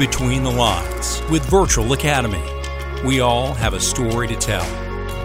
Between 0.00 0.42
the 0.42 0.50
Lines 0.50 1.22
with 1.30 1.44
Virtual 1.44 1.92
Academy. 1.92 2.42
We 3.04 3.20
all 3.20 3.52
have 3.52 3.74
a 3.74 3.80
story 3.80 4.26
to 4.28 4.34
tell. 4.34 4.64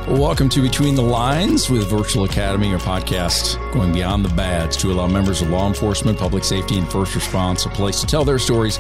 Welcome 0.05 0.49
to 0.49 0.61
Between 0.61 0.95
the 0.95 1.01
Lines 1.01 1.70
with 1.70 1.89
Virtual 1.89 2.25
Academy, 2.25 2.73
our 2.73 2.79
podcast 2.79 3.55
going 3.71 3.93
beyond 3.93 4.25
the 4.25 4.35
badge 4.35 4.75
to 4.79 4.91
allow 4.91 5.07
members 5.07 5.41
of 5.41 5.49
law 5.49 5.65
enforcement, 5.65 6.19
public 6.19 6.43
safety, 6.43 6.77
and 6.77 6.91
first 6.91 7.15
response 7.15 7.65
a 7.65 7.69
place 7.69 8.01
to 8.01 8.05
tell 8.05 8.25
their 8.25 8.38
stories 8.38 8.77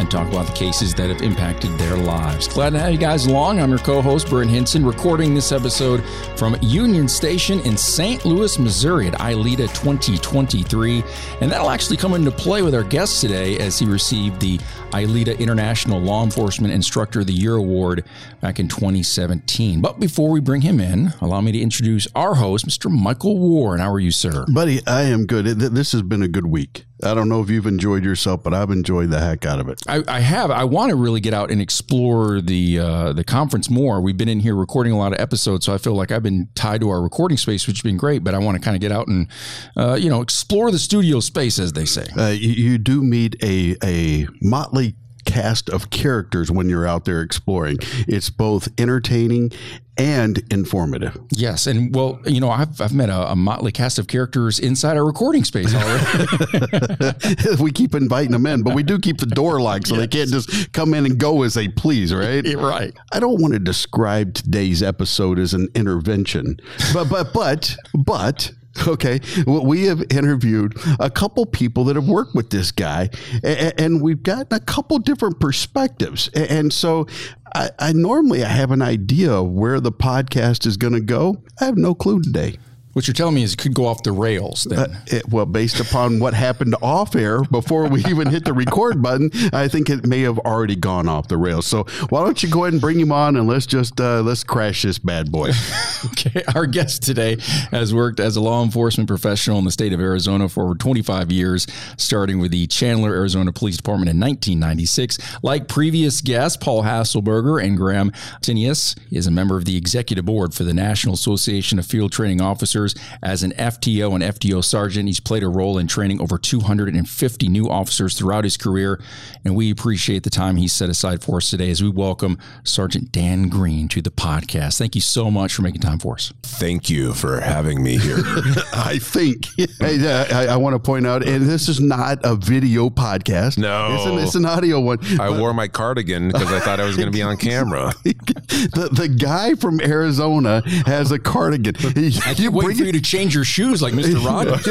and 0.00 0.10
talk 0.10 0.26
about 0.28 0.46
the 0.46 0.52
cases 0.52 0.94
that 0.94 1.10
have 1.10 1.20
impacted 1.20 1.70
their 1.78 1.96
lives. 1.96 2.48
Glad 2.48 2.70
to 2.70 2.78
have 2.78 2.90
you 2.90 2.98
guys 2.98 3.26
along. 3.26 3.60
I'm 3.60 3.68
your 3.68 3.78
co 3.78 4.00
host, 4.00 4.28
Brent 4.28 4.50
Hinson, 4.50 4.84
recording 4.84 5.34
this 5.34 5.52
episode 5.52 6.02
from 6.36 6.56
Union 6.62 7.06
Station 7.06 7.60
in 7.60 7.76
St. 7.76 8.24
Louis, 8.24 8.58
Missouri 8.58 9.08
at 9.08 9.14
ILEETA 9.14 9.68
2023. 9.68 11.04
And 11.42 11.52
that'll 11.52 11.70
actually 11.70 11.98
come 11.98 12.14
into 12.14 12.30
play 12.30 12.62
with 12.62 12.74
our 12.74 12.82
guest 12.82 13.20
today 13.20 13.58
as 13.58 13.78
he 13.78 13.84
received 13.84 14.40
the 14.40 14.58
ILEETA 14.92 15.38
International 15.38 16.00
Law 16.00 16.24
Enforcement 16.24 16.72
Instructor 16.72 17.20
of 17.20 17.26
the 17.26 17.32
Year 17.32 17.54
Award 17.54 18.04
back 18.40 18.58
in 18.58 18.68
2017. 18.68 19.82
But 19.82 20.00
before 20.00 20.30
we 20.30 20.40
bring 20.40 20.62
him 20.62 20.80
in, 20.80 21.12
allow 21.20 21.42
me 21.42 21.52
to 21.52 21.60
introduce 21.60 22.08
our 22.14 22.36
host, 22.36 22.66
Mr. 22.66 22.90
Michael 22.90 23.38
Warren. 23.38 23.80
How 23.80 23.92
are 23.92 24.00
you, 24.00 24.10
sir? 24.10 24.46
Buddy, 24.52 24.80
I 24.86 25.02
am 25.02 25.26
good. 25.26 25.44
This 25.44 25.92
has 25.92 26.02
been 26.02 26.22
a 26.22 26.28
good 26.28 26.46
week. 26.46 26.86
I 27.02 27.14
don't 27.14 27.28
know 27.28 27.40
if 27.40 27.48
you've 27.48 27.66
enjoyed 27.66 28.04
yourself, 28.04 28.42
but 28.42 28.52
I've 28.52 28.70
enjoyed 28.70 29.10
the 29.10 29.20
heck 29.20 29.46
out 29.46 29.60
of 29.60 29.68
it. 29.68 29.82
I, 29.88 30.02
I 30.06 30.20
have. 30.20 30.50
I 30.50 30.64
want 30.64 30.90
to 30.90 30.96
really 30.96 31.20
get 31.20 31.32
out 31.32 31.50
and 31.50 31.60
explore 31.60 32.40
the 32.40 32.78
uh, 32.78 33.12
the 33.12 33.24
conference 33.24 33.70
more. 33.70 34.00
We've 34.00 34.16
been 34.16 34.28
in 34.28 34.40
here 34.40 34.54
recording 34.54 34.92
a 34.92 34.98
lot 34.98 35.12
of 35.12 35.20
episodes, 35.20 35.66
so 35.66 35.74
I 35.74 35.78
feel 35.78 35.94
like 35.94 36.12
I've 36.12 36.22
been 36.22 36.48
tied 36.54 36.80
to 36.82 36.90
our 36.90 37.00
recording 37.00 37.38
space, 37.38 37.66
which 37.66 37.78
has 37.78 37.82
been 37.82 37.96
great. 37.96 38.22
But 38.22 38.34
I 38.34 38.38
want 38.38 38.56
to 38.56 38.62
kind 38.62 38.76
of 38.76 38.80
get 38.80 38.92
out 38.92 39.08
and 39.08 39.28
uh, 39.76 39.94
you 39.94 40.10
know 40.10 40.20
explore 40.20 40.70
the 40.70 40.78
studio 40.78 41.20
space, 41.20 41.58
as 41.58 41.72
they 41.72 41.84
say. 41.84 42.06
Uh, 42.16 42.28
you, 42.28 42.50
you 42.50 42.78
do 42.78 43.02
meet 43.02 43.36
a 43.42 43.76
a 43.82 44.26
motley 44.40 44.94
cast 45.30 45.70
of 45.70 45.90
characters 45.90 46.50
when 46.50 46.68
you're 46.68 46.86
out 46.86 47.04
there 47.04 47.22
exploring. 47.22 47.78
It's 48.08 48.30
both 48.30 48.68
entertaining 48.78 49.52
and 49.96 50.42
informative. 50.50 51.18
Yes, 51.30 51.66
and 51.66 51.94
well, 51.94 52.20
you 52.24 52.40
know, 52.40 52.50
I've, 52.50 52.80
I've 52.80 52.94
met 52.94 53.10
a, 53.10 53.32
a 53.32 53.36
motley 53.36 53.70
cast 53.70 53.98
of 53.98 54.06
characters 54.06 54.58
inside 54.58 54.96
our 54.96 55.04
recording 55.04 55.44
space 55.44 55.74
already. 55.74 57.12
we 57.60 57.70
keep 57.70 57.94
inviting 57.94 58.32
them 58.32 58.46
in, 58.46 58.62
but 58.62 58.74
we 58.74 58.82
do 58.82 58.98
keep 58.98 59.18
the 59.18 59.26
door 59.26 59.60
locked 59.60 59.88
so 59.88 59.94
yes. 59.94 60.00
they 60.00 60.08
can't 60.08 60.30
just 60.30 60.72
come 60.72 60.94
in 60.94 61.04
and 61.04 61.18
go 61.18 61.42
as 61.42 61.54
they 61.54 61.68
please, 61.68 62.14
right? 62.14 62.44
right. 62.56 62.94
I 63.12 63.20
don't 63.20 63.40
want 63.40 63.52
to 63.52 63.60
describe 63.60 64.34
today's 64.34 64.82
episode 64.82 65.38
as 65.38 65.54
an 65.54 65.68
intervention, 65.74 66.58
but 66.94 67.08
but 67.10 67.32
but 67.34 67.76
but 67.94 68.52
Okay. 68.86 69.20
We 69.46 69.86
have 69.86 70.02
interviewed 70.10 70.76
a 70.98 71.10
couple 71.10 71.44
people 71.44 71.84
that 71.84 71.96
have 71.96 72.08
worked 72.08 72.34
with 72.34 72.50
this 72.50 72.72
guy, 72.72 73.10
and 73.42 74.00
we've 74.00 74.22
gotten 74.22 74.46
a 74.52 74.60
couple 74.60 74.98
different 74.98 75.40
perspectives. 75.40 76.28
And 76.28 76.72
so 76.72 77.06
I, 77.54 77.70
I 77.78 77.92
normally 77.92 78.44
I 78.44 78.48
have 78.48 78.70
an 78.70 78.82
idea 78.82 79.32
of 79.32 79.50
where 79.50 79.80
the 79.80 79.92
podcast 79.92 80.66
is 80.66 80.76
going 80.76 80.92
to 80.94 81.00
go. 81.00 81.42
I 81.60 81.64
have 81.64 81.76
no 81.76 81.94
clue 81.94 82.20
today. 82.22 82.58
What 82.92 83.06
you're 83.06 83.14
telling 83.14 83.36
me 83.36 83.44
is 83.44 83.52
it 83.52 83.58
could 83.58 83.74
go 83.74 83.86
off 83.86 84.02
the 84.02 84.10
rails. 84.10 84.64
Then, 84.64 84.78
uh, 84.78 85.00
it, 85.06 85.28
well, 85.28 85.46
based 85.46 85.78
upon 85.78 86.18
what 86.18 86.34
happened 86.34 86.74
off 86.82 87.14
air 87.14 87.42
before 87.44 87.88
we 87.88 88.04
even 88.06 88.26
hit 88.28 88.44
the 88.44 88.52
record 88.52 89.00
button, 89.00 89.30
I 89.52 89.68
think 89.68 89.88
it 89.88 90.04
may 90.04 90.22
have 90.22 90.40
already 90.40 90.74
gone 90.74 91.08
off 91.08 91.28
the 91.28 91.36
rails. 91.36 91.66
So 91.66 91.84
why 92.08 92.24
don't 92.24 92.42
you 92.42 92.48
go 92.48 92.64
ahead 92.64 92.72
and 92.72 92.80
bring 92.80 92.98
him 92.98 93.12
on 93.12 93.36
and 93.36 93.46
let's 93.46 93.66
just 93.66 94.00
uh, 94.00 94.22
let's 94.22 94.42
crash 94.42 94.82
this 94.82 94.98
bad 94.98 95.30
boy. 95.30 95.50
okay, 96.06 96.42
our 96.56 96.66
guest 96.66 97.04
today 97.04 97.36
has 97.70 97.94
worked 97.94 98.18
as 98.18 98.34
a 98.34 98.40
law 98.40 98.64
enforcement 98.64 99.08
professional 99.08 99.58
in 99.60 99.64
the 99.64 99.70
state 99.70 99.92
of 99.92 100.00
Arizona 100.00 100.48
for 100.48 100.64
over 100.64 100.74
25 100.74 101.30
years, 101.30 101.68
starting 101.96 102.40
with 102.40 102.50
the 102.50 102.66
Chandler, 102.66 103.14
Arizona 103.14 103.52
Police 103.52 103.76
Department 103.76 104.10
in 104.10 104.18
1996. 104.18 105.18
Like 105.44 105.68
previous 105.68 106.20
guests, 106.20 106.56
Paul 106.56 106.82
Hasselberger 106.82 107.62
and 107.62 107.76
Graham 107.76 108.10
Tinius 108.40 108.98
is 109.12 109.28
a 109.28 109.30
member 109.30 109.56
of 109.56 109.64
the 109.64 109.76
executive 109.76 110.24
board 110.24 110.54
for 110.54 110.64
the 110.64 110.74
National 110.74 111.14
Association 111.14 111.78
of 111.78 111.86
Field 111.86 112.10
Training 112.10 112.40
Officers 112.40 112.79
officers. 112.80 112.94
As 113.22 113.42
an 113.42 113.52
FTO 113.52 114.14
and 114.14 114.22
FTO 114.22 114.64
sergeant, 114.64 115.08
he's 115.08 115.20
played 115.20 115.42
a 115.42 115.48
role 115.48 115.78
in 115.78 115.86
training 115.86 116.20
over 116.20 116.38
250 116.38 117.48
new 117.48 117.68
officers 117.68 118.14
throughout 118.14 118.44
his 118.44 118.56
career. 118.56 119.00
And 119.44 119.54
we 119.54 119.70
appreciate 119.70 120.22
the 120.22 120.30
time 120.30 120.56
he's 120.56 120.72
set 120.72 120.88
aside 120.88 121.22
for 121.22 121.38
us 121.38 121.50
today 121.50 121.70
as 121.70 121.82
we 121.82 121.88
welcome 121.88 122.38
Sergeant 122.64 123.12
Dan 123.12 123.48
Greene 123.48 123.88
to 123.88 124.02
the 124.02 124.10
podcast. 124.10 124.78
Thank 124.78 124.94
you 124.94 125.00
so 125.00 125.30
much 125.30 125.54
for 125.54 125.62
making 125.62 125.80
time 125.80 125.98
for 125.98 126.14
us. 126.14 126.32
Thank 126.42 126.90
you 126.90 127.12
for 127.12 127.40
having 127.40 127.82
me 127.82 127.98
here. 127.98 128.18
I 128.72 128.98
think 129.00 129.46
uh, 129.80 130.26
I, 130.30 130.46
I, 130.48 130.56
want 130.56 130.74
to 130.74 130.78
point 130.78 131.06
out, 131.06 131.26
and 131.26 131.48
this 131.48 131.68
is 131.68 131.80
not 131.80 132.18
a 132.24 132.36
video 132.36 132.90
podcast. 132.90 133.58
No, 133.58 133.94
it's 133.94 134.06
an, 134.06 134.18
it's 134.18 134.34
an 134.34 134.44
audio 134.44 134.80
one. 134.80 134.98
I 135.20 135.30
wore 135.30 135.54
my 135.54 135.68
cardigan 135.68 136.28
because 136.28 136.52
I 136.52 136.60
thought 136.60 136.80
I 136.80 136.84
was 136.84 136.96
going 136.96 137.08
to 137.08 137.12
be 137.12 137.22
on 137.22 137.36
camera. 137.38 137.92
the, 138.04 138.88
the 138.92 139.08
guy 139.08 139.54
from 139.54 139.80
Arizona 139.80 140.62
has 140.86 141.12
a 141.12 141.18
cardigan. 141.18 141.74
I 141.76 142.34
can't 142.34 142.54
wait 142.70 142.78
for 142.78 142.84
you 142.84 142.92
to 142.92 143.00
change 143.00 143.34
your 143.34 143.44
shoes 143.44 143.82
like 143.82 143.92
Mr. 143.94 144.24
Rogers. 144.26 144.66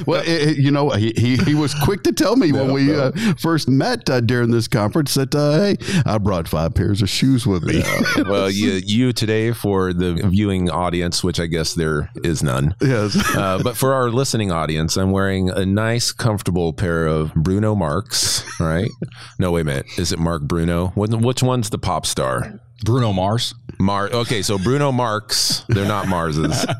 well, 0.06 0.20
it, 0.22 0.48
it, 0.48 0.58
you 0.58 0.70
know, 0.70 0.90
he, 0.90 1.12
he, 1.16 1.36
he, 1.36 1.54
was 1.54 1.74
quick 1.74 2.02
to 2.04 2.12
tell 2.12 2.36
me 2.36 2.50
no, 2.50 2.64
when 2.64 2.72
we 2.74 2.86
no. 2.86 3.12
uh, 3.14 3.34
first 3.38 3.68
met 3.68 4.08
uh, 4.08 4.20
during 4.20 4.50
this 4.50 4.68
conference 4.68 5.14
that, 5.14 5.34
uh, 5.34 5.52
hey, 5.52 5.76
I 6.06 6.18
brought 6.18 6.48
five 6.48 6.74
pairs 6.74 7.02
of 7.02 7.08
shoes 7.08 7.46
with 7.46 7.62
me. 7.62 7.78
Yeah. 7.78 8.22
well, 8.28 8.50
you, 8.50 8.80
you 8.84 9.12
today 9.12 9.52
for 9.52 9.92
the 9.92 10.14
viewing 10.28 10.70
audience, 10.70 11.22
which 11.22 11.38
I 11.38 11.46
guess 11.46 11.74
there 11.74 12.10
is 12.22 12.42
none. 12.42 12.74
Yes. 12.80 13.18
Uh, 13.40 13.62
but 13.62 13.76
for 13.76 13.94
our 13.94 14.10
listening 14.10 14.50
audience, 14.50 14.96
I'm 14.96 15.12
wearing 15.12 15.48
a 15.50 15.64
nice, 15.64 16.12
comfortable 16.12 16.72
pair 16.72 17.06
of 17.06 17.32
Bruno 17.34 17.74
Marks, 17.74 18.44
right? 18.58 18.90
No, 19.38 19.52
wait 19.52 19.62
a 19.62 19.64
minute. 19.64 19.86
Is 19.98 20.12
it 20.12 20.18
Mark 20.18 20.42
Bruno? 20.42 20.88
Which 20.88 21.42
one's 21.42 21.70
the 21.70 21.78
pop 21.78 22.06
star? 22.06 22.60
Bruno 22.84 23.12
Mars. 23.12 23.54
Mar. 23.78 24.10
Okay, 24.12 24.42
so 24.42 24.58
Bruno 24.58 24.92
Marks. 24.92 25.64
They're 25.68 25.86
not 25.86 26.08
Marses. 26.08 26.66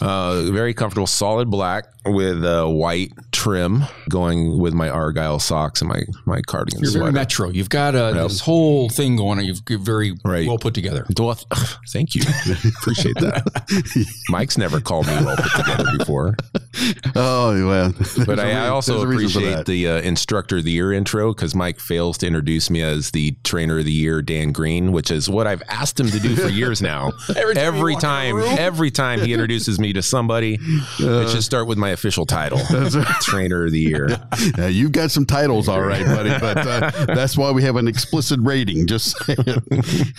Uh, 0.00 0.50
very 0.50 0.74
comfortable, 0.74 1.06
solid 1.06 1.50
black 1.50 1.86
with 2.04 2.44
a 2.44 2.68
white 2.68 3.12
trim, 3.32 3.84
going 4.10 4.58
with 4.58 4.74
my 4.74 4.90
argyle 4.90 5.38
socks 5.38 5.80
and 5.80 5.88
my 5.88 6.02
my 6.26 6.42
cardigan. 6.42 6.80
You're 6.80 6.90
sweater. 6.90 7.04
very 7.04 7.12
metro. 7.12 7.48
You've 7.48 7.70
got 7.70 7.94
a, 7.94 8.12
yep. 8.14 8.28
this 8.28 8.40
whole 8.40 8.90
thing 8.90 9.16
going 9.16 9.38
on. 9.38 9.46
You've 9.46 9.62
very 9.66 10.14
right. 10.22 10.46
well 10.46 10.58
put 10.58 10.74
together. 10.74 11.06
Thank 11.88 12.14
you. 12.14 12.22
Appreciate 12.80 13.14
that. 13.16 14.14
Mike's 14.28 14.58
never 14.58 14.80
called 14.80 15.06
me 15.06 15.14
well 15.24 15.36
put 15.36 15.52
together 15.52 15.96
before. 15.96 16.36
Oh 17.16 17.66
well, 17.66 17.94
but 18.26 18.40
I, 18.40 18.52
I, 18.52 18.68
also 18.68 19.02
appreciate 19.02 19.66
the 19.66 19.88
uh, 19.88 20.00
instructor 20.00 20.58
of 20.58 20.64
the 20.64 20.70
year 20.70 20.92
intro 20.92 21.32
because 21.32 21.54
Mike 21.54 21.78
fails 21.78 22.18
to 22.18 22.26
introduce 22.26 22.70
me 22.70 22.82
as 22.82 23.10
the 23.12 23.36
trainer 23.44 23.78
of 23.78 23.84
the 23.84 23.92
year, 23.92 24.22
Dan 24.22 24.52
Greene, 24.52 24.92
which 24.92 25.10
is 25.10 25.28
what 25.28 25.46
I've 25.46 25.62
asked 25.68 25.98
him 25.98 26.08
to 26.08 26.18
do 26.18 26.34
for 26.34 26.48
years 26.48 26.82
now. 26.82 27.12
every 27.36 27.54
time, 27.54 27.66
every 27.66 27.96
time, 27.96 28.58
every 28.58 28.90
time 28.90 29.20
he 29.20 29.32
introduces 29.32 29.78
me 29.78 29.92
to 29.92 30.02
somebody, 30.02 30.58
uh, 31.00 31.20
it 31.20 31.30
should 31.30 31.44
start 31.44 31.66
with 31.66 31.78
my 31.78 31.90
official 31.90 32.26
title, 32.26 32.58
trainer 33.20 33.66
of 33.66 33.72
the 33.72 33.80
year. 33.80 34.08
Yeah, 34.58 34.68
you've 34.68 34.92
got 34.92 35.10
some 35.10 35.26
titles, 35.26 35.68
all 35.68 35.82
right, 35.82 36.04
buddy, 36.04 36.30
but 36.30 36.58
uh, 36.58 37.06
that's 37.06 37.36
why 37.36 37.50
we 37.52 37.62
have 37.62 37.76
an 37.76 37.88
explicit 37.88 38.40
rating. 38.42 38.86
Just 38.86 39.16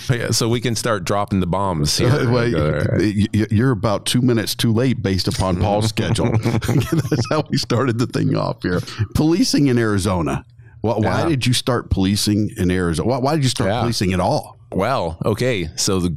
yeah, 0.10 0.32
so 0.32 0.50
we 0.50 0.62
can 0.62 0.76
start 0.76 1.04
dropping 1.04 1.40
the 1.40 1.48
bombs. 1.48 1.98
Here. 1.98 2.30
well, 2.30 2.52
right. 2.52 3.52
You're 3.52 3.72
about 3.72 4.06
two 4.06 4.22
minutes 4.22 4.56
too 4.56 4.72
late 4.72 5.02
based 5.02 5.28
upon 5.28 5.60
Paul's 5.60 5.88
schedule. 5.88 6.38
that's 6.92 7.30
how 7.30 7.44
we 7.50 7.58
started 7.58 8.00
the 8.00 8.08
thing 8.08 8.36
off 8.36 8.62
here. 8.62 8.82
Policing 9.14 9.68
in 9.68 9.78
Arizona. 9.78 10.46
Well, 10.82 11.02
why 11.02 11.22
yeah. 11.22 11.30
did 11.30 11.48
you 11.48 11.54
start 11.54 11.90
policing 11.90 12.52
in 12.58 12.70
Arizona? 12.70 13.10
Why, 13.10 13.18
why 13.18 13.36
did 13.36 13.44
you 13.44 13.50
start 13.50 13.72
yeah. 13.72 13.82
policing 13.82 14.14
at 14.14 14.20
all? 14.20 14.60
Well, 14.72 15.18
okay. 15.26 15.70
So 15.76 16.00
the 16.00 16.16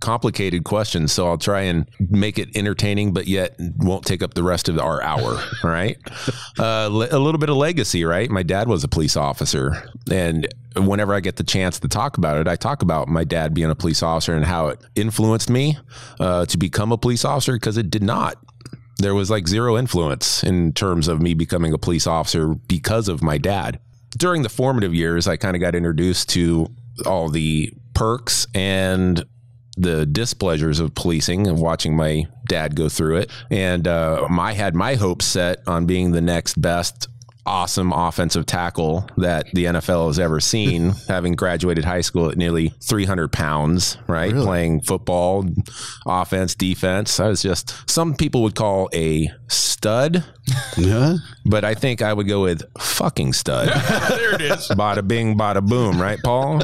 complicated 0.00 0.64
question, 0.64 1.08
so 1.08 1.26
I'll 1.26 1.38
try 1.38 1.62
and 1.62 1.88
make 1.98 2.38
it 2.38 2.54
entertaining, 2.54 3.14
but 3.14 3.26
yet 3.26 3.56
won't 3.78 4.04
take 4.04 4.22
up 4.22 4.34
the 4.34 4.42
rest 4.42 4.68
of 4.68 4.78
our 4.78 5.02
hour. 5.02 5.42
right? 5.64 5.96
Uh, 6.58 6.88
a 6.90 7.18
little 7.18 7.38
bit 7.38 7.48
of 7.48 7.56
legacy, 7.56 8.04
right? 8.04 8.30
My 8.30 8.42
dad 8.42 8.68
was 8.68 8.84
a 8.84 8.88
police 8.88 9.16
officer, 9.16 9.88
and 10.10 10.46
whenever 10.76 11.14
I 11.14 11.20
get 11.20 11.36
the 11.36 11.44
chance 11.44 11.80
to 11.80 11.88
talk 11.88 12.18
about 12.18 12.36
it, 12.36 12.46
I 12.46 12.56
talk 12.56 12.82
about 12.82 13.08
my 13.08 13.24
dad 13.24 13.54
being 13.54 13.70
a 13.70 13.74
police 13.74 14.02
officer 14.02 14.34
and 14.34 14.44
how 14.44 14.68
it 14.68 14.80
influenced 14.94 15.48
me 15.48 15.78
uh, 16.20 16.44
to 16.46 16.58
become 16.58 16.92
a 16.92 16.98
police 16.98 17.24
officer 17.24 17.54
because 17.54 17.78
it 17.78 17.88
did 17.88 18.02
not. 18.02 18.36
There 18.98 19.14
was 19.14 19.30
like 19.30 19.48
zero 19.48 19.76
influence 19.76 20.42
in 20.44 20.72
terms 20.72 21.08
of 21.08 21.20
me 21.20 21.34
becoming 21.34 21.72
a 21.72 21.78
police 21.78 22.06
officer 22.06 22.54
because 22.54 23.08
of 23.08 23.22
my 23.22 23.38
dad. 23.38 23.80
During 24.16 24.42
the 24.42 24.48
formative 24.48 24.94
years, 24.94 25.26
I 25.26 25.36
kind 25.36 25.56
of 25.56 25.60
got 25.60 25.74
introduced 25.74 26.28
to 26.30 26.68
all 27.04 27.28
the 27.28 27.72
perks 27.94 28.46
and 28.54 29.24
the 29.76 30.06
displeasures 30.06 30.78
of 30.78 30.94
policing 30.94 31.48
and 31.48 31.58
watching 31.58 31.96
my 31.96 32.26
dad 32.48 32.76
go 32.76 32.88
through 32.88 33.16
it. 33.16 33.30
And 33.50 33.88
uh, 33.88 34.26
I 34.30 34.52
had 34.52 34.74
my 34.74 34.94
hopes 34.94 35.24
set 35.24 35.66
on 35.66 35.86
being 35.86 36.12
the 36.12 36.20
next 36.20 36.60
best 36.60 37.08
awesome 37.46 37.92
offensive 37.92 38.46
tackle 38.46 39.06
that 39.16 39.46
the 39.52 39.64
NFL 39.66 40.06
has 40.08 40.18
ever 40.18 40.40
seen, 40.40 40.92
having 41.08 41.34
graduated 41.34 41.84
high 41.84 42.00
school 42.00 42.30
at 42.30 42.36
nearly 42.38 42.72
300 42.82 43.30
pounds, 43.32 43.98
right? 44.06 44.32
Really? 44.32 44.44
Playing 44.46 44.80
football, 44.82 45.44
offense, 46.06 46.54
defense. 46.54 47.20
I 47.20 47.28
was 47.28 47.42
just, 47.42 47.74
some 47.90 48.14
people 48.14 48.42
would 48.42 48.54
call 48.54 48.88
a 48.94 49.30
stud, 49.48 50.24
Yeah. 50.76 51.16
but 51.44 51.64
I 51.64 51.74
think 51.74 52.00
I 52.02 52.12
would 52.12 52.26
go 52.28 52.42
with 52.42 52.62
fucking 52.78 53.32
stud. 53.34 53.68
there 54.08 54.34
it 54.34 54.40
is. 54.40 54.68
bada 54.68 55.06
bing, 55.06 55.36
bada 55.36 55.66
boom, 55.66 56.00
right, 56.00 56.18
Paul? 56.22 56.60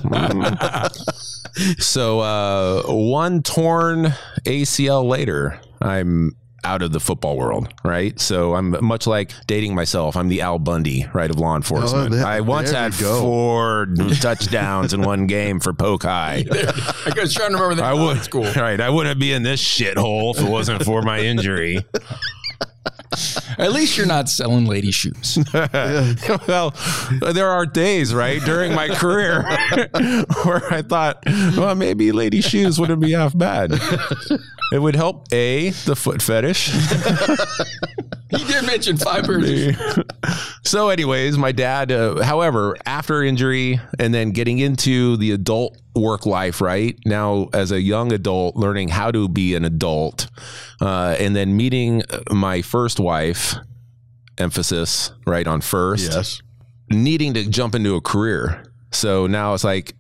So, 1.79 2.21
uh, 2.21 2.83
one 2.87 3.43
torn 3.43 4.15
ACL 4.47 5.05
later, 5.07 5.61
I'm 5.83 6.37
out 6.65 6.83
of 6.83 6.93
the 6.93 7.01
football 7.01 7.37
world, 7.37 7.73
right? 7.85 8.19
So 8.21 8.55
I'm 8.55 8.85
much 8.85 9.07
like 9.07 9.33
dating 9.47 9.75
myself. 9.75 10.17
I'm 10.17 10.29
the 10.29 10.41
Al 10.43 10.59
Bundy, 10.59 11.07
right, 11.13 11.31
of 11.31 11.39
law 11.39 11.57
enforcement. 11.57 12.15
Oh, 12.15 12.27
I 12.27 12.41
once 12.41 12.71
had 12.71 12.95
four 12.95 13.87
touchdowns 14.21 14.93
in 14.93 15.03
one 15.03 15.27
game 15.27 15.61
for 15.61 15.73
Polk 15.73 16.03
High. 16.03 16.45
I 16.53 17.13
was 17.17 17.35
trying 17.35 17.53
to 17.53 17.57
remember 17.57 17.77
that. 17.77 17.85
I 17.85 17.95
would, 17.95 18.19
school. 18.23 18.51
right? 18.53 18.81
I 18.81 18.91
wouldn't 18.91 19.21
be 19.21 19.33
in 19.33 19.43
this 19.43 19.63
shithole 19.63 20.35
if 20.35 20.43
it 20.43 20.49
wasn't 20.49 20.85
for 20.85 21.03
my 21.03 21.21
injury. 21.21 21.85
At 23.61 23.73
least 23.73 23.97
you're 23.99 24.07
not 24.07 24.29
selling 24.29 24.65
lady 24.65 24.91
shoes. 24.91 25.39
well, 26.49 26.75
there 27.21 27.49
are 27.49 27.67
days, 27.67 28.15
right, 28.15 28.41
during 28.43 28.75
my 28.75 28.89
career 28.89 29.43
where 30.45 30.73
I 30.73 30.83
thought, 30.83 31.23
well, 31.27 31.75
maybe 31.75 32.11
lady 32.13 32.41
shoes 32.41 32.81
wouldn't 32.81 33.01
be 33.01 33.13
half 33.13 33.37
bad. 33.37 33.79
It 34.73 34.79
would 34.81 34.97
help 34.97 35.33
a 35.33 35.71
the 35.71 35.97
foot 35.97 36.23
fetish. 36.23 36.73
he 38.37 38.45
did 38.45 38.65
mention 38.67 38.97
five 38.97 39.27
shoes. 39.27 39.77
so, 40.63 40.89
anyways, 40.89 41.37
my 41.39 41.53
dad, 41.53 41.91
uh, 41.93 42.23
however, 42.23 42.77
after 42.87 43.23
injury 43.23 43.81
and 43.99 44.13
then 44.15 44.31
getting 44.31 44.59
into 44.59 45.17
the 45.17 45.33
adult 45.33 45.77
work 45.95 46.27
life, 46.27 46.61
right 46.61 46.99
now 47.05 47.49
as 47.53 47.73
a 47.73 47.81
young 47.81 48.13
adult, 48.13 48.57
learning 48.57 48.89
how 48.89 49.11
to 49.11 49.29
be 49.29 49.55
an 49.55 49.65
adult, 49.65 50.29
uh, 50.81 51.17
and 51.19 51.35
then 51.35 51.57
meeting 51.57 52.03
my 52.31 52.63
first 52.63 53.01
wife, 53.01 53.55
emphasis 54.39 55.13
right 55.27 55.47
on 55.47 55.61
first, 55.61 56.13
Yes. 56.13 56.41
needing 56.91 57.35
to 57.35 57.49
jump 57.49 57.75
into 57.75 57.95
a 57.97 58.01
career. 58.01 58.65
So 58.93 59.27
now 59.27 59.55
it's 59.55 59.65
like 59.65 59.95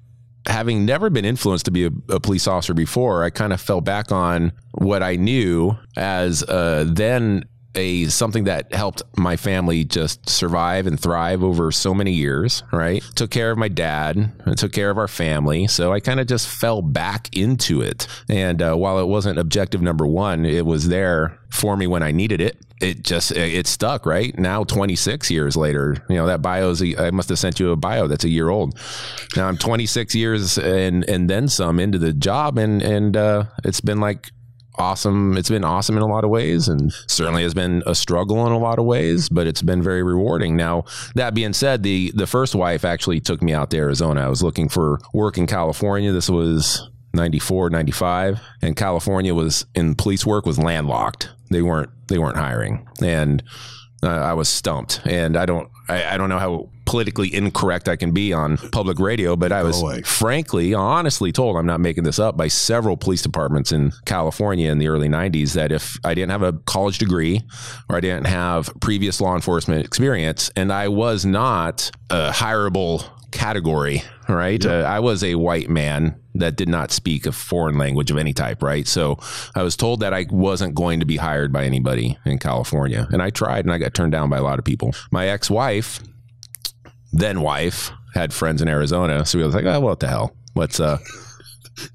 having 0.46 0.84
never 0.86 1.10
been 1.10 1.24
influenced 1.24 1.66
to 1.66 1.70
be 1.70 1.84
a, 1.84 1.90
a 2.08 2.18
police 2.20 2.46
officer 2.46 2.72
before, 2.74 3.22
I 3.24 3.30
kind 3.30 3.52
of 3.52 3.60
fell 3.60 3.80
back 3.80 4.10
on 4.10 4.52
what 4.72 5.02
I 5.02 5.16
knew 5.16 5.76
as 5.96 6.42
uh, 6.44 6.84
then 6.88 7.44
a 7.74 8.06
something 8.06 8.44
that 8.44 8.74
helped 8.74 9.02
my 9.16 9.36
family 9.36 9.84
just 9.84 10.28
survive 10.28 10.86
and 10.86 10.98
thrive 10.98 11.42
over 11.42 11.70
so 11.70 11.94
many 11.94 12.12
years, 12.12 12.62
right? 12.72 13.02
Took 13.14 13.30
care 13.30 13.50
of 13.50 13.58
my 13.58 13.68
dad, 13.68 14.32
took 14.56 14.72
care 14.72 14.90
of 14.90 14.98
our 14.98 15.08
family. 15.08 15.66
So 15.66 15.92
I 15.92 16.00
kind 16.00 16.20
of 16.20 16.26
just 16.26 16.48
fell 16.48 16.82
back 16.82 17.34
into 17.36 17.80
it. 17.80 18.06
And 18.28 18.60
uh, 18.60 18.74
while 18.74 18.98
it 18.98 19.06
wasn't 19.06 19.38
objective 19.38 19.82
number 19.82 20.06
one, 20.06 20.44
it 20.44 20.66
was 20.66 20.88
there 20.88 21.38
for 21.50 21.76
me 21.76 21.86
when 21.86 22.02
I 22.02 22.10
needed 22.12 22.40
it. 22.40 22.56
It 22.80 23.02
just 23.04 23.30
it 23.32 23.52
it 23.54 23.66
stuck, 23.66 24.06
right? 24.06 24.36
Now 24.38 24.64
26 24.64 25.30
years 25.30 25.56
later, 25.56 26.02
you 26.08 26.16
know, 26.16 26.26
that 26.26 26.40
bio 26.40 26.70
is 26.70 26.82
a, 26.82 26.96
I 26.96 27.10
must 27.10 27.28
have 27.28 27.38
sent 27.38 27.60
you 27.60 27.72
a 27.72 27.76
bio 27.76 28.08
that's 28.08 28.24
a 28.24 28.28
year 28.28 28.48
old. 28.48 28.78
Now 29.36 29.48
I'm 29.48 29.58
26 29.58 30.14
years 30.14 30.56
and 30.56 31.06
and 31.08 31.28
then 31.28 31.48
some 31.48 31.78
into 31.78 31.98
the 31.98 32.14
job 32.14 32.56
and 32.56 32.80
and 32.82 33.16
uh 33.16 33.44
it's 33.64 33.82
been 33.82 34.00
like 34.00 34.30
awesome. 34.80 35.36
It's 35.36 35.50
been 35.50 35.64
awesome 35.64 35.96
in 35.96 36.02
a 36.02 36.06
lot 36.06 36.24
of 36.24 36.30
ways 36.30 36.68
and 36.68 36.92
certainly 37.06 37.42
has 37.42 37.54
been 37.54 37.82
a 37.86 37.94
struggle 37.94 38.46
in 38.46 38.52
a 38.52 38.58
lot 38.58 38.78
of 38.78 38.84
ways, 38.84 39.28
but 39.28 39.46
it's 39.46 39.62
been 39.62 39.82
very 39.82 40.02
rewarding. 40.02 40.56
Now, 40.56 40.84
that 41.14 41.34
being 41.34 41.52
said, 41.52 41.82
the 41.82 42.12
the 42.14 42.26
first 42.26 42.54
wife 42.54 42.84
actually 42.84 43.20
took 43.20 43.42
me 43.42 43.52
out 43.52 43.70
to 43.70 43.76
Arizona. 43.76 44.22
I 44.22 44.28
was 44.28 44.42
looking 44.42 44.68
for 44.68 44.98
work 45.12 45.38
in 45.38 45.46
California. 45.46 46.12
This 46.12 46.28
was 46.30 46.88
94, 47.14 47.70
95, 47.70 48.40
and 48.62 48.76
California 48.76 49.34
was 49.34 49.66
in 49.74 49.94
police 49.94 50.24
work 50.24 50.46
was 50.46 50.58
landlocked. 50.58 51.28
They 51.50 51.62
weren't 51.62 51.90
they 52.08 52.18
weren't 52.18 52.36
hiring. 52.36 52.88
And 53.02 53.42
uh, 54.02 54.08
I 54.08 54.32
was 54.32 54.48
stumped, 54.48 55.02
and 55.04 55.36
I 55.36 55.44
don't, 55.44 55.68
I, 55.88 56.14
I 56.14 56.16
don't 56.16 56.30
know 56.30 56.38
how 56.38 56.70
politically 56.90 57.32
incorrect 57.32 57.88
I 57.88 57.94
can 57.94 58.10
be 58.10 58.32
on 58.32 58.56
public 58.72 58.98
radio, 58.98 59.36
but 59.36 59.52
I 59.52 59.62
was 59.62 59.80
frankly, 60.04 60.74
honestly 60.74 61.30
told, 61.30 61.56
I'm 61.56 61.66
not 61.66 61.80
making 61.80 62.02
this 62.02 62.18
up, 62.18 62.36
by 62.36 62.48
several 62.48 62.96
police 62.96 63.22
departments 63.22 63.70
in 63.70 63.92
California 64.06 64.70
in 64.72 64.78
the 64.78 64.88
early 64.88 65.08
90s 65.08 65.52
that 65.52 65.70
if 65.70 65.98
I 66.04 66.14
didn't 66.14 66.30
have 66.30 66.42
a 66.42 66.52
college 66.52 66.98
degree 66.98 67.42
or 67.88 67.96
I 67.96 68.00
didn't 68.00 68.26
have 68.26 68.72
previous 68.80 69.20
law 69.20 69.36
enforcement 69.36 69.84
experience, 69.86 70.50
and 70.56 70.72
I 70.72 70.88
was 70.88 71.24
not 71.24 71.92
a 72.10 72.30
hireable 72.30 73.04
category, 73.30 74.02
right? 74.28 74.64
Uh, 74.64 74.84
I 74.86 74.98
was 74.98 75.22
a 75.22 75.36
white 75.36 75.70
man 75.70 76.16
that 76.34 76.56
did 76.56 76.68
not 76.68 76.90
speak 76.90 77.26
a 77.26 77.32
foreign 77.32 77.78
language 77.78 78.10
of 78.10 78.18
any 78.18 78.32
type, 78.32 78.62
right? 78.62 78.86
So 78.86 79.18
I 79.54 79.62
was 79.62 79.76
told 79.76 80.00
that 80.00 80.12
I 80.12 80.26
wasn't 80.30 80.74
going 80.74 81.00
to 81.00 81.06
be 81.06 81.16
hired 81.16 81.52
by 81.52 81.64
anybody 81.64 82.18
in 82.24 82.38
California. 82.38 83.08
And 83.10 83.22
I 83.22 83.30
tried 83.30 83.64
and 83.64 83.72
I 83.72 83.78
got 83.78 83.94
turned 83.94 84.12
down 84.12 84.30
by 84.30 84.38
a 84.38 84.42
lot 84.42 84.58
of 84.58 84.64
people. 84.64 84.94
My 85.10 85.28
ex 85.28 85.50
wife, 85.50 86.00
then 87.12 87.40
wife, 87.40 87.90
had 88.14 88.32
friends 88.32 88.60
in 88.62 88.68
Arizona. 88.68 89.24
So 89.26 89.38
we 89.38 89.44
was 89.44 89.54
like, 89.54 89.64
oh, 89.64 89.80
what 89.80 90.00
the 90.00 90.08
hell? 90.08 90.34
Let's, 90.54 90.80
uh, 90.80 90.98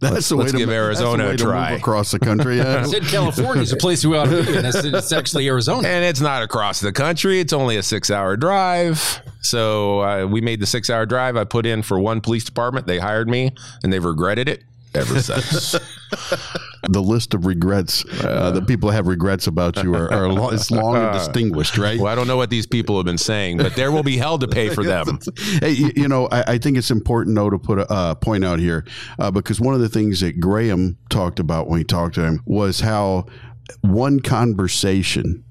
That's 0.01 0.13
Let's- 0.13 0.29
the 0.29 0.35
way 0.37 0.41
let's 0.43 0.51
to 0.53 0.57
give 0.57 0.69
that's 0.69 0.77
the 0.79 0.83
Arizona 1.05 1.23
way 1.25 1.33
a 1.33 1.37
to 1.37 1.43
move 1.43 1.51
try. 1.53 1.71
across 1.73 2.09
the 2.11 2.17
country. 2.29 2.57
Yeah. 2.57 2.79
I 2.79 2.83
said 2.83 3.03
California 3.03 3.61
is 3.61 3.71
a 3.71 3.77
place 3.77 4.03
we 4.03 4.17
ought 4.17 4.25
to 4.25 4.43
be, 4.43 4.57
and 4.57 4.65
it's, 4.65 4.83
it's 4.83 5.11
actually 5.11 5.47
Arizona. 5.47 5.87
and 5.87 6.03
it's 6.03 6.21
not 6.21 6.41
across 6.41 6.79
the 6.79 6.91
country. 6.91 7.39
It's 7.39 7.53
only 7.53 7.77
a 7.77 7.83
six 7.83 8.09
hour 8.09 8.35
drive. 8.35 9.21
So 9.41 9.99
uh, 9.99 10.25
we 10.25 10.41
made 10.41 10.59
the 10.59 10.65
six 10.65 10.89
hour 10.89 11.05
drive. 11.05 11.37
I 11.37 11.43
put 11.43 11.67
in 11.67 11.83
for 11.83 11.99
one 11.99 12.19
police 12.19 12.43
department. 12.45 12.87
They 12.87 12.97
hired 12.97 13.27
me 13.29 13.51
and 13.83 13.93
they've 13.93 14.03
regretted 14.03 14.49
it 14.49 14.63
ever 14.95 15.21
since. 15.21 15.75
the 16.89 17.01
list 17.01 17.33
of 17.33 17.45
regrets 17.45 18.05
uh, 18.23 18.51
that 18.51 18.67
people 18.67 18.89
have 18.91 19.07
regrets 19.07 19.47
about 19.47 19.81
you 19.83 19.95
are, 19.95 20.11
are 20.11 20.29
long, 20.29 20.53
it's 20.53 20.71
long 20.71 20.95
and 21.03 21.13
distinguished, 21.13 21.77
right? 21.77 21.99
well, 21.99 22.11
I 22.11 22.15
don't 22.15 22.27
know 22.27 22.37
what 22.37 22.49
these 22.49 22.67
people 22.67 22.97
have 22.97 23.05
been 23.05 23.17
saying, 23.17 23.57
but 23.57 23.75
there 23.75 23.91
will 23.91 24.03
be 24.03 24.17
hell 24.17 24.37
to 24.39 24.47
pay 24.47 24.69
for 24.69 24.83
them. 24.85 25.19
hey, 25.59 25.71
you, 25.71 25.91
you 25.95 26.07
know, 26.07 26.27
I, 26.27 26.53
I 26.53 26.57
think 26.57 26.77
it's 26.77 26.91
important 26.91 27.35
though 27.35 27.49
to 27.49 27.59
put 27.59 27.79
a 27.79 27.91
uh, 27.91 28.15
point 28.15 28.43
out 28.43 28.59
here 28.59 28.85
uh, 29.19 29.31
because 29.31 29.59
one 29.59 29.73
of 29.73 29.81
the 29.81 29.89
things 29.89 30.21
that 30.21 30.39
Graham 30.39 30.97
talked 31.09 31.39
about 31.39 31.67
when 31.67 31.79
he 31.79 31.83
talked 31.83 32.15
to 32.15 32.23
him 32.23 32.41
was 32.45 32.81
how 32.81 33.25
one 33.81 34.19
conversation 34.19 35.43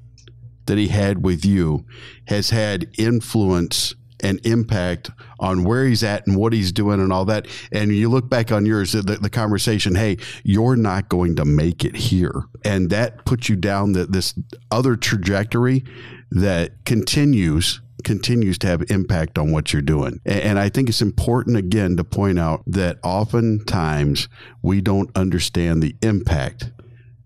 that 0.66 0.78
he 0.78 0.88
had 0.88 1.24
with 1.24 1.44
you 1.44 1.84
has 2.28 2.50
had 2.50 2.88
influence 2.98 3.94
and 4.24 4.44
impact 4.44 5.10
on 5.38 5.62
where 5.62 5.86
he's 5.86 6.02
at 6.02 6.26
and 6.26 6.36
what 6.36 6.52
he's 6.52 6.72
doing 6.72 7.00
and 7.00 7.12
all 7.12 7.26
that. 7.26 7.46
And 7.70 7.94
you 7.94 8.08
look 8.08 8.28
back 8.28 8.50
on 8.50 8.66
yours, 8.66 8.92
the, 8.92 9.02
the 9.02 9.30
conversation, 9.30 9.94
hey, 9.94 10.16
you're 10.42 10.76
not 10.76 11.08
going 11.08 11.36
to 11.36 11.44
make 11.44 11.84
it 11.84 11.94
here. 11.94 12.44
And 12.64 12.90
that 12.90 13.24
puts 13.26 13.48
you 13.48 13.56
down 13.56 13.92
the, 13.92 14.06
this 14.06 14.34
other 14.70 14.96
trajectory 14.96 15.84
that 16.30 16.84
continues 16.84 17.80
continues 18.02 18.58
to 18.58 18.66
have 18.66 18.82
impact 18.90 19.38
on 19.38 19.50
what 19.50 19.72
you're 19.72 19.80
doing. 19.80 20.20
And 20.26 20.58
I 20.58 20.68
think 20.68 20.90
it's 20.90 21.00
important 21.00 21.56
again 21.56 21.96
to 21.96 22.04
point 22.04 22.38
out 22.38 22.62
that 22.66 22.98
oftentimes 23.02 24.28
we 24.60 24.82
don't 24.82 25.10
understand 25.16 25.82
the 25.82 25.96
impact 26.02 26.70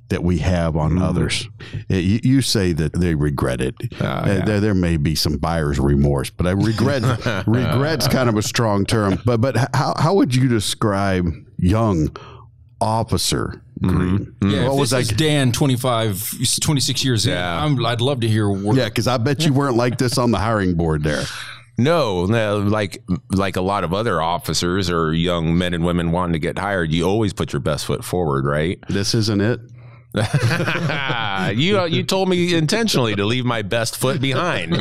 that 0.09 0.23
we 0.25 0.39
have 0.39 0.75
on 0.77 0.99
others. 1.03 1.49
Uh, 1.91 1.97
You, 1.97 2.21
you 2.23 2.43
say 2.43 2.73
that 2.73 2.93
they 2.95 3.15
regret 3.15 3.61
it. 3.61 3.75
Uh, 4.01 4.43
there, 4.45 4.61
there 4.61 4.75
may 4.75 4.97
be 4.97 5.15
some 5.15 5.37
buyer's 5.37 5.79
remorse, 5.79 6.31
but 6.31 6.47
I 6.47 6.53
regret 6.53 7.03
regret's 7.47 8.09
kind 8.09 8.29
of 8.29 8.37
a 8.37 8.43
strong 8.43 8.85
term. 8.87 9.19
But 9.27 9.41
but 9.41 9.57
how 9.75 9.95
how 9.99 10.15
would 10.15 10.35
you 10.35 10.49
describe 10.49 11.27
young 11.59 12.09
officer 12.81 13.63
Greene? 13.83 14.35
Yeah, 14.43 14.65
what 14.65 14.73
if 14.75 14.79
was 14.81 14.91
this 14.91 15.09
that? 15.09 15.13
is 15.15 15.19
Dan, 15.19 15.53
25, 15.53 16.35
26 16.61 17.05
years 17.05 17.27
Yeah. 17.27 17.65
in, 17.67 17.79
I'm, 17.79 17.87
I'd 17.87 18.01
love 18.01 18.21
to 18.21 18.29
hear 18.29 18.49
where, 18.51 18.77
Yeah, 18.77 18.87
because 18.87 19.07
I 19.07 19.19
bet 19.19 19.45
you 19.45 19.53
weren't 19.53 19.77
like 19.77 19.99
this 19.99 20.19
on 20.19 20.31
the 20.31 20.39
hiring 20.39 20.75
board 20.75 21.05
there. 21.05 21.25
No, 21.81 22.27
no, 22.27 22.59
like 22.59 23.01
like 23.31 23.55
a 23.55 23.61
lot 23.61 23.85
of 23.85 23.95
other 23.95 24.21
officers 24.21 24.91
or 24.91 25.13
young 25.13 25.57
men 25.57 25.75
and 25.75 25.85
women 25.85 26.11
wanting 26.11 26.33
to 26.33 26.41
get 26.41 26.59
hired, 26.59 26.91
you 26.93 27.05
always 27.05 27.33
put 27.33 27.53
your 27.53 27.61
best 27.61 27.87
foot 27.87 28.05
forward, 28.05 28.45
right? 28.47 28.81
This 28.89 29.15
isn't 29.15 29.41
it. 29.41 29.61
you 30.15 31.79
uh, 31.79 31.87
you 31.89 32.03
told 32.03 32.29
me 32.29 32.55
intentionally 32.55 33.15
to 33.15 33.25
leave 33.27 33.45
my 33.45 33.63
best 33.63 33.97
foot 33.97 34.21
behind. 34.21 34.75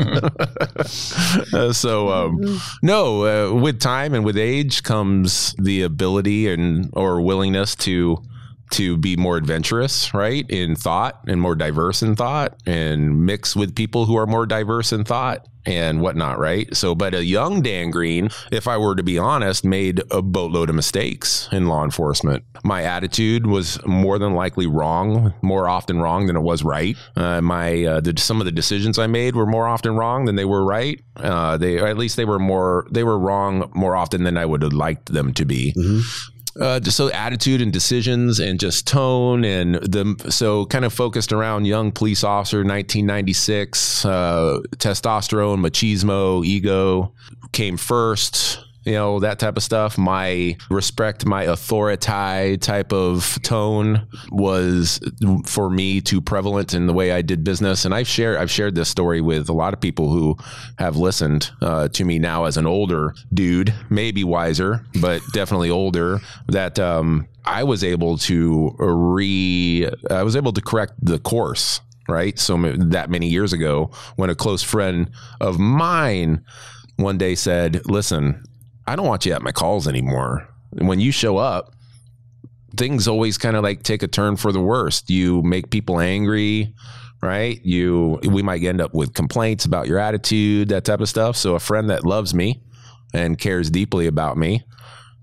Uh, 1.54 1.74
so 1.74 2.10
um, 2.10 2.60
no, 2.82 3.26
uh, 3.26 3.54
with 3.54 3.80
time 3.80 4.14
and 4.14 4.24
with 4.24 4.38
age 4.38 4.84
comes 4.84 5.54
the 5.60 5.82
ability 5.82 6.48
and 6.52 6.90
or 6.94 7.22
willingness 7.22 7.76
to 7.76 8.22
to 8.72 8.98
be 8.98 9.16
more 9.16 9.38
adventurous, 9.38 10.14
right, 10.14 10.46
in 10.50 10.76
thought 10.76 11.20
and 11.28 11.42
more 11.42 11.56
diverse 11.56 12.02
in 12.02 12.16
thought, 12.16 12.58
and 12.66 13.26
mix 13.26 13.56
with 13.56 13.76
people 13.76 14.06
who 14.06 14.18
are 14.18 14.28
more 14.28 14.46
diverse 14.46 14.92
in 14.92 15.04
thought 15.04 15.48
and 15.68 16.02
whatnot, 16.02 16.40
right? 16.40 16.74
So, 16.76 16.96
but 16.96 17.14
a 17.14 17.24
young 17.26 17.62
Dan 17.62 17.92
Greene, 17.92 18.30
if 18.52 18.68
I 18.68 18.78
were 18.78 18.96
to 18.96 19.04
be 19.04 19.18
honest, 19.18 19.66
made 19.66 20.02
a 20.12 20.22
boatload 20.22 20.70
of 20.70 20.76
mistakes 20.76 21.50
in 21.52 21.68
law 21.68 21.84
enforcement. 21.84 22.46
My 22.64 22.84
attitude 22.84 23.46
was 23.46 23.86
more 23.86 24.18
than 24.18 24.34
likely 24.34 24.66
wrong, 24.66 25.34
more 25.42 25.68
often 25.68 26.00
wrong 26.00 26.28
than 26.28 26.38
it 26.38 26.42
was 26.42 26.64
right. 26.64 26.96
Uh, 27.16 27.42
my 27.42 27.84
uh, 27.84 28.00
the, 28.00 28.14
some 28.18 28.40
of 28.40 28.46
the 28.46 28.52
decisions 28.52 28.98
I 28.98 29.08
made 29.08 29.36
were 29.36 29.46
more 29.46 29.68
often 29.68 29.96
wrong 29.98 30.26
than 30.26 30.36
they 30.36 30.46
were 30.46 30.64
right. 30.64 31.02
Uh, 31.18 31.58
they, 31.58 31.80
at 31.80 31.98
least 31.98 32.16
they 32.16 32.26
were 32.26 32.40
more 32.40 32.88
they 32.90 33.04
were 33.04 33.20
wrong 33.20 33.70
more 33.76 33.96
often 33.96 34.24
than 34.24 34.38
I 34.38 34.46
would 34.46 34.62
have 34.62 34.74
liked 34.74 35.12
them 35.12 35.34
to 35.34 35.46
be. 35.46 35.74
Uh, 36.60 36.80
just 36.80 36.98
so 36.98 37.12
attitude 37.12 37.62
and 37.62 37.72
decisions 37.72 38.40
and 38.40 38.60
just 38.60 38.88
tone 38.88 39.46
and 39.46 39.76
the 39.76 40.16
so 40.30 40.66
kind 40.66 40.86
of 40.86 40.92
focused 40.92 41.32
around 41.32 41.66
young 41.66 41.92
police 41.92 42.24
officer 42.24 42.58
1996 42.58 44.06
uh, 44.06 44.60
testosterone 44.78 45.60
machismo 45.60 46.44
ego 46.44 47.14
came 47.52 47.78
first 47.78 48.67
you 48.88 48.94
know 48.94 49.20
that 49.20 49.38
type 49.38 49.58
of 49.58 49.64
stuff. 49.64 49.98
My 49.98 50.56
respect 50.70 51.26
my 51.26 51.44
authority 51.44 52.58
type 52.58 52.94
of 52.94 53.38
tone 53.44 54.08
was 54.32 55.02
for 55.46 55.70
me 55.70 56.00
too 56.00 56.22
prevalent 56.22 56.74
in 56.74 56.88
the 56.88 56.94
way 56.94 57.12
i 57.12 57.22
did 57.22 57.44
business. 57.44 57.84
And 57.84 57.94
i've 57.94 58.08
shared 58.08 58.38
i've 58.38 58.50
shared 58.50 58.76
this 58.76 58.90
story 58.90 59.20
with 59.20 59.50
a 59.50 59.54
lot 59.54 59.74
of 59.74 59.82
people 59.82 60.10
who 60.10 60.38
have 60.80 60.96
listened 60.96 61.52
uh, 61.62 61.90
to 61.90 62.06
me 62.06 62.18
now 62.18 62.46
as 62.46 62.56
an 62.56 62.66
older 62.66 63.14
dude 63.34 63.74
maybe 63.90 64.24
wiser 64.24 64.86
but 65.02 65.22
definitely 65.34 65.70
older 65.70 66.20
that 66.48 66.80
um, 66.80 67.28
i 67.46 67.64
was 67.64 67.84
able 67.84 68.18
to 68.18 68.74
re 68.80 69.90
i 70.10 70.24
was 70.24 70.36
able 70.36 70.54
to 70.54 70.62
correct 70.62 70.94
the 71.02 71.20
course 71.20 71.82
right? 72.10 72.40
So 72.40 72.56
that 72.78 73.10
many 73.10 73.28
years 73.28 73.52
ago 73.52 73.92
when 74.16 74.30
a 74.30 74.36
close 74.36 74.64
friend 74.64 75.12
of 75.42 75.60
mine 75.60 76.42
one 76.96 77.18
day 77.18 77.36
said, 77.36 77.86
Listen, 77.86 78.44
I 78.88 78.96
don't 78.96 79.06
want 79.06 79.26
you 79.26 79.34
at 79.34 79.42
my 79.42 79.52
calls 79.52 79.88
anymore. 79.88 80.48
When 80.72 81.00
you 81.00 81.12
show 81.12 81.38
up, 81.38 81.74
things 82.76 83.08
always 83.08 83.38
kind 83.38 83.56
of 83.56 83.64
like 83.64 83.84
take 83.84 84.02
a 84.04 84.08
turn 84.08 84.38
for 84.38 84.52
the 84.52 84.62
worst. 84.62 85.10
You 85.10 85.42
make 85.44 85.70
people 85.70 86.00
angry, 86.00 86.74
right? 87.22 87.60
You 87.64 88.20
we 88.24 88.42
might 88.42 88.64
end 88.64 88.82
up 88.82 88.94
with 88.94 89.14
complaints 89.14 89.66
about 89.66 89.88
your 89.88 90.00
attitude, 90.00 90.70
that 90.70 90.86
type 90.86 91.02
of 91.02 91.10
stuff. 91.10 91.36
So 91.36 91.56
a 91.56 91.60
friend 91.60 91.90
that 91.90 92.06
loves 92.06 92.34
me 92.34 92.64
and 93.14 93.38
cares 93.38 93.70
deeply 93.70 94.08
about 94.08 94.38
me 94.38 94.64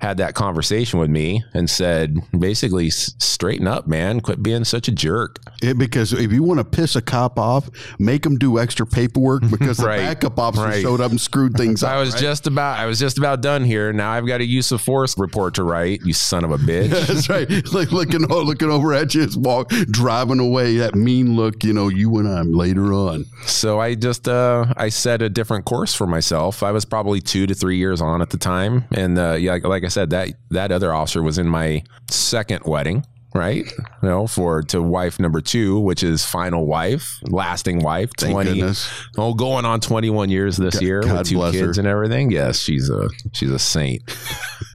had 0.05 0.19
that 0.19 0.35
conversation 0.35 0.99
with 0.99 1.09
me 1.09 1.43
and 1.55 1.69
said, 1.69 2.19
basically, 2.39 2.91
straighten 2.91 3.67
up, 3.67 3.87
man. 3.87 4.21
Quit 4.21 4.43
being 4.43 4.65
such 4.65 4.87
a 4.87 4.93
jerk. 4.93 5.39
It, 5.63 5.79
because 5.79 6.13
if 6.13 6.31
you 6.31 6.43
want 6.43 6.59
to 6.59 6.65
piss 6.65 6.95
a 6.95 7.01
cop 7.01 7.39
off, 7.39 7.71
make 7.99 8.23
them 8.23 8.37
do 8.37 8.59
extra 8.59 8.87
paperwork 8.87 9.43
because 9.51 9.83
right. 9.83 9.97
the 9.97 10.03
backup 10.03 10.39
officer 10.39 10.65
right. 10.65 10.83
showed 10.83 11.01
up 11.01 11.11
and 11.11 11.21
screwed 11.21 11.55
things 11.55 11.83
up. 11.83 11.91
I 11.91 12.01
was 12.01 12.13
right? 12.13 12.21
just 12.21 12.47
about, 12.47 12.79
I 12.79 12.85
was 12.85 12.99
just 12.99 13.17
about 13.17 13.41
done 13.41 13.65
here. 13.65 13.95
Now 13.95 14.13
I've 14.13 14.27
got 14.27 14.43
a 14.43 14.45
use 14.45 14.73
of 14.73 14.83
force 14.83 15.19
report 15.19 15.55
to 15.55 15.65
write. 15.65 16.03
You 16.05 16.13
son 16.13 16.45
of 16.45 16.51
a 16.51 16.59
bitch. 16.59 16.91
That's 17.07 17.31
right. 17.31 17.49
Like 17.73 17.91
looking, 17.91 18.21
looking 18.21 18.71
over 18.71 18.93
at 18.93 19.15
you, 19.15 19.27
walk 19.37 19.71
driving 19.71 20.39
away. 20.39 20.77
That 20.77 20.95
mean 20.95 21.35
look, 21.35 21.65
you 21.65 21.73
know, 21.73 21.89
you 21.89 22.19
and 22.19 22.29
I'm 22.29 22.53
later 22.53 22.93
on. 22.93 23.25
So 23.47 23.81
I 23.81 23.95
just, 23.95 24.29
uh, 24.29 24.67
I 24.77 24.91
set 24.91 25.23
a 25.23 25.31
different 25.31 25.65
course 25.65 25.95
for 25.95 26.07
myself. 26.07 26.63
I 26.63 26.73
was 26.73 26.85
probably 26.85 27.23
two 27.23 27.47
to 27.47 27.55
three 27.55 27.79
years 27.79 28.03
on 28.03 28.21
at 28.21 28.29
the 28.29 28.37
time, 28.37 28.85
and 28.93 29.19
uh, 29.19 29.33
yeah, 29.33 29.59
like 29.63 29.85
I 29.85 29.89
said, 29.95 30.11
that 30.11 30.31
that 30.51 30.73
other 30.73 30.93
officer 30.93 31.23
was 31.23 31.39
in 31.39 31.49
my 31.49 31.83
second 32.11 32.65
wedding, 32.65 33.05
right? 33.35 33.65
You 34.03 34.09
know, 34.09 34.27
for 34.27 34.63
to 34.65 34.83
wife 34.83 35.19
number 35.19 35.41
two, 35.41 35.81
which 35.81 36.03
is 36.03 36.25
final 36.25 36.67
wife, 36.67 37.19
lasting 37.23 37.83
wife, 37.83 38.11
Thank 38.19 38.33
twenty. 38.33 38.55
Goodness. 38.55 38.91
Oh, 39.17 39.35
going 39.35 39.65
on 39.65 39.81
twenty 39.81 40.11
one 40.11 40.29
years 40.29 40.57
this 40.57 40.81
year 40.83 41.03
God 41.03 41.19
with 41.19 41.29
two 41.29 41.37
bless 41.37 41.53
kids 41.53 41.77
her. 41.77 41.81
and 41.81 41.89
everything. 41.89 42.31
Yes, 42.31 42.59
she's 42.59 42.91
a 42.91 43.09
she's 43.33 43.51
a 43.51 43.59
saint. 43.59 44.03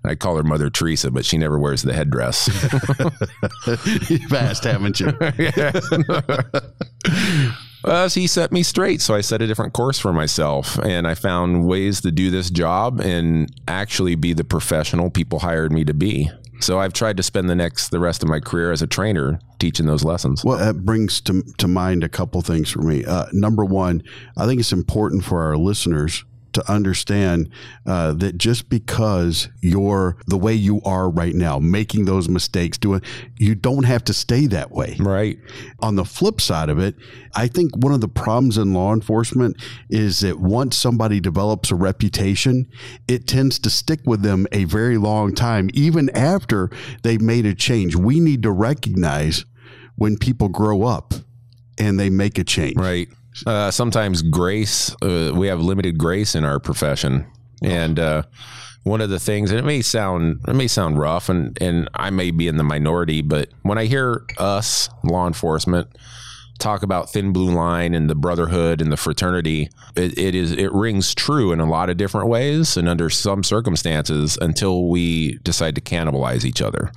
I 0.05 0.15
call 0.15 0.37
her 0.37 0.43
Mother 0.43 0.69
Teresa, 0.69 1.11
but 1.11 1.25
she 1.25 1.37
never 1.37 1.59
wears 1.59 1.83
the 1.83 1.93
headdress. 1.93 2.47
You've 4.09 4.33
asked, 4.33 4.63
haven't 4.63 4.99
you? 4.99 5.11
Uh, 7.83 8.09
he 8.09 8.27
set 8.27 8.51
me 8.51 8.63
straight. 8.63 9.01
So 9.01 9.15
I 9.15 9.21
set 9.21 9.41
a 9.41 9.47
different 9.47 9.73
course 9.73 9.99
for 9.99 10.13
myself 10.13 10.77
and 10.79 11.07
I 11.07 11.15
found 11.15 11.65
ways 11.65 12.01
to 12.01 12.11
do 12.11 12.29
this 12.29 12.49
job 12.49 12.99
and 12.99 13.49
actually 13.67 14.15
be 14.15 14.33
the 14.33 14.43
professional 14.43 15.09
people 15.09 15.39
hired 15.39 15.71
me 15.71 15.85
to 15.85 15.93
be. 15.93 16.29
So 16.61 16.79
I've 16.79 16.91
tried 16.91 17.15
to 17.17 17.23
spend 17.23 17.49
the 17.49 17.55
next, 17.55 17.89
the 17.89 17.99
rest 17.99 18.21
of 18.21 18.27
my 18.27 18.41
career 18.41 18.71
as 18.73 18.81
a 18.81 18.87
trainer 18.87 19.39
teaching 19.59 19.85
those 19.85 20.03
lessons. 20.03 20.43
Well, 20.43 20.57
that 20.57 20.85
brings 20.85 21.21
to, 21.21 21.41
to 21.57 21.67
mind 21.69 22.03
a 22.03 22.09
couple 22.09 22.41
things 22.41 22.69
for 22.69 22.81
me. 22.81 23.05
Uh, 23.05 23.27
number 23.31 23.63
one, 23.63 24.03
I 24.35 24.45
think 24.45 24.59
it's 24.59 24.73
important 24.73 25.23
for 25.23 25.41
our 25.41 25.55
listeners 25.55 26.25
to 26.53 26.71
understand 26.71 27.49
uh, 27.85 28.13
that 28.13 28.37
just 28.37 28.69
because 28.69 29.49
you're 29.61 30.17
the 30.27 30.37
way 30.37 30.53
you 30.53 30.81
are 30.85 31.09
right 31.09 31.35
now, 31.35 31.59
making 31.59 32.05
those 32.05 32.29
mistakes, 32.29 32.77
doing, 32.77 33.01
you 33.37 33.55
don't 33.55 33.83
have 33.83 34.03
to 34.05 34.13
stay 34.13 34.47
that 34.47 34.71
way. 34.71 34.95
Right. 34.99 35.37
On 35.79 35.95
the 35.95 36.05
flip 36.05 36.41
side 36.41 36.69
of 36.69 36.79
it, 36.79 36.95
I 37.35 37.47
think 37.47 37.75
one 37.75 37.93
of 37.93 38.01
the 38.01 38.07
problems 38.07 38.57
in 38.57 38.73
law 38.73 38.93
enforcement 38.93 39.57
is 39.89 40.19
that 40.21 40.39
once 40.39 40.77
somebody 40.77 41.19
develops 41.19 41.71
a 41.71 41.75
reputation, 41.75 42.67
it 43.07 43.27
tends 43.27 43.59
to 43.59 43.69
stick 43.69 44.01
with 44.05 44.21
them 44.21 44.47
a 44.51 44.63
very 44.65 44.97
long 44.97 45.33
time, 45.33 45.69
even 45.73 46.09
after 46.11 46.69
they've 47.03 47.21
made 47.21 47.45
a 47.45 47.55
change. 47.55 47.95
We 47.95 48.19
need 48.19 48.43
to 48.43 48.51
recognize 48.51 49.45
when 49.95 50.17
people 50.17 50.47
grow 50.49 50.83
up 50.83 51.13
and 51.77 51.99
they 51.99 52.09
make 52.09 52.37
a 52.37 52.43
change. 52.43 52.77
Right. 52.77 53.09
Uh, 53.45 53.71
sometimes 53.71 54.21
grace, 54.21 54.95
uh, 55.01 55.31
we 55.33 55.47
have 55.47 55.61
limited 55.61 55.97
grace 55.97 56.35
in 56.35 56.43
our 56.43 56.59
profession. 56.59 57.25
And, 57.61 57.99
uh, 57.99 58.23
one 58.83 59.01
of 59.01 59.09
the 59.09 59.19
things, 59.19 59.51
and 59.51 59.59
it 59.59 59.65
may 59.65 59.81
sound 59.81 60.41
it 60.47 60.55
may 60.55 60.67
sound 60.67 60.97
rough, 60.97 61.29
and 61.29 61.57
and 61.61 61.89
I 61.93 62.09
may 62.09 62.31
be 62.31 62.47
in 62.47 62.57
the 62.57 62.63
minority, 62.63 63.21
but 63.21 63.49
when 63.61 63.77
I 63.77 63.85
hear 63.85 64.25
us 64.37 64.89
law 65.03 65.27
enforcement 65.27 65.89
talk 66.59 66.83
about 66.83 67.09
thin 67.09 67.31
blue 67.31 67.53
line 67.53 67.93
and 67.93 68.09
the 68.09 68.15
brotherhood 68.15 68.81
and 68.81 68.91
the 68.91 68.97
fraternity, 68.97 69.69
it, 69.95 70.17
it 70.17 70.35
is 70.35 70.51
it 70.51 70.71
rings 70.73 71.13
true 71.13 71.51
in 71.51 71.59
a 71.59 71.69
lot 71.69 71.89
of 71.89 71.97
different 71.97 72.27
ways, 72.27 72.77
and 72.77 72.87
under 72.87 73.09
some 73.09 73.43
circumstances, 73.43 74.37
until 74.41 74.87
we 74.87 75.37
decide 75.39 75.75
to 75.75 75.81
cannibalize 75.81 76.45
each 76.45 76.61
other 76.61 76.91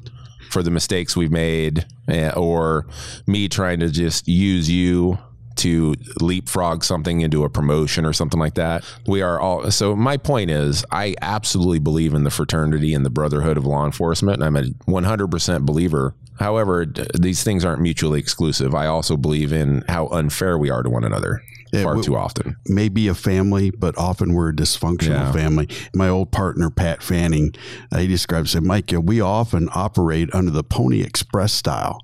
for 0.51 0.63
the 0.63 0.71
mistakes 0.71 1.17
we've 1.17 1.33
made, 1.33 1.87
eh, 2.09 2.31
or 2.37 2.87
me 3.27 3.49
trying 3.49 3.81
to 3.81 3.89
just 3.89 4.29
use 4.29 4.71
you 4.71 5.19
to 5.57 5.95
leapfrog 6.21 6.85
something 6.85 7.21
into 7.21 7.45
a 7.45 7.49
promotion 7.49 8.05
or 8.05 8.13
something 8.13 8.41
like 8.41 8.55
that. 8.55 8.85
We 9.07 9.23
are 9.23 9.41
all 9.41 9.71
so 9.71 9.95
my 9.97 10.17
point 10.17 10.51
is 10.51 10.85
I 10.91 11.15
absolutely 11.23 11.79
believe 11.79 12.15
in 12.15 12.25
the 12.25 12.31
fraternity 12.31 12.95
and 12.95 13.05
the 13.05 13.11
brotherhood 13.11 13.57
of 13.57 13.67
law 13.67 13.85
enforcement. 13.85 14.43
I'm 14.43 14.57
a 14.57 14.63
100% 14.63 15.67
believer. 15.67 16.15
However, 16.39 16.87
these 16.87 17.45
things 17.45 17.65
aren't 17.65 17.83
mutually 17.83 18.19
exclusive. 18.19 18.75
I 18.75 18.87
also 18.87 19.17
believe 19.17 19.53
in 19.53 19.85
how 19.89 20.09
unfair 20.09 20.59
we 20.59 20.71
are 20.71 20.83
to 20.83 20.91
one 20.91 21.05
another 21.05 21.43
Yeah, 21.73 21.83
far 21.85 21.97
we- 21.97 22.03
too 22.03 22.17
often. 22.17 22.57
maybe 22.69 23.09
a 23.09 23.15
family, 23.15 23.71
but 23.71 23.97
often 23.97 24.35
we're 24.35 24.51
a 24.51 24.53
dysfunctional 24.55 25.09
Yeah. 25.09 25.33
family. 25.33 25.69
My 25.95 26.09
old 26.09 26.31
partner, 26.31 26.69
Pat 26.71 27.03
Fanning, 27.03 27.55
uh, 27.91 27.99
he 27.99 28.07
describes, 28.07 28.55
it, 28.55 28.63
Mike, 28.63 28.93
we 29.03 29.21
often 29.21 29.69
operate 29.75 30.29
under 30.35 30.51
the 30.51 30.63
Pony 30.65 31.01
Express 31.03 31.53
style. 31.53 32.01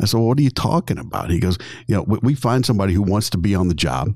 I 0.00 0.06
said, 0.06 0.16
well, 0.18 0.28
what 0.28 0.38
are 0.38 0.42
you 0.42 0.50
talking 0.50 0.98
about? 0.98 1.30
He 1.30 1.38
goes, 1.38 1.58
you 1.86 1.94
know, 1.96 2.02
we, 2.06 2.18
we 2.22 2.34
find 2.34 2.64
somebody 2.64 2.94
who 2.94 3.02
wants 3.02 3.28
to 3.30 3.38
be 3.38 3.54
on 3.54 3.68
the 3.68 3.74
job. 3.74 4.14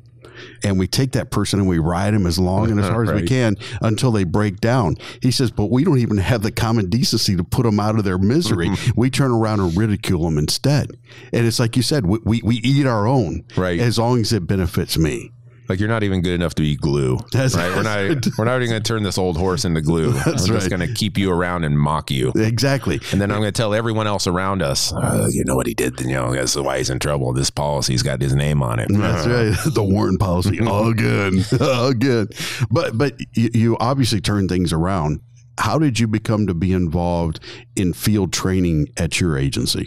And 0.63 0.79
we 0.79 0.87
take 0.87 1.13
that 1.13 1.31
person 1.31 1.59
and 1.61 1.69
we 1.69 1.79
ride 1.79 2.15
them 2.15 2.27
as 2.27 2.39
long 2.39 2.71
and 2.71 2.81
as 2.81 2.89
hard 2.89 3.09
as 3.09 3.21
we 3.21 3.27
can 3.29 3.57
until 3.83 4.13
they 4.13 4.25
break 4.25 4.61
down. 4.61 4.97
He 5.23 5.31
says, 5.31 5.51
but 5.51 5.67
we 5.71 5.85
don't 5.85 5.99
even 5.99 6.19
have 6.19 6.43
the 6.43 6.53
common 6.53 6.91
decency 6.91 7.37
to 7.37 7.45
put 7.45 7.65
them 7.65 7.79
out 7.81 7.97
of 7.99 8.05
their 8.05 8.19
misery. 8.19 8.71
we 8.97 9.11
turn 9.11 9.31
around 9.31 9.61
and 9.61 9.77
ridicule 9.77 10.25
them 10.25 10.39
instead. 10.39 10.91
And 11.33 11.47
it's 11.47 11.59
like 11.59 11.77
you 11.77 11.83
said, 11.83 12.07
we, 12.07 12.19
we, 12.25 12.41
we 12.45 12.57
eat 12.57 12.87
our 12.87 13.07
own 13.07 13.45
Right. 13.57 13.81
as 13.81 13.99
long 13.99 14.21
as 14.21 14.33
it 14.33 14.47
benefits 14.47 14.97
me. 14.99 15.33
Like 15.69 15.81
you're 15.81 15.89
not 15.89 16.03
even 16.03 16.21
good 16.21 16.35
enough 16.35 16.55
to 16.57 16.63
be 16.63 16.77
glue, 16.77 17.19
That's- 17.33 17.55
right? 17.55 17.75
We're 17.75 17.83
not. 17.83 18.27
We're 18.39 18.45
not 18.45 18.57
even 18.57 18.71
going 18.71 18.83
to 18.83 18.87
turn 18.89 19.03
this 19.03 19.17
old 19.19 19.37
horse 19.37 19.65
into 19.65 19.81
glue. 19.81 20.11
I'm 20.11 20.37
just 20.37 20.51
right. 20.51 20.69
going 20.69 20.87
to 20.87 20.93
keep 20.93 21.17
you 21.17 21.31
around 21.31 21.65
and 21.65 21.79
mock 21.79 22.11
you. 22.11 22.33
Exactly. 22.37 23.01
And 23.13 23.21
then 23.21 23.31
I'm 23.31 23.39
going 23.41 23.53
to 23.53 23.57
tell 23.57 23.73
everyone 23.75 24.07
else 24.07 24.27
around 24.27 24.63
us, 24.63 24.93
uh, 24.93 25.29
you 25.31 25.45
know 25.45 25.57
what 25.57 25.67
he 25.67 25.75
did, 25.75 26.01
you 26.01 26.09
know, 26.09 26.35
that's 26.35 26.57
why 26.57 26.79
he's 26.79 26.91
in 26.91 26.99
trouble. 26.99 27.33
This 27.33 27.51
policy's 27.51 28.03
got 28.03 28.21
his 28.21 28.35
name 28.35 28.63
on 28.63 28.79
it. 28.79 28.89
That's 28.91 29.27
right. 29.67 29.75
The 29.75 29.83
Warren 29.83 30.19
policy. 30.19 30.61
All 30.61 30.93
good. 30.93 31.45
All 31.61 31.93
good. 31.93 32.35
But 32.71 32.97
but 32.97 33.15
you, 33.33 33.51
you 33.55 33.77
obviously 33.79 34.21
turn 34.21 34.49
things 34.49 34.73
around. 34.73 35.21
How 35.59 35.79
did 35.79 35.99
you 35.99 36.07
become 36.09 36.47
to 36.47 36.55
be 36.55 36.73
involved 36.73 37.41
in 37.77 37.93
field 37.93 38.33
training 38.33 38.89
at 38.97 39.21
your 39.21 39.39
agency? 39.39 39.87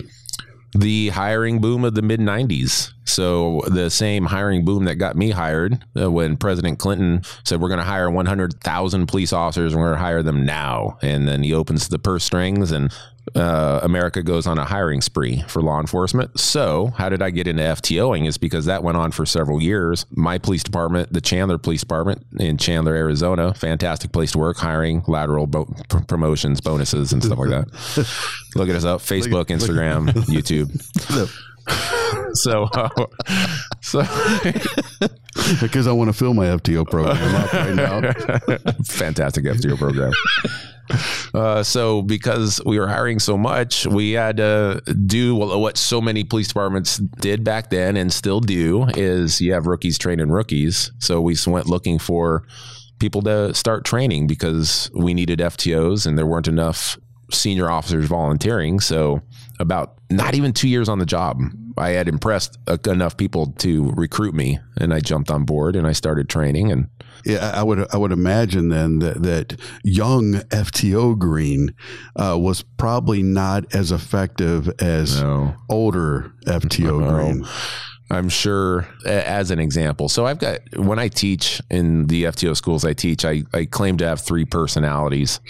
The 0.77 1.09
hiring 1.09 1.59
boom 1.59 1.83
of 1.83 1.95
the 1.95 2.01
mid 2.01 2.19
90s. 2.19 2.91
So, 3.07 3.61
the 3.67 3.89
same 3.89 4.25
hiring 4.25 4.65
boom 4.65 4.85
that 4.85 4.95
got 4.95 5.15
me 5.15 5.31
hired 5.31 5.83
uh, 5.99 6.11
when 6.11 6.37
President 6.37 6.79
Clinton 6.79 7.21
said, 7.43 7.61
We're 7.61 7.69
going 7.69 7.79
to 7.79 7.83
hire 7.85 8.09
100,000 8.09 9.07
police 9.07 9.33
officers, 9.33 9.73
and 9.73 9.81
we're 9.81 9.89
going 9.89 9.99
to 9.99 10.03
hire 10.03 10.23
them 10.23 10.45
now. 10.45 10.97
And 11.01 11.27
then 11.27 11.43
he 11.43 11.53
opens 11.53 11.87
the 11.87 11.99
purse 11.99 12.23
strings, 12.23 12.71
and 12.71 12.93
uh, 13.35 13.79
America 13.83 14.23
goes 14.23 14.47
on 14.47 14.57
a 14.57 14.63
hiring 14.65 15.01
spree 15.01 15.43
for 15.47 15.61
law 15.61 15.79
enforcement. 15.79 16.39
So, 16.39 16.93
how 16.95 17.09
did 17.09 17.21
I 17.21 17.29
get 17.29 17.47
into 17.47 17.63
FTOing? 17.63 18.27
Is 18.27 18.37
because 18.37 18.65
that 18.65 18.83
went 18.83 18.97
on 18.97 19.11
for 19.11 19.25
several 19.25 19.61
years. 19.61 20.05
My 20.11 20.37
police 20.37 20.63
department, 20.63 21.11
the 21.11 21.21
Chandler 21.21 21.57
Police 21.57 21.81
Department 21.81 22.25
in 22.39 22.57
Chandler, 22.57 22.95
Arizona, 22.95 23.53
fantastic 23.53 24.11
place 24.11 24.31
to 24.31 24.37
work, 24.37 24.57
hiring 24.57 25.03
lateral 25.07 25.47
bo- 25.47 25.65
pr- 25.89 25.99
promotions, 25.99 26.61
bonuses, 26.61 27.11
and 27.13 27.23
stuff 27.23 27.37
like 27.37 27.49
that. 27.49 27.67
Look 28.55 28.69
at 28.69 28.75
us 28.75 28.85
up 28.85 29.01
Facebook, 29.01 29.45
Instagram, 29.45 30.07
YouTube. 30.27 30.71
So, 32.33 32.63
uh, 32.73 32.89
so 33.81 34.01
Because 35.61 35.87
I 35.87 35.91
want 35.91 36.09
to 36.09 36.13
fill 36.13 36.33
my 36.33 36.45
FTO 36.45 36.89
program 36.89 37.35
up 37.35 37.53
right 37.53 37.75
now. 37.75 38.01
fantastic 38.83 39.45
FTO 39.45 39.77
program. 39.77 40.11
Uh, 41.33 41.63
so 41.63 42.01
because 42.01 42.61
we 42.65 42.79
were 42.79 42.87
hiring 42.87 43.19
so 43.19 43.37
much, 43.37 43.85
we 43.85 44.11
had 44.11 44.37
to 44.37 44.81
do 45.05 45.35
what 45.35 45.77
so 45.77 46.01
many 46.01 46.23
police 46.23 46.47
departments 46.47 46.97
did 46.97 47.43
back 47.43 47.69
then 47.69 47.97
and 47.97 48.11
still 48.11 48.39
do 48.39 48.85
is 48.95 49.39
you 49.41 49.53
have 49.53 49.67
rookies 49.67 49.97
training 49.97 50.29
rookies. 50.29 50.91
So 50.99 51.21
we 51.21 51.35
went 51.45 51.67
looking 51.67 51.99
for 51.99 52.43
people 52.99 53.21
to 53.23 53.53
start 53.53 53.85
training 53.85 54.27
because 54.27 54.89
we 54.93 55.13
needed 55.13 55.39
FTOs 55.39 56.07
and 56.07 56.17
there 56.17 56.25
weren't 56.25 56.47
enough 56.47 56.97
senior 57.31 57.69
officers 57.69 58.05
volunteering. 58.05 58.79
So 58.79 59.21
about 59.59 59.97
not 60.09 60.35
even 60.35 60.53
two 60.53 60.67
years 60.67 60.89
on 60.89 60.99
the 60.99 61.05
job, 61.05 61.41
I 61.77 61.89
had 61.89 62.07
impressed 62.07 62.57
enough 62.85 63.17
people 63.17 63.47
to 63.59 63.91
recruit 63.91 64.33
me, 64.33 64.59
and 64.77 64.93
I 64.93 64.99
jumped 64.99 65.31
on 65.31 65.43
board 65.43 65.75
and 65.75 65.85
I 65.87 65.91
started 65.91 66.29
training. 66.29 66.71
And 66.71 66.89
yeah, 67.25 67.51
I 67.53 67.63
would 67.63 67.85
I 67.93 67.97
would 67.97 68.11
imagine 68.11 68.69
then 68.69 68.99
that, 68.99 69.21
that 69.23 69.59
young 69.83 70.35
FTO 70.49 71.17
Greene 71.17 71.73
uh, 72.15 72.37
was 72.39 72.63
probably 72.77 73.21
not 73.23 73.75
as 73.75 73.91
effective 73.91 74.69
as 74.79 75.21
no. 75.21 75.55
older 75.69 76.31
FTO 76.45 76.99
no. 76.99 77.11
Greene. 77.11 77.45
I'm 78.09 78.29
sure 78.29 78.87
as 79.05 79.51
an 79.51 79.59
example. 79.59 80.07
So 80.07 80.25
I've 80.25 80.39
got 80.39 80.59
when 80.77 80.97
I 80.97 81.09
teach 81.09 81.61
in 81.69 82.07
the 82.07 82.23
FTO 82.25 82.55
schools 82.55 82.85
I 82.85 82.93
teach, 82.93 83.25
I, 83.25 83.43
I 83.53 83.65
claim 83.65 83.97
to 83.97 84.07
have 84.07 84.21
three 84.21 84.45
personalities. 84.45 85.41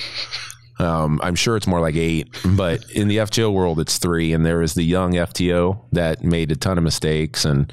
Um, 0.79 1.19
I'm 1.24 1.36
sure 1.36 1.57
it's 1.57 1.67
more 1.67 1.81
like 1.81 1.96
eight, 1.96 2.27
but 2.46 2.89
in 2.91 3.07
the 3.07 3.17
FTO 3.17 3.51
world, 3.51 3.79
it's 3.79 3.98
three. 3.98 4.34
And 4.34 4.46
there 4.46 4.60
was 4.60 4.74
the 4.74 4.84
young 4.84 5.13
FTO 5.13 5.79
that 5.91 6.24
made 6.24 6.51
a 6.51 6.55
ton 6.55 6.77
of 6.77 6.84
mistakes 6.84 7.46
and 7.46 7.72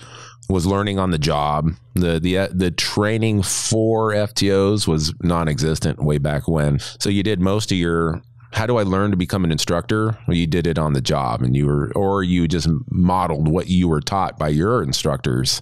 was 0.49 0.67
learning 0.67 0.99
on 0.99 1.11
the 1.11 1.19
job. 1.19 1.71
The 1.95 2.19
the 2.19 2.49
the 2.53 2.71
training 2.71 3.43
for 3.43 4.13
FTOs 4.13 4.87
was 4.87 5.15
non-existent 5.23 6.03
way 6.03 6.19
back 6.19 6.49
when. 6.49 6.79
So 6.99 7.09
you 7.09 7.23
did 7.23 7.41
most 7.41 7.73
of 7.73 7.79
your 7.79 8.23
how 8.53 8.67
do 8.67 8.77
I 8.77 8.85
learn 8.85 9.11
to 9.11 9.17
become 9.17 9.45
an 9.45 9.51
instructor? 9.51 10.17
Well, 10.29 10.37
you 10.37 10.47
did 10.47 10.67
it 10.67 10.79
on 10.79 10.93
the 10.93 11.01
job, 11.01 11.43
and 11.43 11.57
you 11.57 11.67
were, 11.67 11.93
or 11.97 12.23
you 12.23 12.47
just 12.47 12.69
modeled 12.89 13.49
what 13.49 13.67
you 13.67 13.89
were 13.89 14.01
taught 14.01 14.39
by 14.39 14.49
your 14.49 14.83
instructors 14.83 15.61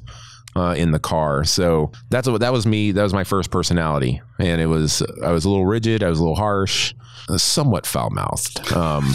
uh, 0.57 0.75
in 0.77 0.93
the 0.93 0.99
car. 0.99 1.45
So 1.45 1.93
that's 2.11 2.29
what 2.29 2.41
that 2.41 2.53
was 2.53 2.67
me. 2.67 2.93
That 2.93 3.03
was 3.03 3.15
my 3.15 3.25
first 3.25 3.51
personality, 3.51 4.21
and 4.39 4.61
it 4.61 4.67
was 4.67 5.03
I 5.25 5.33
was 5.33 5.45
a 5.45 5.51
little 5.51 5.67
rigid. 5.67 6.03
I 6.03 6.09
was 6.09 6.19
a 6.19 6.23
little 6.23 6.37
harsh, 6.37 6.95
somewhat 7.37 7.87
foul 7.87 8.11
mouthed. 8.11 8.73
Um, 8.73 9.15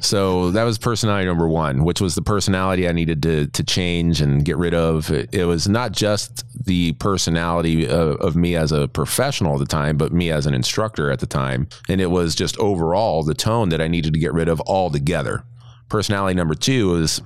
so 0.00 0.50
that 0.52 0.64
was 0.64 0.78
personality 0.78 1.26
number 1.26 1.46
one, 1.46 1.84
which 1.84 2.00
was 2.00 2.14
the 2.14 2.22
personality 2.22 2.88
I 2.88 2.92
needed 2.92 3.22
to 3.24 3.46
to 3.46 3.64
change 3.64 4.20
and 4.20 4.44
get 4.44 4.56
rid 4.56 4.74
of. 4.74 5.10
It, 5.10 5.34
it 5.34 5.44
was 5.44 5.68
not 5.68 5.92
just 5.92 6.44
the 6.66 6.92
personality 6.94 7.86
of, 7.86 8.16
of, 8.16 8.36
me 8.36 8.56
as 8.56 8.72
a 8.72 8.88
professional 8.88 9.54
at 9.54 9.58
the 9.60 9.66
time, 9.66 9.96
but 9.96 10.12
me 10.12 10.30
as 10.30 10.46
an 10.46 10.54
instructor 10.54 11.10
at 11.10 11.20
the 11.20 11.26
time, 11.26 11.68
and 11.88 12.00
it 12.00 12.10
was 12.10 12.34
just 12.34 12.58
overall 12.58 13.22
the 13.22 13.34
tone 13.34 13.68
that 13.68 13.80
I 13.80 13.88
needed 13.88 14.14
to 14.14 14.18
get 14.18 14.32
rid 14.32 14.48
of 14.48 14.60
altogether. 14.62 15.44
Personality 15.88 16.34
number 16.34 16.54
two 16.54 16.96
is 16.96 17.20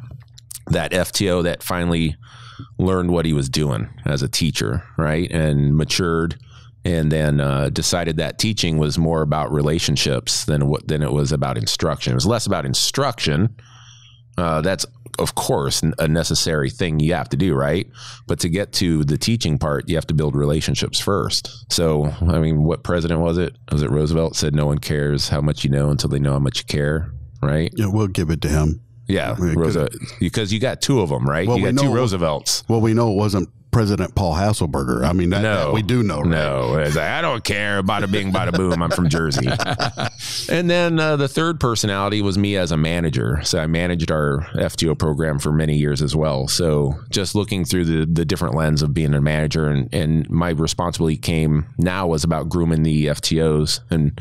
that 0.67 0.93
FTO 0.93 1.43
that 1.45 1.63
finally 1.63 2.17
learned 2.79 3.11
what 3.11 3.27
he 3.27 3.33
was 3.33 3.49
doing 3.49 3.89
as 4.05 4.23
a 4.23 4.29
teacher, 4.29 4.85
right, 4.97 5.31
and 5.31 5.77
matured 5.77 6.37
and 6.85 7.13
then 7.13 7.41
uh, 7.41 7.69
decided 7.69 8.17
that 8.17 8.39
teaching 8.39 8.79
was 8.79 8.99
more 8.99 9.23
about 9.23 9.53
relationships 9.53 10.45
than 10.45 10.67
what 10.69 10.87
than 10.89 11.03
it 11.03 11.13
was 11.13 11.33
about 11.33 11.59
instruction. 11.59 12.13
It 12.13 12.15
was 12.15 12.27
less 12.27 12.47
about 12.47 12.65
instruction. 12.65 13.55
Uh, 14.39 14.63
that's 14.63 14.87
of 15.19 15.35
course 15.35 15.83
a 15.99 16.09
necessary 16.09 16.71
thing 16.71 16.99
you 16.99 17.13
have 17.13 17.29
to 17.31 17.37
do, 17.37 17.55
right? 17.55 17.87
But 18.27 18.41
to 18.41 18.49
get 18.49 18.73
to 18.75 19.05
the 19.05 19.19
teaching 19.19 19.59
part, 19.59 19.89
you 19.89 19.97
have 19.97 20.07
to 20.07 20.15
build 20.15 20.35
relationships 20.35 20.99
first. 20.99 21.71
So, 21.71 22.07
I 22.23 22.39
mean, 22.39 22.65
what 22.65 22.83
president 22.83 23.21
was 23.21 23.37
it? 23.37 23.57
Was 23.71 23.83
it 23.83 23.91
Roosevelt 23.91 24.37
said, 24.37 24.55
"No 24.55 24.67
one 24.67 24.79
cares 24.79 25.29
how 25.29 25.41
much 25.41 25.65
you 25.65 25.71
know 25.71 25.91
until 25.91 26.09
they 26.09 26.19
know 26.19 26.33
how 26.33 26.39
much 26.39 26.61
you 26.61 26.65
care." 26.65 27.13
Right? 27.43 27.73
Yeah, 27.77 27.87
we'll 27.87 28.09
give 28.09 28.31
it 28.31 28.41
to 28.43 28.49
him. 28.49 28.81
Yeah, 29.11 29.37
Roosevelt, 29.39 29.95
because 30.19 30.53
you 30.53 30.61
got 30.61 30.81
two 30.81 31.01
of 31.01 31.09
them, 31.09 31.29
right? 31.29 31.47
Well, 31.47 31.59
you 31.59 31.71
got 31.71 31.83
two 31.83 31.93
Roosevelts. 31.93 32.65
Well, 32.69 32.81
we 32.81 32.95
know 32.95 33.13
it 33.13 33.17
wasn't 33.17 33.49
President 33.71 34.15
Paul 34.15 34.35
Hasselberger. 34.35 35.05
I 35.05 35.13
mean, 35.13 35.31
that, 35.31 35.43
no, 35.43 35.67
that 35.67 35.73
we 35.73 35.83
do 35.83 36.03
know. 36.03 36.21
Right? 36.21 36.31
No, 36.31 36.71
like, 36.73 36.97
I 36.97 37.21
don't 37.21 37.45
care. 37.45 37.83
Bada 37.83 38.11
bing, 38.11 38.33
bada 38.33 38.53
boom. 38.53 38.83
I'm 38.83 38.91
from 38.91 39.09
Jersey. 39.09 39.47
and 40.53 40.69
then 40.69 40.99
uh, 40.99 41.17
the 41.17 41.29
third 41.29 41.61
personality 41.61 42.21
was 42.21 42.37
me 42.37 42.57
as 42.57 42.73
a 42.73 42.77
manager. 42.77 43.41
So 43.45 43.59
I 43.61 43.67
managed 43.67 44.11
our 44.11 44.41
FTO 44.55 44.99
program 44.99 45.39
for 45.39 45.53
many 45.53 45.77
years 45.77 46.03
as 46.03 46.17
well. 46.17 46.49
So 46.49 46.99
just 47.11 47.35
looking 47.35 47.65
through 47.65 47.85
the 47.85 48.07
the 48.07 48.25
different 48.25 48.55
lens 48.57 48.83
of 48.83 48.93
being 48.93 49.15
a 49.15 49.21
manager, 49.21 49.69
and 49.69 49.93
and 49.95 50.29
my 50.31 50.51
responsibility 50.51 51.17
came 51.17 51.67
now 51.79 52.09
was 52.09 52.25
about 52.25 52.49
grooming 52.49 52.83
the 52.83 53.07
FTOs 53.07 53.81
and 53.91 54.21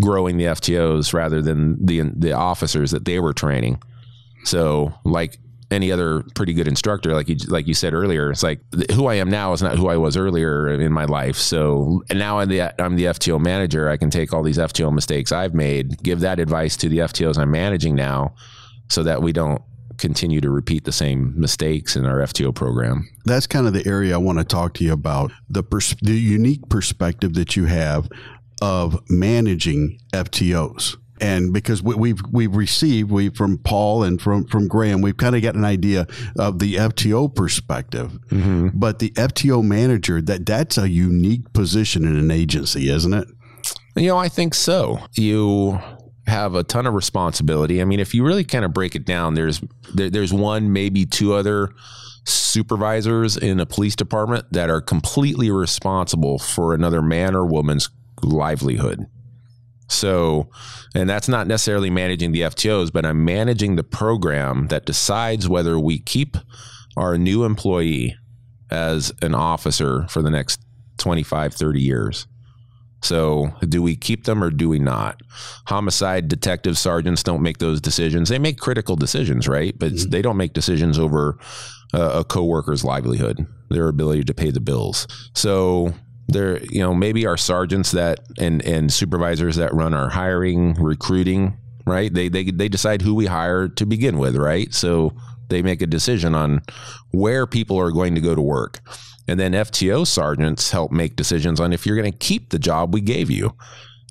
growing 0.00 0.36
the 0.36 0.44
FTOs 0.44 1.12
rather 1.12 1.42
than 1.42 1.84
the 1.84 2.02
the 2.14 2.32
officers 2.32 2.92
that 2.92 3.04
they 3.04 3.18
were 3.18 3.32
training. 3.32 3.80
So 4.46 4.94
like 5.04 5.38
any 5.70 5.90
other 5.90 6.22
pretty 6.34 6.54
good 6.54 6.68
instructor, 6.68 7.12
like 7.12 7.28
you 7.28 7.36
like 7.48 7.66
you 7.66 7.74
said 7.74 7.92
earlier, 7.92 8.30
it's 8.30 8.42
like 8.42 8.60
who 8.92 9.06
I 9.06 9.14
am 9.14 9.28
now 9.28 9.52
is 9.52 9.62
not 9.62 9.76
who 9.76 9.88
I 9.88 9.96
was 9.96 10.16
earlier 10.16 10.68
in 10.68 10.92
my 10.92 11.04
life. 11.04 11.36
So 11.36 12.02
and 12.08 12.18
now 12.18 12.38
I'm 12.38 12.48
the 12.48 12.62
I'm 12.80 12.96
the 12.96 13.04
FTO 13.04 13.40
manager. 13.40 13.88
I 13.88 13.96
can 13.96 14.10
take 14.10 14.32
all 14.32 14.42
these 14.42 14.58
FTO 14.58 14.92
mistakes 14.94 15.32
I've 15.32 15.54
made, 15.54 16.02
give 16.02 16.20
that 16.20 16.38
advice 16.38 16.76
to 16.78 16.88
the 16.88 16.98
FTOs 16.98 17.38
I'm 17.38 17.50
managing 17.50 17.96
now, 17.96 18.34
so 18.88 19.02
that 19.02 19.22
we 19.22 19.32
don't 19.32 19.60
continue 19.98 20.40
to 20.42 20.50
repeat 20.50 20.84
the 20.84 20.92
same 20.92 21.32
mistakes 21.40 21.96
in 21.96 22.04
our 22.06 22.18
FTO 22.18 22.54
program. 22.54 23.08
That's 23.24 23.46
kind 23.46 23.66
of 23.66 23.72
the 23.72 23.86
area 23.86 24.14
I 24.14 24.18
want 24.18 24.38
to 24.38 24.44
talk 24.44 24.74
to 24.74 24.84
you 24.84 24.92
about 24.92 25.32
the 25.48 25.62
pers- 25.62 25.96
the 26.02 26.12
unique 26.12 26.68
perspective 26.68 27.34
that 27.34 27.56
you 27.56 27.64
have 27.64 28.08
of 28.62 29.02
managing 29.10 29.98
FTOs 30.12 30.96
and 31.20 31.52
because 31.52 31.82
we, 31.82 31.94
we've 31.94 32.20
we've 32.30 32.54
received 32.54 33.10
we 33.10 33.30
from 33.30 33.58
Paul 33.58 34.02
and 34.02 34.20
from 34.20 34.46
from 34.46 34.68
Graham, 34.68 35.00
we've 35.00 35.16
kind 35.16 35.34
of 35.36 35.42
got 35.42 35.54
an 35.54 35.64
idea 35.64 36.06
of 36.38 36.58
the 36.58 36.74
FTO 36.74 37.34
perspective. 37.34 38.18
Mm-hmm. 38.28 38.68
But 38.74 38.98
the 38.98 39.10
FTO 39.10 39.64
manager 39.64 40.20
that 40.22 40.46
that's 40.46 40.78
a 40.78 40.88
unique 40.88 41.52
position 41.52 42.04
in 42.04 42.16
an 42.16 42.30
agency, 42.30 42.90
isn't 42.90 43.14
it? 43.14 43.28
You 43.96 44.08
know, 44.08 44.18
I 44.18 44.28
think 44.28 44.54
so. 44.54 44.98
You 45.14 45.80
have 46.26 46.54
a 46.54 46.64
ton 46.64 46.86
of 46.86 46.94
responsibility. 46.94 47.80
I 47.80 47.84
mean, 47.84 48.00
if 48.00 48.14
you 48.14 48.24
really 48.24 48.44
kind 48.44 48.64
of 48.64 48.72
break 48.72 48.94
it 48.94 49.04
down, 49.04 49.34
there's 49.34 49.62
there, 49.94 50.10
there's 50.10 50.32
one, 50.32 50.72
maybe 50.72 51.06
two 51.06 51.34
other 51.34 51.70
supervisors 52.24 53.36
in 53.36 53.60
a 53.60 53.66
police 53.66 53.94
department 53.94 54.44
that 54.52 54.68
are 54.68 54.80
completely 54.80 55.50
responsible 55.50 56.38
for 56.38 56.74
another 56.74 57.00
man 57.00 57.36
or 57.36 57.46
woman's 57.46 57.88
livelihood. 58.22 59.06
So, 59.88 60.50
and 60.94 61.08
that's 61.08 61.28
not 61.28 61.46
necessarily 61.46 61.90
managing 61.90 62.32
the 62.32 62.42
FTOs, 62.42 62.92
but 62.92 63.06
I'm 63.06 63.24
managing 63.24 63.76
the 63.76 63.84
program 63.84 64.66
that 64.68 64.84
decides 64.84 65.48
whether 65.48 65.78
we 65.78 65.98
keep 65.98 66.36
our 66.96 67.16
new 67.16 67.44
employee 67.44 68.16
as 68.70 69.12
an 69.22 69.34
officer 69.34 70.06
for 70.08 70.22
the 70.22 70.30
next 70.30 70.60
25, 70.98 71.54
30 71.54 71.80
years. 71.80 72.26
So, 73.02 73.52
do 73.60 73.82
we 73.82 73.94
keep 73.94 74.24
them 74.24 74.42
or 74.42 74.50
do 74.50 74.68
we 74.68 74.78
not? 74.78 75.20
Homicide 75.66 76.28
detective 76.28 76.78
sergeants 76.78 77.22
don't 77.22 77.42
make 77.42 77.58
those 77.58 77.80
decisions. 77.80 78.28
They 78.28 78.38
make 78.38 78.58
critical 78.58 78.96
decisions, 78.96 79.46
right? 79.46 79.78
But 79.78 79.92
mm-hmm. 79.92 80.10
they 80.10 80.22
don't 80.22 80.38
make 80.38 80.54
decisions 80.54 80.98
over 80.98 81.38
uh, 81.94 82.20
a 82.20 82.24
coworker's 82.24 82.84
livelihood, 82.84 83.46
their 83.68 83.88
ability 83.88 84.24
to 84.24 84.34
pay 84.34 84.50
the 84.50 84.60
bills. 84.60 85.06
So, 85.34 85.94
there 86.28 86.62
you 86.64 86.80
know 86.80 86.92
maybe 86.92 87.26
our 87.26 87.36
sergeants 87.36 87.92
that 87.92 88.20
and 88.38 88.64
and 88.64 88.92
supervisors 88.92 89.56
that 89.56 89.72
run 89.72 89.94
our 89.94 90.08
hiring 90.08 90.74
recruiting 90.74 91.56
right? 91.86 92.12
They 92.12 92.28
they 92.28 92.44
they 92.50 92.68
decide 92.68 93.02
who 93.02 93.14
we 93.14 93.26
hire 93.26 93.68
to 93.68 93.86
begin 93.86 94.18
with 94.18 94.36
right? 94.36 94.72
So 94.74 95.12
they 95.48 95.62
make 95.62 95.80
a 95.80 95.86
decision 95.86 96.34
on 96.34 96.62
where 97.12 97.46
people 97.46 97.78
are 97.78 97.92
going 97.92 98.14
to 98.16 98.20
go 98.20 98.34
to 98.34 98.42
work. 98.42 98.80
And 99.28 99.40
then 99.40 99.52
FTO 99.52 100.06
sergeants 100.06 100.70
help 100.70 100.92
make 100.92 101.16
decisions 101.16 101.60
on 101.60 101.72
if 101.72 101.86
you're 101.86 101.96
going 101.96 102.10
to 102.10 102.18
keep 102.18 102.50
the 102.50 102.58
job 102.58 102.92
we 102.92 103.00
gave 103.00 103.30
you. 103.30 103.56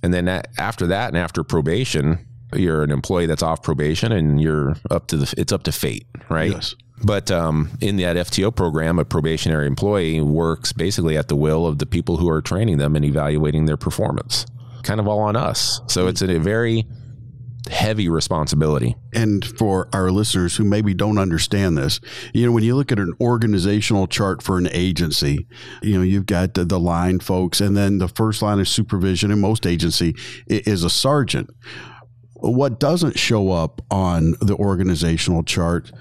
And 0.02 0.14
then 0.14 0.28
after 0.58 0.88
that 0.88 1.10
and 1.10 1.18
after 1.18 1.44
probation 1.44 2.26
you're 2.54 2.84
an 2.84 2.92
employee 2.92 3.26
that's 3.26 3.44
off 3.44 3.62
probation 3.62 4.12
and 4.12 4.40
you're 4.40 4.76
up 4.90 5.08
to 5.08 5.18
the 5.18 5.34
it's 5.38 5.52
up 5.52 5.64
to 5.64 5.72
fate 5.72 6.08
right? 6.30 6.52
Yes 6.52 6.76
but 7.04 7.30
um, 7.32 7.70
in 7.82 7.98
that 7.98 8.16
FTO 8.16 8.56
program, 8.56 9.00
a 9.00 9.06
probationary 9.06 9.68
employee 9.68 10.22
works 10.22 10.72
basically 10.72 11.18
at 11.18 11.28
the 11.28 11.36
will 11.36 11.66
of 11.68 11.80
the 11.80 11.86
people 11.86 12.18
who 12.18 12.30
are 12.30 12.42
training 12.42 12.78
them 12.78 12.96
and 12.96 13.04
evaluating 13.04 13.66
their 13.66 13.78
performance. 13.78 14.46
Kind 14.84 15.00
of 15.00 15.08
all 15.08 15.20
on 15.20 15.36
us. 15.36 15.82
So 15.88 16.08
it's 16.08 16.22
a 16.22 16.40
very 16.40 16.86
heavy 17.70 18.10
responsibility. 18.10 18.96
And 19.14 19.44
for 19.44 19.90
our 19.94 20.12
listeners 20.12 20.56
who 20.56 20.64
maybe 20.64 20.94
don't 20.94 21.18
understand 21.18 21.78
this, 21.78 22.00
you 22.34 22.46
know, 22.46 22.52
when 22.52 22.64
you 22.64 22.76
look 22.76 22.92
at 22.92 23.00
an 23.00 23.14
organizational 23.20 24.08
chart 24.08 24.44
for 24.44 24.58
an 24.58 24.68
agency, 24.72 25.48
you 25.82 25.98
know, 25.98 26.04
you've 26.04 26.28
got 26.28 26.54
the, 26.54 26.66
the 26.66 26.80
line 26.80 27.20
folks, 27.20 27.62
and 27.62 27.76
then 27.76 27.98
the 27.98 28.08
first 28.08 28.42
line 28.42 28.60
of 28.60 28.68
supervision 28.68 29.32
in 29.32 29.40
most 29.40 29.66
agency 29.66 30.16
is 30.48 30.84
a 30.84 30.90
sergeant. 30.90 31.50
What 32.36 32.80
doesn't 32.80 33.18
show 33.18 33.52
up 33.52 33.82
on 33.90 34.36
the 34.42 34.56
organizational 34.56 35.44
chart 35.44 35.92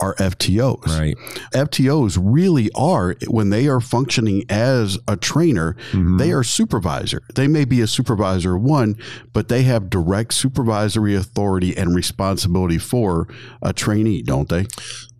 are 0.00 0.14
FTOs. 0.16 0.86
Right. 0.86 1.16
FTOs 1.52 2.18
really 2.20 2.70
are 2.74 3.16
when 3.26 3.50
they 3.50 3.66
are 3.68 3.80
functioning 3.80 4.44
as 4.48 4.98
a 5.06 5.16
trainer, 5.16 5.74
mm-hmm. 5.90 6.16
they 6.16 6.32
are 6.32 6.42
supervisor. 6.42 7.22
They 7.34 7.48
may 7.48 7.64
be 7.64 7.80
a 7.80 7.86
supervisor 7.86 8.56
one, 8.56 8.96
but 9.32 9.48
they 9.48 9.62
have 9.62 9.90
direct 9.90 10.34
supervisory 10.34 11.14
authority 11.14 11.76
and 11.76 11.94
responsibility 11.94 12.78
for 12.78 13.28
a 13.62 13.72
trainee, 13.72 14.22
don't 14.22 14.48
they? 14.48 14.66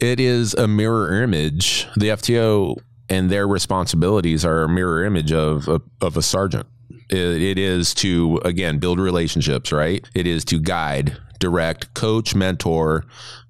It 0.01 0.21
is 0.21 0.55
a 0.55 0.69
mirror 0.69 1.23
image. 1.23 1.87
The 1.97 2.09
FTO 2.09 2.77
and 3.09 3.31
their 3.31 3.49
responsibilities 3.49 4.45
are 4.45 4.62
a 4.62 4.69
mirror 4.69 5.05
image 5.05 5.33
of 5.33 5.69
of, 5.69 5.83
of 6.01 6.17
a 6.17 6.23
sergeant. 6.23 6.67
It, 7.11 7.43
it 7.43 7.59
is 7.59 7.95
to 7.95 8.41
again 8.45 8.79
build 8.79 9.01
relationships, 9.01 9.73
right? 9.73 10.07
It 10.14 10.27
is 10.27 10.45
to 10.47 10.61
guide, 10.61 11.17
direct, 11.38 11.94
coach, 11.94 12.35
mentor, 12.35 13.05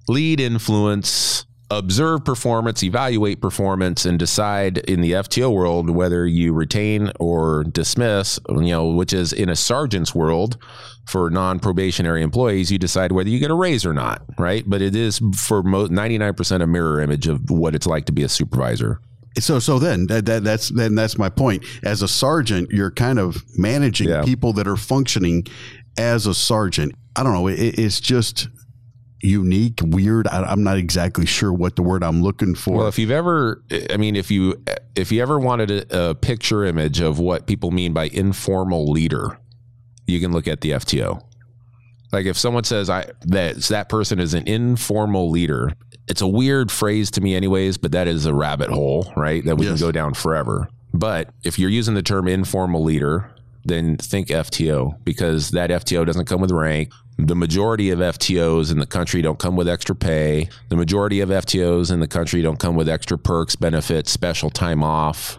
lead, 0.07 0.39
influence, 0.39 1.45
observe 1.71 2.25
performance, 2.25 2.83
evaluate 2.83 3.41
performance, 3.41 4.05
and 4.05 4.17
decide 4.17 4.79
in 4.79 5.01
the 5.01 5.11
FTO 5.11 5.53
world 5.53 5.89
whether 5.89 6.25
you 6.25 6.51
retain 6.53 7.11
or 7.19 7.63
dismiss. 7.63 8.39
You 8.49 8.61
know, 8.61 8.87
which 8.93 9.13
is 9.13 9.33
in 9.33 9.49
a 9.49 9.55
sergeant's 9.55 10.15
world 10.15 10.57
for 11.07 11.29
non-probationary 11.29 12.21
employees, 12.21 12.71
you 12.71 12.77
decide 12.77 13.11
whether 13.11 13.29
you 13.29 13.39
get 13.39 13.49
a 13.51 13.55
raise 13.55 13.85
or 13.85 13.93
not, 13.93 14.21
right? 14.37 14.63
But 14.67 14.81
it 14.81 14.95
is 14.95 15.19
for 15.37 15.63
nine 15.63 16.33
percent 16.33 16.63
a 16.63 16.67
mirror 16.67 17.01
image 17.01 17.27
of 17.27 17.49
what 17.49 17.75
it's 17.75 17.87
like 17.87 18.05
to 18.05 18.11
be 18.11 18.23
a 18.23 18.29
supervisor. 18.29 18.99
So, 19.39 19.59
so 19.59 19.77
then 19.79 20.07
that, 20.07 20.25
that 20.25 20.43
that's 20.43 20.69
then 20.69 20.95
that's 20.95 21.17
my 21.17 21.29
point. 21.29 21.63
As 21.83 22.01
a 22.01 22.07
sergeant, 22.07 22.71
you're 22.71 22.91
kind 22.91 23.19
of 23.19 23.43
managing 23.57 24.09
Yeah. 24.09 24.23
people 24.23 24.53
that 24.53 24.67
are 24.67 24.75
functioning 24.75 25.45
as 25.97 26.25
a 26.25 26.33
sergeant. 26.33 26.93
I 27.19 27.23
don't 27.23 27.33
know. 27.33 27.47
It, 27.47 27.77
it's 27.77 27.99
just 27.99 28.47
unique, 29.21 29.81
weird. 29.83 30.25
I, 30.27 30.43
I'm 30.43 30.63
not 30.63 30.77
exactly 30.77 31.25
sure 31.25 31.51
what 31.51 31.75
the 31.75 31.83
word 31.83 32.01
I'm 32.03 32.21
looking 32.21 32.55
for. 32.55 32.77
Well, 32.77 32.87
if 32.87 32.97
you've 32.97 33.11
ever, 33.11 33.61
I 33.89 33.97
mean, 33.97 34.15
if 34.15 34.31
you 34.31 34.63
if 34.95 35.11
you 35.11 35.21
ever 35.21 35.37
wanted 35.37 35.69
a, 35.71 36.11
a 36.11 36.15
picture 36.15 36.63
image 36.63 37.01
of 37.01 37.19
what 37.19 37.45
people 37.45 37.71
mean 37.71 37.91
by 37.93 38.05
informal 38.05 38.89
leader, 38.89 39.37
you 40.07 40.21
can 40.21 40.31
look 40.31 40.47
at 40.47 40.61
the 40.61 40.71
FTO. 40.71 41.21
Like 42.13 42.25
if 42.25 42.37
someone 42.37 42.63
says 42.63 42.89
I 42.89 43.07
that 43.25 43.57
that 43.63 43.89
person 43.89 44.19
is 44.19 44.33
an 44.33 44.47
informal 44.47 45.29
leader, 45.29 45.73
it's 46.07 46.21
a 46.21 46.27
weird 46.27 46.71
phrase 46.71 47.11
to 47.11 47.21
me, 47.21 47.35
anyways. 47.35 47.77
But 47.77 47.91
that 47.91 48.07
is 48.07 48.25
a 48.25 48.33
rabbit 48.33 48.69
hole, 48.69 49.11
right? 49.17 49.43
That 49.43 49.57
we 49.57 49.65
Yes. 49.65 49.77
can 49.79 49.87
go 49.87 49.91
down 49.91 50.13
forever. 50.13 50.69
But 50.93 51.33
if 51.43 51.59
you're 51.59 51.69
using 51.69 51.93
the 51.95 52.01
term 52.01 52.29
informal 52.29 52.81
leader, 52.83 53.29
then 53.65 53.97
think 53.97 54.29
FTO 54.29 55.03
because 55.03 55.51
that 55.51 55.69
FTO 55.69 56.05
doesn't 56.05 56.25
come 56.25 56.39
with 56.41 56.51
rank. 56.51 56.91
The 57.21 57.35
majority 57.35 57.89
of 57.89 57.99
FTOs 57.99 58.71
in 58.71 58.79
the 58.79 58.85
country 58.85 59.21
don't 59.21 59.37
come 59.37 59.57
with 59.57 59.67
extra 59.67 59.93
pay. 59.93 60.47
The 60.69 60.77
majority 60.77 61.19
of 61.19 61.29
FTOs 61.29 61.91
in 61.91 61.99
the 61.99 62.07
country 62.07 62.41
don't 62.41 62.59
come 62.59 62.75
with 62.75 62.87
extra 62.87 63.17
perks, 63.17 63.57
benefits, 63.57 64.09
special 64.09 64.49
time 64.49 64.83
off, 64.83 65.37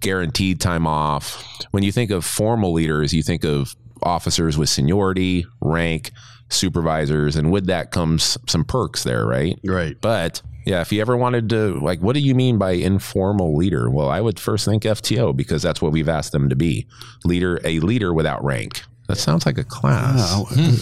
guaranteed 0.00 0.58
time 0.58 0.86
off. 0.86 1.44
When 1.70 1.82
you 1.82 1.92
think 1.92 2.10
of 2.10 2.24
formal 2.24 2.72
leaders, 2.72 3.12
you 3.12 3.22
think 3.22 3.44
of 3.44 3.76
officers 4.02 4.56
with 4.56 4.70
seniority, 4.70 5.44
rank, 5.60 6.12
supervisors, 6.48 7.36
and 7.36 7.52
with 7.52 7.66
that 7.66 7.90
comes 7.90 8.38
some 8.48 8.64
perks 8.64 9.04
there, 9.04 9.26
right? 9.26 9.58
right. 9.64 9.96
But 10.00 10.40
yeah, 10.64 10.80
if 10.80 10.92
you 10.92 11.02
ever 11.02 11.16
wanted 11.16 11.50
to, 11.50 11.78
like, 11.80 12.00
what 12.00 12.14
do 12.14 12.20
you 12.20 12.34
mean 12.34 12.56
by 12.56 12.72
informal 12.72 13.54
leader? 13.54 13.90
Well, 13.90 14.08
I 14.08 14.22
would 14.22 14.40
first 14.40 14.64
think 14.64 14.84
FTO 14.84 15.36
because 15.36 15.62
that's 15.62 15.82
what 15.82 15.92
we've 15.92 16.08
asked 16.08 16.32
them 16.32 16.48
to 16.48 16.56
be 16.56 16.86
leader, 17.24 17.60
a 17.64 17.80
leader 17.80 18.14
without 18.14 18.42
rank. 18.42 18.82
That 19.08 19.18
sounds 19.18 19.46
like 19.46 19.56
a 19.58 19.64
class. 19.64 20.32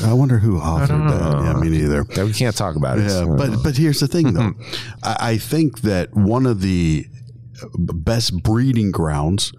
I, 0.03 0.11
I 0.11 0.13
wonder 0.15 0.39
who 0.39 0.59
authored 0.59 1.09
that. 1.09 1.43
Yeah, 1.45 1.53
me 1.61 1.69
neither. 1.69 2.07
Yeah, 2.17 2.25
we 2.25 2.33
can't 2.33 2.57
talk 2.57 2.75
about 2.77 2.99
it. 2.99 3.11
Yeah, 3.11 3.27
but 3.27 3.63
but 3.63 3.77
here's 3.77 4.01
the 4.01 4.09
thing, 4.09 4.33
though. 4.33 4.55
I, 5.03 5.17
I 5.21 5.39
think 5.39 5.83
that 5.83 6.15
one 6.15 6.47
of 6.47 6.63
the 6.63 7.07
best 7.77 8.43
breeding 8.43 8.91
grounds 8.91 9.53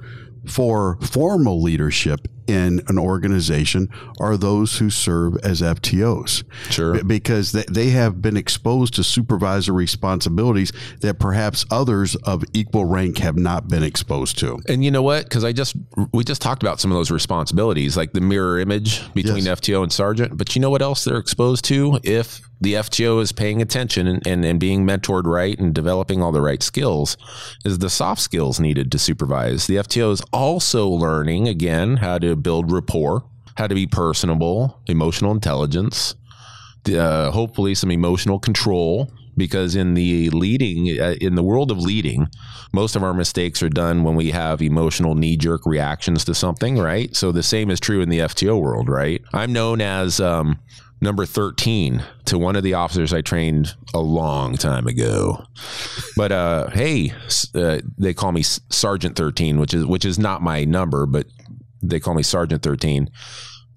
for 0.47 0.97
formal 1.01 1.61
leadership 1.61 2.27
in 2.47 2.81
an 2.87 2.97
organization 2.99 3.89
are 4.19 4.37
those 4.37 4.77
who 4.77 4.89
serve 4.89 5.37
as 5.37 5.61
FTOs. 5.61 6.43
Sure. 6.71 7.03
Because 7.03 7.51
they, 7.51 7.63
they 7.69 7.89
have 7.89 8.21
been 8.21 8.37
exposed 8.37 8.93
to 8.95 9.03
supervisory 9.03 9.75
responsibilities 9.75 10.71
that 11.01 11.19
perhaps 11.19 11.65
others 11.71 12.15
of 12.17 12.43
equal 12.53 12.85
rank 12.85 13.19
have 13.19 13.37
not 13.37 13.67
been 13.67 13.83
exposed 13.83 14.37
to. 14.39 14.59
And 14.67 14.83
you 14.83 14.91
know 14.91 15.01
what? 15.01 15.23
Because 15.23 15.43
I 15.43 15.51
just 15.51 15.75
we 16.11 16.23
just 16.23 16.41
talked 16.41 16.63
about 16.63 16.79
some 16.79 16.91
of 16.91 16.95
those 16.95 17.11
responsibilities, 17.11 17.95
like 17.95 18.13
the 18.13 18.21
mirror 18.21 18.59
image 18.59 19.01
between 19.13 19.45
Yes. 19.45 19.59
FTO 19.61 19.83
and 19.83 19.91
sergeant. 19.91 20.37
But 20.37 20.55
you 20.55 20.61
know 20.61 20.69
what 20.69 20.81
else 20.81 21.03
they're 21.03 21.17
exposed 21.17 21.65
to 21.65 21.99
if 22.03 22.41
the 22.61 22.73
FTO 22.75 23.21
is 23.21 23.31
paying 23.31 23.61
attention 23.61 24.07
and, 24.07 24.25
and, 24.25 24.45
and 24.45 24.59
being 24.59 24.85
mentored 24.87 25.25
right 25.25 25.59
and 25.59 25.73
developing 25.75 26.21
all 26.21 26.31
the 26.31 26.41
right 26.41 26.63
skills, 26.63 27.17
is 27.65 27.79
the 27.79 27.89
soft 27.89 28.21
skills 28.21 28.59
needed 28.59 28.91
to 28.93 28.97
supervise. 28.97 29.67
The 29.67 29.75
FTO 29.75 30.11
is 30.13 30.21
also 30.31 30.87
learning 30.87 31.47
again 31.47 31.97
how 31.97 32.17
to 32.19 32.34
build 32.35 32.71
rapport, 32.71 33.23
how 33.57 33.67
to 33.67 33.75
be 33.75 33.87
personable, 33.87 34.81
emotional 34.87 35.31
intelligence, 35.31 36.15
uh, 36.93 37.31
hopefully 37.31 37.75
some 37.75 37.91
emotional 37.91 38.39
control 38.39 39.11
because 39.37 39.75
in 39.75 39.93
the 39.95 40.29
leading 40.29 40.99
uh, 40.99 41.15
in 41.19 41.35
the 41.35 41.43
world 41.43 41.71
of 41.71 41.79
leading 41.79 42.27
most 42.71 42.95
of 42.95 43.03
our 43.03 43.13
mistakes 43.13 43.61
are 43.61 43.69
done 43.69 44.03
when 44.03 44.15
we 44.15 44.31
have 44.31 44.61
emotional 44.61 45.15
knee 45.15 45.35
jerk 45.35 45.65
reactions 45.65 46.23
to 46.25 46.33
something 46.33 46.77
right? 46.77 47.15
So 47.15 47.31
the 47.31 47.43
same 47.43 47.69
is 47.69 47.79
true 47.79 48.01
in 48.01 48.09
the 48.09 48.19
FTO 48.19 48.61
world 48.61 48.89
right? 48.89 49.21
I'm 49.33 49.51
known 49.51 49.81
as 49.81 50.19
um, 50.19 50.59
number 51.01 51.25
13 51.25 52.03
to 52.25 52.39
one 52.39 52.55
of 52.55 52.63
the 52.63 52.73
officers 52.73 53.13
i 53.13 53.21
trained 53.21 53.75
a 53.93 53.99
long 53.99 54.55
time 54.55 54.87
ago. 54.87 55.43
But 56.15 56.31
uh, 56.31 56.69
hey 56.69 57.13
uh, 57.53 57.79
they 57.97 58.13
call 58.13 58.31
me 58.31 58.43
sergeant 58.43 59.15
13 59.15 59.59
which 59.59 59.73
is 59.73 59.85
which 59.85 60.05
is 60.05 60.17
not 60.17 60.41
my 60.41 60.63
number 60.63 61.05
but 61.05 61.27
they 61.89 61.99
call 61.99 62.13
me 62.13 62.23
Sergeant 62.23 62.61
13 62.61 63.09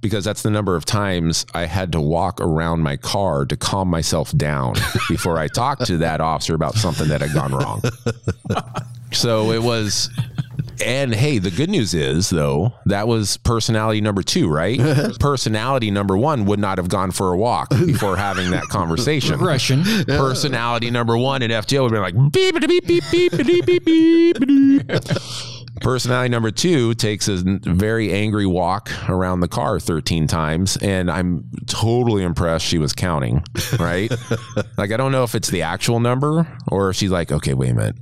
because 0.00 0.24
that's 0.24 0.42
the 0.42 0.50
number 0.50 0.76
of 0.76 0.84
times 0.84 1.44
I 1.54 1.66
had 1.66 1.92
to 1.92 2.00
walk 2.00 2.40
around 2.40 2.82
my 2.82 2.96
car 2.96 3.44
to 3.46 3.56
calm 3.56 3.88
myself 3.88 4.36
down 4.36 4.74
before 5.08 5.38
I 5.38 5.48
talked 5.48 5.86
to 5.86 5.98
that 5.98 6.20
officer 6.20 6.54
about 6.54 6.74
something 6.74 7.08
that 7.08 7.20
had 7.20 7.32
gone 7.34 7.52
wrong. 7.52 7.82
so 9.12 9.50
it 9.50 9.62
was 9.62 10.10
and 10.84 11.14
hey, 11.14 11.38
the 11.38 11.50
good 11.50 11.70
news 11.70 11.94
is 11.94 12.30
though, 12.30 12.72
that 12.86 13.08
was 13.08 13.36
personality 13.38 14.00
number 14.00 14.22
two, 14.22 14.48
right? 14.48 14.78
personality 15.20 15.90
number 15.90 16.16
one 16.16 16.44
would 16.46 16.60
not 16.60 16.78
have 16.78 16.88
gone 16.88 17.10
for 17.10 17.32
a 17.32 17.36
walk 17.36 17.70
before 17.70 18.16
having 18.16 18.50
that 18.50 18.64
conversation. 18.64 19.38
Russian. 19.40 19.82
Personality 20.04 20.90
number 20.90 21.16
one 21.16 21.42
in 21.42 21.50
FJ 21.50 21.82
would 21.82 21.92
be 21.92 21.98
like 21.98 22.14
beep 22.32 22.54
beep 22.60 22.86
beep 22.86 23.10
beep 23.10 23.32
beep 23.32 23.66
beep 23.66 23.84
beep. 23.84 24.38
beep. 24.38 25.02
Personality 25.80 26.28
number 26.28 26.50
two 26.50 26.94
takes 26.94 27.28
a 27.28 27.36
very 27.44 28.12
angry 28.12 28.46
walk 28.46 28.90
around 29.08 29.40
the 29.40 29.48
car 29.48 29.78
13 29.80 30.26
times, 30.26 30.76
and 30.78 31.10
I'm 31.10 31.48
totally 31.66 32.22
impressed 32.22 32.64
she 32.66 32.78
was 32.78 32.92
counting, 32.92 33.42
right? 33.78 34.10
like, 34.76 34.92
I 34.92 34.96
don't 34.96 35.12
know 35.12 35.24
if 35.24 35.34
it's 35.34 35.48
the 35.48 35.62
actual 35.62 36.00
number 36.00 36.46
or 36.68 36.90
if 36.90 36.96
she's 36.96 37.10
like, 37.10 37.30
okay, 37.32 37.54
wait 37.54 37.70
a 37.70 37.74
minute. 37.74 37.96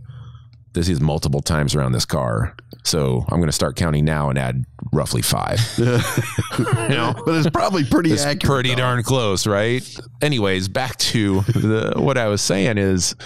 This 0.72 0.90
is 0.90 1.00
multiple 1.00 1.40
times 1.40 1.74
around 1.74 1.92
this 1.92 2.04
car. 2.04 2.54
So 2.84 3.24
I'm 3.28 3.38
going 3.38 3.48
to 3.48 3.52
start 3.52 3.76
counting 3.76 4.04
now 4.04 4.28
and 4.28 4.38
add 4.38 4.64
roughly 4.92 5.22
five. 5.22 5.58
you 5.78 5.86
know? 5.86 7.14
But 7.24 7.34
it's 7.36 7.48
probably 7.48 7.84
pretty 7.84 8.12
It's 8.12 8.22
accurate. 8.24 8.42
pretty 8.42 8.74
darn 8.74 9.02
close, 9.02 9.46
right? 9.46 9.82
Anyways, 10.20 10.68
back 10.68 10.96
to 10.98 11.40
the, 11.42 11.94
what 11.96 12.18
I 12.18 12.28
was 12.28 12.42
saying 12.42 12.76
is 12.76 13.16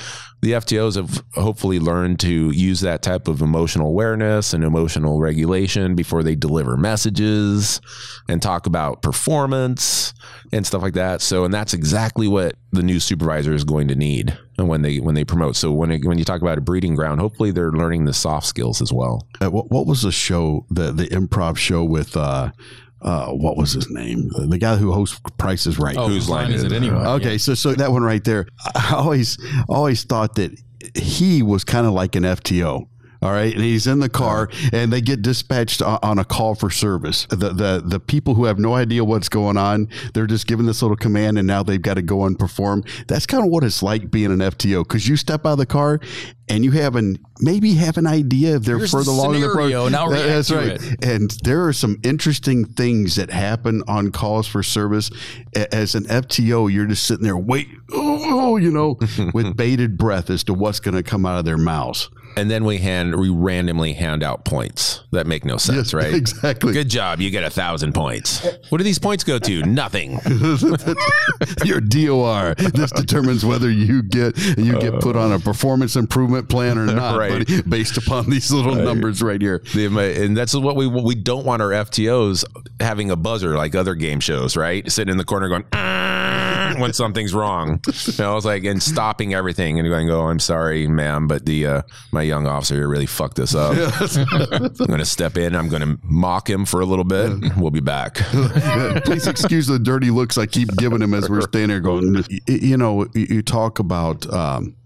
the 0.43 0.53
FTOs 0.53 0.97
have 0.97 1.23
hopefully 1.35 1.79
learned 1.79 2.19
to 2.21 2.51
use 2.51 2.81
that 2.81 3.03
type 3.03 3.29
of 3.29 3.43
emotional 3.43 3.89
awareness 3.89 4.55
and 4.55 4.65
emotional 4.65 5.21
regulation 5.21 5.95
before 5.95 6.23
they 6.23 6.35
deliver 6.35 6.77
messages 6.77 7.81
and 8.29 8.41
talk 8.41 8.67
about 8.67 9.03
performance 9.03 10.15
and 10.53 10.67
stuff 10.67 10.83
like 10.83 10.95
that. 10.95 11.21
So, 11.21 11.45
and 11.45 11.53
that's 11.53 11.75
exactly 11.75 12.27
what 12.27 12.55
the 12.73 12.83
new 12.83 13.01
supervisor 13.01 13.53
is 13.53 13.65
going 13.65 13.89
to 13.89 13.95
need 13.95 14.37
when 14.57 14.83
they 14.83 14.99
when 14.99 15.15
they 15.15 15.25
promote. 15.25 15.57
So 15.57 15.73
when 15.73 15.91
it, 15.91 16.05
when 16.05 16.19
you 16.19 16.25
talk 16.25 16.41
about 16.41 16.59
a 16.59 16.63
breeding 16.63 16.95
ground, 16.95 17.21
hopefully 17.21 17.51
they're 17.51 17.73
learning 17.73 18.07
the 18.07 18.15
soft 18.15 18.47
skills 18.47 18.81
as 18.81 18.93
well. 18.93 19.27
Uh, 19.41 19.51
what, 19.51 19.71
what 19.71 19.87
was 19.87 20.03
the 20.03 20.13
show, 20.13 20.65
the 20.71 20.91
the 20.93 21.07
improv 21.09 21.57
show 21.59 21.85
with 21.85 22.17
uh, 22.17 22.51
uh, 23.03 23.27
what 23.29 23.57
was 23.57 23.73
his 23.73 23.91
name? 23.91 24.29
The, 24.29 24.47
the 24.47 24.59
guy 24.59 24.77
who 24.77 24.93
hosts 24.93 25.21
Price 25.39 25.67
is 25.67 25.79
Right. 25.79 25.97
Oh, 25.97 26.09
whose 26.09 26.29
line 26.29 26.53
is 26.53 26.63
it 26.65 26.73
anyway? 26.73 26.99
Okay, 26.99 27.39
so 27.39 27.55
so 27.55 27.73
that 27.75 27.91
one 27.91 28.03
right 28.03 28.23
there, 28.25 28.47
I 28.75 28.95
always 28.95 29.39
always 29.69 30.05
thought 30.05 30.35
that 30.37 30.53
he 30.95 31.43
was 31.43 31.65
kind 31.65 31.87
of 31.87 31.93
like 31.93 32.17
an 32.17 32.25
FTO. 32.25 32.87
All 33.23 33.33
right, 33.33 33.53
and 33.55 33.63
he's 33.63 33.87
in 33.87 33.99
the 33.99 34.09
car, 34.09 34.49
and 34.73 34.91
they 34.91 35.03
get 35.03 35.21
dispatched 35.21 35.83
on, 35.83 36.19
a 36.19 36.25
call 36.25 36.55
for 36.55 36.71
service. 36.71 37.27
The, 37.27 37.51
the 37.51 37.83
the 37.85 38.01
people 38.01 38.35
who 38.35 38.45
have 38.47 38.59
no 38.59 38.75
idea 38.75 39.05
what's 39.05 39.29
going 39.29 39.59
on, 39.59 39.89
they're 40.15 40.27
just 40.27 40.47
given 40.47 40.65
this 40.65 40.81
little 40.81 40.97
command, 40.97 41.37
and 41.37 41.47
now 41.47 41.63
they've 41.63 41.83
got 41.83 41.95
to 41.95 42.03
go 42.03 42.25
and 42.25 42.39
perform. 42.39 42.83
That's 43.09 43.27
kind 43.27 43.45
of 43.45 43.51
what 43.51 43.63
it's 43.63 43.83
like 43.83 44.11
being 44.11 44.33
an 44.33 44.39
FTO 44.39 44.85
because 44.85 45.07
you 45.07 45.17
step 45.17 45.45
out 45.45 45.53
of 45.53 45.59
the 45.59 45.67
car, 45.67 46.01
and 46.49 46.65
you 46.65 46.71
have 46.73 46.97
an 46.97 47.19
maybe 47.41 47.75
have 47.75 47.99
an 47.99 48.07
idea 48.07 48.57
if 48.57 48.63
they're 48.63 48.79
Here's 48.79 48.91
further 48.91 49.05
the 49.05 49.11
along 49.13 49.35
in 49.35 49.43
the 49.43 49.49
program. 49.49 49.93
now 49.93 50.09
That's 50.09 50.51
right. 50.51 50.81
it. 50.81 51.05
And 51.05 51.31
there 51.43 51.67
are 51.67 51.73
some 51.75 51.99
interesting 52.03 52.65
things 52.65 53.17
that 53.17 53.31
happen 53.31 53.83
on 53.87 54.13
calls 54.13 54.47
for 54.47 54.63
service. 54.63 55.11
As 55.55 55.95
an 55.95 56.05
FTO, 56.05 56.73
you're 56.73 56.87
just 56.87 57.05
sitting 57.07 57.25
there, 57.25 57.37
wait, 57.37 57.69
oh, 57.93 58.53
oh 58.53 58.57
you 58.57 58.71
know, 58.71 58.99
with 59.35 59.57
bated 59.57 59.99
breath 59.99 60.31
as 60.31 60.43
to 60.45 60.55
what's 60.55 60.81
going 60.81 60.97
to 60.97 61.03
come 61.03 61.27
out 61.27 61.39
of 61.39 61.45
their 61.45 61.59
mouths. 61.59 62.09
And 62.37 62.51
then 62.51 62.65
we 62.65 62.79
hand 62.79 63.17
we 63.19 63.29
randomly 63.29 63.93
hand 63.93 64.23
out 64.23 64.45
points 64.45 65.03
that 65.13 65.27
make 65.27 65.45
no 65.45 65.57
sense, 65.57 65.93
Yes, 65.93 65.95
right? 65.95 66.15
exactly. 66.21 66.73
Good 66.73 66.89
job. 66.89 67.21
You 67.21 67.31
get 67.31 67.45
a 67.45 67.51
thousand 67.51 67.93
points. 67.95 68.47
What 68.71 68.79
do 68.79 68.85
these 68.85 68.99
points 68.99 69.25
go 69.25 69.39
to? 69.39 69.63
Nothing. 69.67 70.21
your 71.65 71.81
DOR. 71.81 72.55
This 72.55 72.91
determines 72.93 73.45
whether 73.45 73.71
you 73.71 74.03
get 74.03 74.37
you 74.57 74.79
get 74.79 75.01
put 75.01 75.17
on 75.17 75.33
a 75.33 75.39
performance 75.39 75.97
improvement 75.97 76.49
plan 76.49 76.79
or 76.79 76.87
not, 76.87 77.19
Right. 77.19 77.31
buddy, 77.47 77.63
based 77.63 77.97
upon 77.97 78.31
these 78.31 78.51
little 78.53 78.75
numbers 78.75 79.23
right 79.23 79.41
here. 79.41 79.63
The- 79.75 79.87
And 80.25 80.37
that's 80.37 80.55
what 80.55 80.77
we 80.77 80.87
we 80.87 81.15
don't 81.15 81.45
want 81.45 81.63
our 81.63 81.71
FTOs 81.71 82.45
having 82.81 83.11
a 83.11 83.17
buzzer 83.17 83.57
like 83.57 83.75
other 83.75 83.95
game 83.95 84.21
shows, 84.21 84.57
right? 84.57 84.91
Sitting 84.91 85.11
in 85.13 85.19
the 85.19 85.25
corner 85.25 85.49
going 85.49 85.65
"Ah," 85.73 86.30
when 86.81 86.93
something's 86.93 87.35
wrong. 87.35 87.81
You 87.87 88.13
know, 88.19 88.37
it's 88.37 88.47
like 88.47 88.65
and 88.65 88.83
stopping 88.83 89.35
everything 89.35 89.79
and 89.79 89.89
going, 89.89 90.11
"Oh, 90.11 90.29
I'm 90.29 90.39
sorry, 90.39 90.87
ma'am, 90.87 91.27
but 91.29 91.47
the 91.47 91.67
uh, 91.67 91.83
my 92.13 92.23
young 92.23 92.47
officer 92.47 92.75
here 92.75 92.89
really 92.89 93.07
fucked 93.07 93.37
this 93.37 93.55
up. 93.55 93.73
I'm 93.73 94.87
going 94.87 94.99
to 94.99 95.05
step 95.05 95.37
in. 95.37 95.55
I'm 95.55 95.69
going 95.69 95.83
to 95.83 95.99
mock 96.03 96.49
him 96.49 96.65
for 96.65 96.81
a 96.81 96.87
little 96.87 97.05
bit. 97.05 97.57
We'll 97.57 97.71
be 97.71 97.81
back." 97.81 98.15
Please 99.05 99.27
excuse 99.27 99.67
the 99.67 99.79
dirty 99.79 100.11
looks 100.11 100.39
I 100.39 100.47
keep 100.47 100.75
giving 100.77 101.03
him 101.03 101.15
as 101.15 101.29
we're 101.29 101.43
standing 101.43 101.69
there 101.69 101.81
going. 101.81 102.25
You 102.47 102.77
know, 102.77 103.07
you 103.15 103.27
you 103.31 103.43
talk 103.43 103.79
about. 103.79 104.31
Um, 104.33 104.77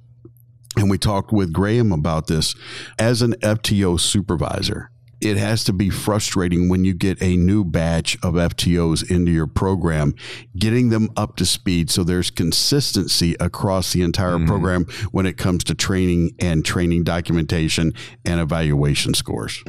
and 0.76 0.90
we 0.90 0.98
talked 0.98 1.32
with 1.32 1.52
Graham 1.52 1.92
about 1.92 2.26
this 2.26 2.54
as 2.98 3.22
an 3.22 3.34
FTO 3.34 4.00
supervisor. 4.00 4.90
It 5.24 5.38
has 5.38 5.64
to 5.64 5.72
be 5.72 5.88
frustrating 5.88 6.68
when 6.68 6.84
you 6.84 6.92
get 6.92 7.22
a 7.22 7.36
new 7.36 7.64
batch 7.64 8.16
of 8.22 8.34
FTOs 8.34 9.10
into 9.10 9.32
your 9.32 9.46
program, 9.46 10.14
getting 10.56 10.90
them 10.90 11.08
up 11.16 11.36
to 11.36 11.46
speed 11.46 11.90
so 11.90 12.04
there's 12.04 12.30
consistency 12.30 13.34
across 13.40 13.92
the 13.92 14.02
entire 14.02 14.36
mm-hmm. 14.36 14.46
program 14.46 14.84
when 15.12 15.24
it 15.24 15.38
comes 15.38 15.64
to 15.64 15.74
training 15.74 16.32
and 16.38 16.64
training 16.64 17.04
documentation 17.04 17.92
and 18.24 18.38
evaluation 18.38 19.14
scores. 19.14 19.64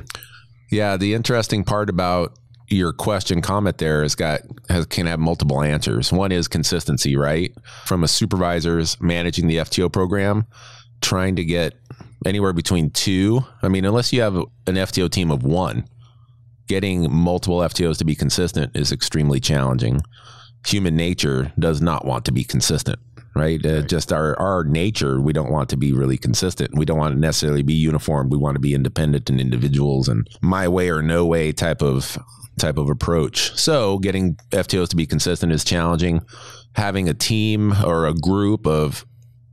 Yeah, 0.70 0.98
the 0.98 1.13
interesting 1.13 1.63
part 1.63 1.89
about 1.89 2.38
your 2.68 2.91
question 2.91 3.41
comment 3.41 3.78
there 3.78 4.04
is 4.04 4.15
got 4.15 4.41
has, 4.70 4.86
can 4.88 5.06
have 5.06 5.20
multiple 5.20 5.62
answers. 5.62 6.12
One 6.12 6.32
is 6.32 6.48
consistency, 6.48 7.15
right? 7.15 7.54
From 7.86 8.04
a 8.04 8.08
supervisor's 8.08 9.00
managing 9.00 9.48
the 9.48 9.58
FTO 9.58 9.91
program, 9.91 10.48
trying 11.02 11.36
to 11.36 11.46
get 11.46 11.76
anywhere 12.26 12.54
between 12.54 12.90
two. 12.90 13.46
I 13.62 13.68
mean, 13.68 13.86
unless 13.86 14.12
you 14.12 14.22
have 14.22 14.36
an 14.36 14.76
FTO 14.76 15.10
team 15.10 15.32
of 15.32 15.44
one, 15.44 15.88
getting 16.68 17.12
multiple 17.12 17.60
FTOs 17.60 17.98
to 18.00 18.06
be 18.06 18.16
consistent 18.16 18.76
is 18.76 18.92
extremely 18.92 19.40
challenging. 19.40 20.02
Human 20.68 20.96
nature 20.96 21.54
does 21.60 21.82
not 21.82 22.06
want 22.06 22.26
to 22.26 22.32
be 22.32 22.44
consistent. 22.44 23.00
Right? 23.38 23.64
Uh, 23.66 23.82
just 23.82 24.14
our, 24.14 24.40
our 24.40 24.64
nature, 24.64 25.20
we 25.20 25.34
don't 25.34 25.52
want 25.52 25.68
to 25.72 25.78
be 25.78 25.92
really 25.92 26.18
consistent. 26.18 26.74
We 26.74 26.86
don't 26.86 26.98
want 26.98 27.16
to 27.16 27.20
necessarily 27.20 27.64
be 27.64 27.74
uniform. 27.74 28.30
We 28.30 28.38
want 28.38 28.56
to 28.56 28.62
be 28.62 28.74
independent 28.74 29.30
and 29.30 29.42
individuals 29.42 30.08
and 30.08 30.26
my 30.42 30.70
way 30.70 30.90
or 30.90 31.02
no 31.02 31.26
way 31.26 31.52
type 31.52 31.82
of 31.82 32.18
type 32.58 32.78
of 32.78 32.90
approach. 32.90 33.52
So 33.60 34.00
getting 34.00 34.36
FTOs 34.52 34.88
to 34.90 34.96
be 34.96 35.06
consistent 35.06 35.52
is 35.52 35.66
challenging. 35.66 36.22
Having 36.78 37.10
a 37.10 37.14
team 37.14 37.74
or 37.84 38.06
a 38.08 38.14
group 38.14 38.66
of 38.66 39.06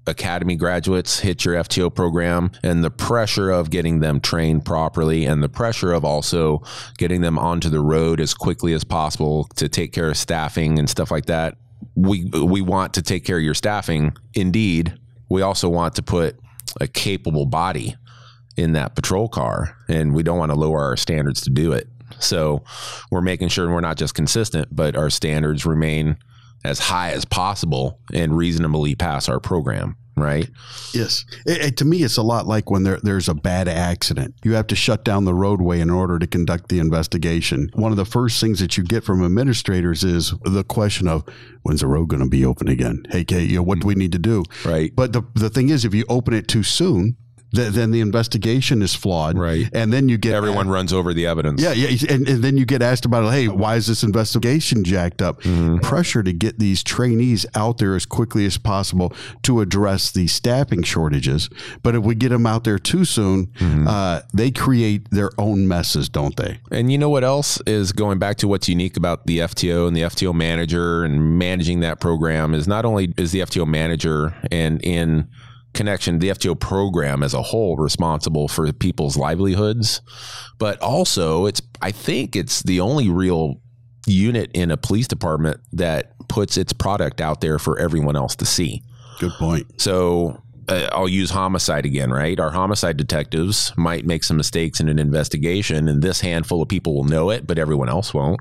academy 0.06 0.56
graduates 0.56 1.20
hit 1.20 1.44
your 1.44 1.54
FTO 1.54 1.94
program 1.94 2.50
and 2.62 2.82
the 2.82 2.90
pressure 2.90 3.50
of 3.50 3.70
getting 3.70 4.00
them 4.00 4.20
trained 4.20 4.64
properly 4.64 5.24
and 5.24 5.42
the 5.42 5.48
pressure 5.48 5.92
of 5.92 6.04
also 6.04 6.62
getting 6.98 7.20
them 7.20 7.38
onto 7.38 7.68
the 7.68 7.80
road 7.80 8.20
as 8.20 8.34
quickly 8.34 8.72
as 8.72 8.82
possible 8.84 9.44
to 9.56 9.68
take 9.68 9.92
care 9.92 10.10
of 10.10 10.16
staffing 10.16 10.78
and 10.78 10.90
stuff 10.90 11.10
like 11.10 11.26
that. 11.26 11.56
We 11.94 12.24
we 12.24 12.62
want 12.62 12.94
to 12.94 13.02
take 13.02 13.24
care 13.24 13.38
of 13.38 13.42
your 13.42 13.54
staffing. 13.54 14.16
Indeed, 14.34 14.98
we 15.28 15.42
also 15.42 15.68
want 15.68 15.94
to 15.96 16.02
put 16.02 16.36
a 16.80 16.88
capable 16.88 17.46
body 17.46 17.96
in 18.56 18.72
that 18.72 18.94
patrol 18.94 19.28
car 19.28 19.76
and 19.88 20.14
we 20.14 20.22
don't 20.22 20.38
want 20.38 20.50
to 20.50 20.58
lower 20.58 20.82
our 20.82 20.96
standards 20.96 21.42
to 21.42 21.50
do 21.50 21.72
it. 21.72 21.88
So 22.18 22.64
we're 23.10 23.22
making 23.22 23.48
sure 23.48 23.70
we're 23.70 23.80
not 23.80 23.96
just 23.96 24.14
consistent, 24.14 24.68
but 24.74 24.96
our 24.96 25.10
standards 25.10 25.64
remain 25.64 26.18
as 26.64 26.78
high 26.78 27.10
as 27.10 27.24
possible 27.24 27.98
and 28.12 28.36
reasonably 28.36 28.94
pass 28.94 29.28
our 29.28 29.40
program, 29.40 29.96
right? 30.16 30.48
Yes. 30.92 31.24
It, 31.46 31.64
it- 31.64 31.76
to 31.78 31.84
me, 31.84 32.02
it's 32.02 32.16
a 32.16 32.22
lot 32.22 32.46
like 32.46 32.70
when 32.70 32.82
there, 32.84 33.00
there's 33.02 33.28
a 33.28 33.34
bad 33.34 33.68
accident. 33.68 34.34
You 34.44 34.54
have 34.54 34.66
to 34.68 34.76
shut 34.76 35.04
down 35.04 35.24
the 35.24 35.34
roadway 35.34 35.80
in 35.80 35.90
order 35.90 36.18
to 36.18 36.26
conduct 36.26 36.68
the 36.68 36.78
investigation. 36.78 37.70
One 37.74 37.90
of 37.90 37.96
the 37.96 38.04
first 38.04 38.40
things 38.40 38.60
that 38.60 38.76
you 38.76 38.84
get 38.84 39.04
from 39.04 39.24
administrators 39.24 40.04
is 40.04 40.34
the 40.42 40.64
question 40.64 41.08
of 41.08 41.24
when's 41.62 41.80
the 41.80 41.86
road 41.86 42.06
going 42.08 42.22
to 42.22 42.28
be 42.28 42.44
open 42.44 42.68
again? 42.68 43.04
Hey, 43.10 43.24
Kate, 43.24 43.50
you 43.50 43.56
know, 43.56 43.62
what 43.62 43.80
do 43.80 43.86
we 43.86 43.94
hmm. 43.94 44.00
need 44.00 44.12
to 44.12 44.18
do? 44.18 44.44
Right. 44.64 44.94
But 44.94 45.12
the, 45.12 45.22
the 45.34 45.50
thing 45.50 45.70
is, 45.70 45.84
if 45.84 45.94
you 45.94 46.04
open 46.08 46.34
it 46.34 46.48
too 46.48 46.62
soon, 46.62 47.16
th- 47.54 47.72
then 47.72 47.90
the 47.90 48.00
investigation 48.00 48.82
is 48.82 48.94
flawed. 48.94 49.36
Right. 49.38 49.68
And 49.72 49.92
then 49.92 50.08
you 50.08 50.18
get 50.18 50.34
Everyone 50.34 50.68
runs 50.68 50.92
over 50.92 51.12
the 51.14 51.26
evidence. 51.26 51.62
yeah, 51.62 51.72
yeah, 51.72 51.88
and, 52.08 52.28
and 52.28 52.42
then 52.42 52.56
you 52.56 52.64
get 52.64 52.82
asked 52.82 53.04
about, 53.04 53.30
hey, 53.32 53.48
why 53.48 53.76
is 53.76 53.86
this 53.86 54.02
investigation 54.02 54.84
jacked 54.84 55.22
up? 55.22 55.40
Pressure 55.82 56.22
to 56.22 56.32
get 56.32 56.58
these 56.58 56.82
trainees 56.82 57.46
out 57.54 57.78
there 57.78 57.94
as 57.94 58.06
quickly 58.06 58.44
as 58.46 58.58
possible 58.58 59.12
to 59.42 59.60
address 59.60 60.10
the 60.10 60.26
staffing 60.26 60.82
shortages. 60.82 61.48
But 61.82 61.94
if 61.94 62.02
we 62.02 62.14
get 62.14 62.30
them 62.30 62.46
out 62.46 62.64
there 62.64 62.78
too 62.78 63.04
soon, 63.04 63.50
uh, 63.60 64.22
they 64.32 64.50
create 64.50 65.10
their 65.10 65.30
own 65.38 65.66
messes, 65.68 66.08
don't 66.08 66.36
they? 66.36 66.58
And 66.70 66.90
you 66.90 66.98
know 66.98 67.08
what 67.10 67.24
else 67.24 67.60
is 67.66 67.92
going 67.92 68.18
back 68.18 68.36
to 68.38 68.48
what's 68.48 68.68
unique 68.68 68.96
about 68.96 69.26
the 69.26 69.38
FTO 69.38 69.86
and 69.86 69.96
the 69.96 70.02
FTO 70.02 70.34
manager 70.34 71.04
and 71.04 71.38
managing 71.38 71.80
that 71.80 72.00
program 72.00 72.54
is 72.54 72.66
not 72.66 72.84
only 72.84 73.12
is 73.16 73.32
the 73.32 73.40
FTO 73.40 73.66
manager 73.66 74.34
and 74.50 74.82
in 74.84 75.28
connection 75.74 76.18
the 76.18 76.28
FTO 76.28 76.58
program 76.58 77.22
as 77.22 77.34
a 77.34 77.42
whole 77.42 77.76
responsible 77.76 78.48
for 78.48 78.70
people's 78.72 79.16
livelihoods, 79.16 80.00
but 80.58 80.80
also 80.80 81.46
it's 81.46 81.62
I 81.80 81.90
think 81.90 82.36
it's 82.36 82.62
the 82.62 82.80
only 82.80 83.08
real 83.08 83.60
unit 84.06 84.50
in 84.54 84.70
a 84.70 84.76
police 84.76 85.08
department 85.08 85.60
that 85.72 86.14
puts 86.28 86.56
its 86.56 86.72
product 86.72 87.20
out 87.20 87.40
there 87.40 87.58
for 87.58 87.78
everyone 87.78 88.16
else 88.16 88.36
to 88.36 88.44
see. 88.44 88.82
Good 89.20 89.32
point. 89.32 89.80
So 89.80 90.42
uh, 90.68 90.88
I'll 90.92 91.08
use 91.08 91.30
homicide 91.30 91.86
again, 91.86 92.10
right? 92.10 92.38
Our 92.38 92.50
homicide 92.50 92.96
detectives 92.96 93.72
might 93.76 94.06
make 94.06 94.24
some 94.24 94.36
mistakes 94.36 94.80
in 94.80 94.88
an 94.88 94.98
investigation, 94.98 95.88
and 95.88 96.02
this 96.02 96.20
handful 96.20 96.62
of 96.62 96.68
people 96.68 96.94
will 96.94 97.04
know 97.04 97.30
it, 97.30 97.46
but 97.46 97.58
everyone 97.58 97.88
else 97.88 98.14
won't. 98.14 98.40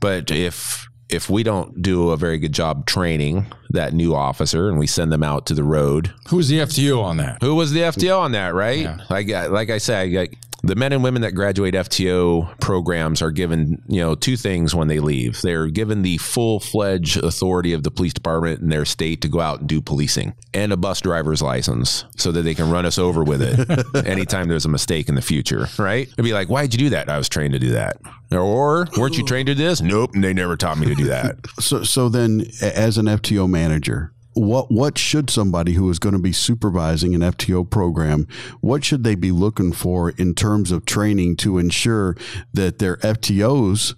But 0.00 0.30
if 0.30 0.88
if 1.12 1.28
we 1.30 1.42
don't 1.42 1.82
do 1.82 2.10
a 2.10 2.16
very 2.16 2.38
good 2.38 2.52
job 2.52 2.86
training 2.86 3.46
that 3.70 3.92
new 3.92 4.14
officer 4.14 4.68
and 4.68 4.78
we 4.78 4.86
send 4.86 5.12
them 5.12 5.22
out 5.22 5.46
to 5.46 5.54
the 5.54 5.64
road, 5.64 6.12
Who's 6.28 6.48
the 6.48 6.58
FTO 6.58 7.02
on 7.02 7.16
that? 7.18 7.38
who 7.42 7.54
was 7.54 7.72
the 7.72 7.80
FTO 7.80 8.18
on 8.18 8.32
that, 8.32 8.54
right? 8.54 8.80
Yeah. 8.80 8.98
Like, 9.10 9.28
like 9.28 9.70
I 9.70 9.78
said, 9.78 10.10
like, 10.12 10.38
the 10.64 10.76
men 10.76 10.92
and 10.92 11.02
women 11.02 11.22
that 11.22 11.32
graduate 11.32 11.74
FTO 11.74 12.58
programs 12.60 13.20
are 13.20 13.32
given, 13.32 13.82
you 13.88 14.00
know, 14.00 14.14
two 14.14 14.36
things 14.36 14.74
when 14.74 14.88
they 14.88 15.00
leave. 15.00 15.40
They're 15.42 15.66
given 15.66 16.02
the 16.02 16.18
full 16.18 16.60
fledged 16.60 17.16
authority 17.16 17.72
of 17.72 17.82
the 17.82 17.90
police 17.90 18.12
department 18.12 18.60
in 18.60 18.68
their 18.68 18.84
state 18.84 19.22
to 19.22 19.28
go 19.28 19.40
out 19.40 19.60
and 19.60 19.68
do 19.68 19.80
policing 19.80 20.34
and 20.54 20.72
a 20.72 20.76
bus 20.76 21.00
driver's 21.00 21.42
license 21.42 22.04
so 22.16 22.30
that 22.32 22.42
they 22.42 22.54
can 22.54 22.70
run 22.70 22.86
us 22.86 22.98
over 22.98 23.24
with 23.24 23.42
it 23.42 24.06
anytime 24.06 24.48
there's 24.48 24.64
a 24.64 24.68
mistake 24.68 25.08
in 25.08 25.16
the 25.16 25.22
future, 25.22 25.66
right? 25.78 26.06
It'd 26.06 26.24
be 26.24 26.32
like, 26.32 26.48
why'd 26.48 26.72
you 26.72 26.78
do 26.78 26.90
that? 26.90 27.08
I 27.08 27.18
was 27.18 27.28
trained 27.28 27.54
to 27.54 27.58
do 27.58 27.70
that. 27.70 27.96
Or 28.30 28.86
weren't 28.96 29.18
you 29.18 29.24
trained 29.24 29.48
to 29.48 29.54
do 29.54 29.62
this? 29.64 29.80
Nope. 29.80 30.12
They 30.14 30.32
never 30.32 30.56
taught 30.56 30.78
me 30.78 30.86
to 30.86 30.94
do 30.94 31.04
that. 31.04 31.36
So, 31.60 31.84
so 31.84 32.08
then, 32.08 32.44
as 32.60 32.98
an 32.98 33.06
FTO 33.06 33.48
manager, 33.48 34.12
what 34.34 34.70
what 34.70 34.96
should 34.98 35.30
somebody 35.30 35.72
who 35.74 35.88
is 35.90 35.98
going 35.98 36.14
to 36.14 36.18
be 36.18 36.32
supervising 36.32 37.14
an 37.14 37.20
FTO 37.20 37.68
program, 37.68 38.26
what 38.60 38.84
should 38.84 39.04
they 39.04 39.14
be 39.14 39.30
looking 39.32 39.72
for 39.72 40.10
in 40.10 40.34
terms 40.34 40.72
of 40.72 40.84
training 40.84 41.36
to 41.36 41.58
ensure 41.58 42.16
that 42.52 42.78
their 42.78 42.96
FTOs 42.98 43.94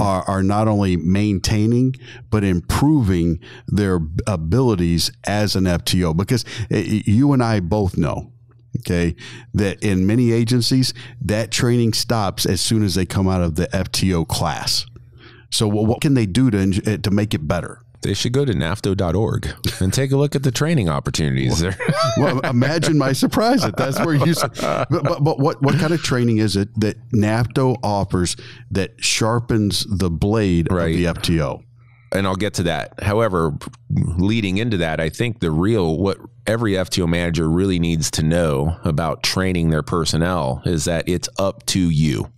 are, 0.00 0.22
are 0.28 0.42
not 0.42 0.66
only 0.66 0.96
maintaining 0.96 1.94
but 2.28 2.42
improving 2.42 3.38
their 3.68 4.00
abilities 4.26 5.12
as 5.24 5.56
an 5.56 5.64
FTO? 5.64 6.16
Because 6.16 6.44
eh, 6.70 7.02
you 7.04 7.32
and 7.32 7.42
I 7.42 7.60
both 7.60 7.96
know 7.96 8.32
okay 8.78 9.14
that 9.54 9.82
in 9.82 10.06
many 10.06 10.32
agencies 10.32 10.94
that 11.20 11.50
training 11.50 11.92
stops 11.92 12.46
as 12.46 12.60
soon 12.60 12.82
as 12.82 12.94
they 12.94 13.06
come 13.06 13.28
out 13.28 13.42
of 13.42 13.54
the 13.54 13.66
FTO 13.68 14.26
class. 14.26 14.86
So 15.50 15.66
what, 15.66 15.86
what 15.86 16.00
can 16.00 16.14
they 16.14 16.26
do 16.26 16.50
to 16.50 16.98
to 16.98 17.10
make 17.10 17.34
it 17.34 17.48
better 17.48 17.80
They 18.02 18.14
should 18.14 18.32
go 18.32 18.44
to 18.46 18.52
nafto.org 18.54 19.48
and 19.80 19.92
take 19.92 20.10
a 20.10 20.16
look 20.16 20.34
at 20.34 20.42
the 20.42 20.50
training 20.50 20.88
opportunities 20.88 21.58
there. 21.60 21.76
well, 22.16 22.40
imagine 22.40 22.96
my 22.96 23.12
surprise 23.12 23.60
that 23.62 23.76
that's 23.76 23.98
where 24.00 24.14
you. 24.14 24.34
But, 24.60 24.88
but, 24.90 25.22
but 25.22 25.38
what 25.38 25.60
what 25.62 25.78
kind 25.78 25.92
of 25.92 26.02
training 26.02 26.38
is 26.38 26.56
it 26.56 26.68
that 26.80 26.96
NAFTO 27.12 27.76
offers 27.82 28.36
that 28.70 28.92
sharpens 29.04 29.84
the 29.88 30.10
blade 30.10 30.68
Right. 30.70 31.04
of 31.04 31.14
the 31.16 31.20
FTO? 31.20 31.62
and 32.12 32.26
I'll 32.26 32.34
get 32.34 32.54
to 32.54 32.64
that. 32.64 33.00
However, 33.04 33.52
leading 33.90 34.58
into 34.58 34.78
that, 34.78 34.98
I 34.98 35.10
think 35.10 35.38
the 35.40 35.50
real 35.52 35.96
what 35.98 36.18
every 36.46 36.72
FTO 36.72 37.08
manager 37.08 37.48
really 37.48 37.78
needs 37.78 38.10
to 38.12 38.24
know 38.24 38.78
about 38.82 39.22
training 39.22 39.70
their 39.70 39.82
personnel 39.84 40.60
is 40.64 40.86
that 40.86 41.08
it's 41.08 41.28
up 41.38 41.64
to 41.66 41.78
you. 41.78 42.32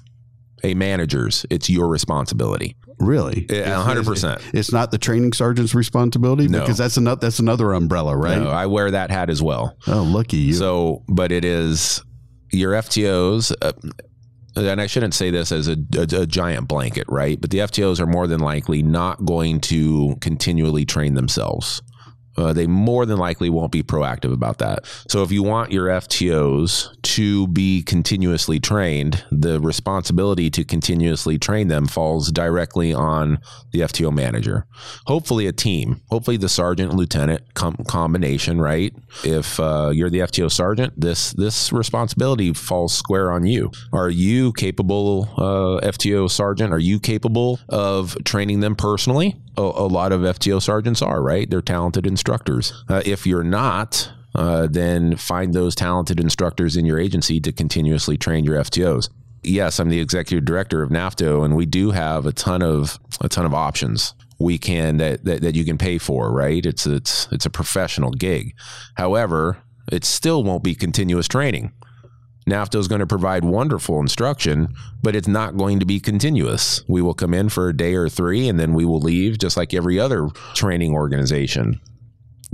A 0.63 0.75
manager's, 0.75 1.47
it's 1.51 1.71
your 1.71 1.89
responsibility. 1.89 2.77
Really, 3.03 3.47
Yeah, 3.51 3.85
100%. 3.85 4.37
It's, 4.37 4.45
it's 4.55 4.73
not 4.73 4.91
the 4.93 4.99
training 4.99 5.33
sergeant's 5.33 5.75
responsibility 5.75 6.47
No. 6.49 6.61
because 6.61 6.79
that's 6.79 6.97
another 6.97 7.21
that's 7.21 7.41
another 7.41 7.73
umbrella, 7.73 8.17
right? 8.17 8.39
No, 8.41 8.49
I 8.49 8.67
wear 8.67 8.91
that 8.93 9.11
hat 9.11 9.29
as 9.29 9.43
well. 9.43 9.77
Oh, 9.89 10.03
lucky 10.03 10.37
you. 10.37 10.53
So, 10.55 11.03
but 11.09 11.33
it 11.33 11.45
is 11.45 12.01
your 12.53 12.73
FTOs, 12.73 13.53
uh, 13.61 13.73
and 14.55 14.81
I 14.81 14.87
shouldn't 14.87 15.15
say 15.15 15.31
this 15.31 15.51
as 15.51 15.67
a, 15.69 15.77
a, 15.97 16.23
a 16.23 16.27
giant 16.27 16.69
blanket, 16.69 17.07
right? 17.09 17.41
But 17.41 17.51
the 17.51 17.59
FTOs 17.59 17.99
are 18.01 18.07
more 18.07 18.27
than 18.27 18.41
likely 18.41 18.83
not 18.83 19.25
going 19.25 19.61
to 19.63 20.17
continually 20.21 20.85
train 20.85 21.15
themselves. 21.15 21.83
Uh, 22.37 22.53
they 22.53 22.67
more 22.67 23.05
than 23.05 23.19
likely 23.19 23.51
won't 23.51 23.73
be 23.73 23.83
proactive 23.83 24.33
about 24.33 24.59
that. 24.59 24.87
So, 25.09 25.23
if 25.23 25.31
you 25.31 25.43
want 25.43 25.73
your 25.73 25.89
FTOs 25.89 27.01
to 27.03 27.47
be 27.49 27.83
continuously 27.83 28.59
trained, 28.59 29.25
the 29.31 29.61
responsibility 29.61 30.51
to 30.51 30.65
continuously 30.65 31.39
train 31.39 31.69
them 31.69 31.87
falls 31.87 32.33
directly 32.33 32.93
on 32.93 33.39
the 33.73 33.81
FTO 33.81 34.13
manager. 34.13 34.67
Hopefully, 35.07 35.47
a 35.47 35.53
team. 35.53 36.01
Hopefully, 36.11 36.37
the 36.37 36.49
sergeant 36.49 36.95
lieutenant 36.95 37.43
com- 37.55 37.77
combination. 37.87 38.61
Right? 38.61 38.95
If 39.25 39.61
uh, 39.61 39.91
you're 39.93 40.11
the 40.11 40.21
FTO 40.21 40.51
sergeant, 40.51 40.99
this 40.99 41.33
this 41.33 41.73
responsibility 41.73 42.53
falls 42.53 42.95
square 42.95 43.31
on 43.31 43.45
you. 43.45 43.71
Are 43.93 44.11
you 44.11 44.53
capable, 44.53 45.29
uh, 45.37 45.87
FTO 45.87 46.31
sergeant? 46.31 46.73
Are 46.73 46.79
you 46.79 46.99
capable 46.99 47.61
of 47.69 48.17
training 48.25 48.61
them 48.61 48.77
personally? 48.77 49.37
A, 49.59 49.61
a 49.61 49.87
lot 49.87 50.13
of 50.13 50.23
FTO 50.23 50.63
sergeants 50.63 51.03
are. 51.03 51.23
Right? 51.23 51.49
They're 51.49 51.61
talented 51.61 52.07
instructors. 52.23 52.85
Uh, 52.89 53.03
if 53.05 53.27
you're 53.27 53.43
not, 53.43 54.09
uh, 54.37 54.69
then 54.71 55.17
find 55.17 55.53
those 55.53 55.75
talented 55.75 56.21
instructors 56.21 56.77
in 56.77 56.87
your 56.87 56.97
agency 56.97 57.41
to 57.41 57.51
continuously 57.51 58.17
train 58.17 58.45
your 58.45 58.57
FTOs. 58.57 59.09
Yes, 59.43 59.81
I'm 59.81 59.89
the 59.89 59.99
executive 59.99 60.45
director 60.45 60.85
of 60.85 60.91
NAFTO, 60.91 61.45
and 61.45 61.57
we 61.57 61.67
do 61.67 61.91
have 61.91 62.25
a 62.25 62.33
ton 62.33 62.63
of 62.63 63.01
a 63.21 63.29
ton 63.29 63.45
of 63.45 63.53
options 63.53 64.15
we 64.39 64.57
can 64.57 64.99
that, 64.99 65.25
that, 65.25 65.43
that 65.43 65.57
you 65.57 65.65
can 65.65 65.79
pay 65.79 65.99
for. 65.99 66.33
Right? 66.33 66.65
It's 66.65 66.87
it's 66.87 67.27
it's 67.33 67.45
a 67.45 67.51
professional 67.51 68.13
gig. 68.13 68.55
However, 68.95 69.59
it 69.91 70.05
still 70.05 70.45
won't 70.45 70.63
be 70.63 70.77
continuous 70.77 71.27
training. 71.27 71.73
NAFTO 72.49 72.77
is 72.77 72.89
going 72.89 73.01
to 73.01 73.07
provide 73.07 73.45
wonderful 73.45 74.01
instruction, 74.01 74.75
but 75.03 75.15
it's 75.17 75.29
not 75.29 75.57
going 75.57 75.81
to 75.81 75.87
be 75.87 76.01
continuous. 76.01 76.83
We 76.89 77.03
will 77.03 77.15
come 77.15 77.35
in 77.35 77.49
for 77.49 77.69
a 77.69 77.77
day 77.77 77.95
or 77.95 78.09
three 78.09 78.49
and 78.49 78.59
then 78.59 78.75
we 78.75 78.85
will 78.85 79.01
leave 79.01 79.39
just 79.39 79.57
like 79.57 79.73
every 79.75 79.99
other 79.99 80.29
training 80.55 80.93
organization. 80.93 81.81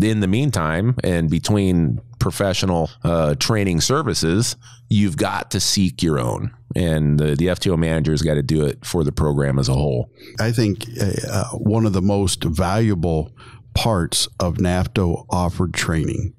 In 0.00 0.20
the 0.20 0.28
meantime, 0.28 0.96
and 1.02 1.28
between 1.28 2.00
professional 2.18 2.90
uh, 3.02 3.34
training 3.36 3.80
services, 3.80 4.56
you've 4.88 5.16
got 5.16 5.50
to 5.52 5.60
seek 5.60 6.02
your 6.02 6.18
own. 6.18 6.54
And 6.76 7.18
the, 7.18 7.34
the 7.34 7.46
FTO 7.46 7.76
manager's 7.78 8.22
got 8.22 8.34
to 8.34 8.42
do 8.42 8.64
it 8.64 8.84
for 8.84 9.02
the 9.02 9.12
program 9.12 9.58
as 9.58 9.68
a 9.68 9.74
whole. 9.74 10.10
I 10.38 10.52
think 10.52 10.86
uh, 11.00 11.44
one 11.50 11.86
of 11.86 11.92
the 11.92 12.02
most 12.02 12.44
valuable 12.44 13.32
parts 13.74 14.28
of 14.38 14.54
NAFTO 14.56 15.26
offered 15.30 15.74
training, 15.74 16.34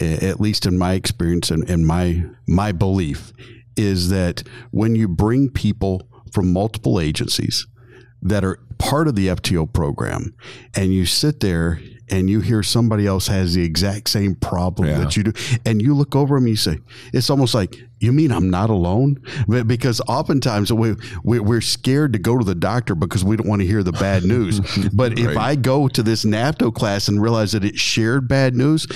at 0.00 0.40
least 0.40 0.66
in 0.66 0.78
my 0.78 0.94
experience 0.94 1.50
and, 1.50 1.68
and 1.68 1.86
my 1.86 2.24
my 2.46 2.72
belief, 2.72 3.32
is 3.76 4.08
that 4.10 4.42
when 4.70 4.94
you 4.94 5.08
bring 5.08 5.50
people 5.50 6.08
from 6.32 6.52
multiple 6.52 7.00
agencies 7.00 7.66
that 8.22 8.44
are 8.44 8.58
part 8.78 9.08
of 9.08 9.14
the 9.14 9.28
FTO 9.28 9.72
program, 9.72 10.34
and 10.74 10.92
you 10.92 11.06
sit 11.06 11.40
there 11.40 11.80
and 12.08 12.30
you 12.30 12.40
hear 12.40 12.62
somebody 12.62 13.06
else 13.06 13.26
has 13.28 13.54
the 13.54 13.64
exact 13.64 14.08
same 14.08 14.34
problem 14.34 14.88
Yeah. 14.88 14.98
that 14.98 15.16
you 15.16 15.24
do, 15.24 15.32
and 15.64 15.82
you 15.82 15.94
look 15.94 16.14
over 16.14 16.36
them 16.36 16.44
and 16.44 16.50
you 16.50 16.56
say, 16.56 16.78
it's 17.12 17.30
almost 17.30 17.54
like, 17.54 17.74
you 17.98 18.12
mean 18.12 18.30
I'm 18.30 18.50
not 18.50 18.70
alone? 18.70 19.22
Because 19.48 20.00
oftentimes 20.02 20.72
we, 20.72 20.94
we, 21.24 21.40
we're 21.40 21.60
scared 21.60 22.12
to 22.12 22.18
go 22.18 22.38
to 22.38 22.44
the 22.44 22.54
doctor 22.54 22.94
because 22.94 23.24
we 23.24 23.36
don't 23.36 23.48
want 23.48 23.62
to 23.62 23.66
hear 23.66 23.82
the 23.82 23.92
bad 23.92 24.24
news. 24.34 24.60
but 24.92 25.18
if 25.18 25.36
I 25.36 25.56
go 25.56 25.88
to 25.88 26.02
this 26.02 26.24
NAFTO 26.24 26.74
class 26.74 27.08
and 27.08 27.20
realize 27.20 27.52
that 27.52 27.64
it's 27.64 27.80
shared 27.80 28.28
bad 28.28 28.54
news, 28.54 28.86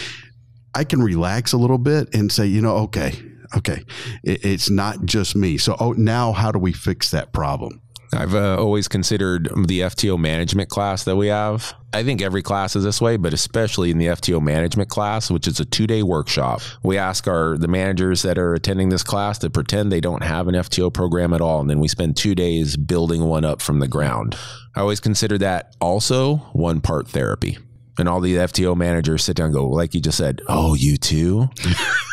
I 0.75 0.85
can 0.85 1.03
relax 1.03 1.53
a 1.53 1.57
little 1.59 1.79
bit 1.79 2.15
and 2.15 2.31
say, 2.31 2.47
you 2.47 2.61
know, 2.61 2.77
okay, 2.77 3.15
okay, 3.57 3.83
it, 4.23 4.45
it's 4.45 4.71
not 4.71 5.05
just 5.05 5.35
me. 5.35 5.59
So, 5.59 5.77
oh, 5.81 5.93
now 5.93 6.33
how 6.33 6.53
do 6.53 6.59
we 6.61 6.73
fix 6.73 7.11
that 7.11 7.33
problem? 7.33 7.83
I've 8.13 8.35
uh, 8.35 8.57
always 8.59 8.89
considered 8.89 9.45
the 9.67 9.81
FTO 9.81 10.19
management 10.19 10.69
class 10.69 11.05
that 11.05 11.17
we 11.17 11.29
have. 11.29 11.75
I 11.93 12.03
think 12.03 12.21
every 12.21 12.43
class 12.43 12.75
is 12.75 12.83
this 12.83 13.01
way, 13.01 13.17
but 13.17 13.33
especially 13.33 13.91
in 13.91 13.99
the 13.99 14.07
FTO 14.07 14.43
management 14.43 14.89
class, 14.89 15.31
which 15.31 15.47
is 15.47 15.61
a 15.61 15.65
two-day 15.65 16.03
workshop. 16.03 16.61
We 16.83 16.99
ask 16.99 17.29
our 17.29 17.57
the 17.57 17.69
managers 17.69 18.23
that 18.23 18.39
are 18.39 18.55
attending 18.55 18.89
this 18.89 19.03
class 19.05 19.39
to 19.39 19.51
pretend 19.51 19.93
they 19.93 20.01
don't 20.01 20.23
have 20.23 20.49
an 20.49 20.55
FTO 20.55 20.93
program 20.93 21.33
at 21.33 21.41
all, 21.41 21.61
and 21.61 21.71
then 21.71 21.79
we 21.79 21.89
spend 21.89 22.17
two 22.17 22.35
days 22.35 22.77
building 22.77 23.25
one 23.25 23.45
up 23.45 23.63
from 23.63 23.79
the 23.79 23.89
ground. 23.89 24.37
I 24.75 24.81
always 24.81 25.01
consider 25.01 25.39
that 25.39 25.77
also 25.81 26.37
one 26.53 26.81
part 26.81 27.09
therapy. 27.09 27.59
And 27.99 28.09
all 28.09 28.21
the 28.21 28.37
FTO 28.37 28.77
managers 28.77 29.25
sit 29.25 29.37
down 29.37 29.47
and 29.47 29.55
go, 29.55 29.69
like 29.69 29.95
you 29.95 30.01
just 30.01 30.17
said, 30.19 30.41
oh, 30.49 30.75
you 30.75 30.97
too? 30.97 31.51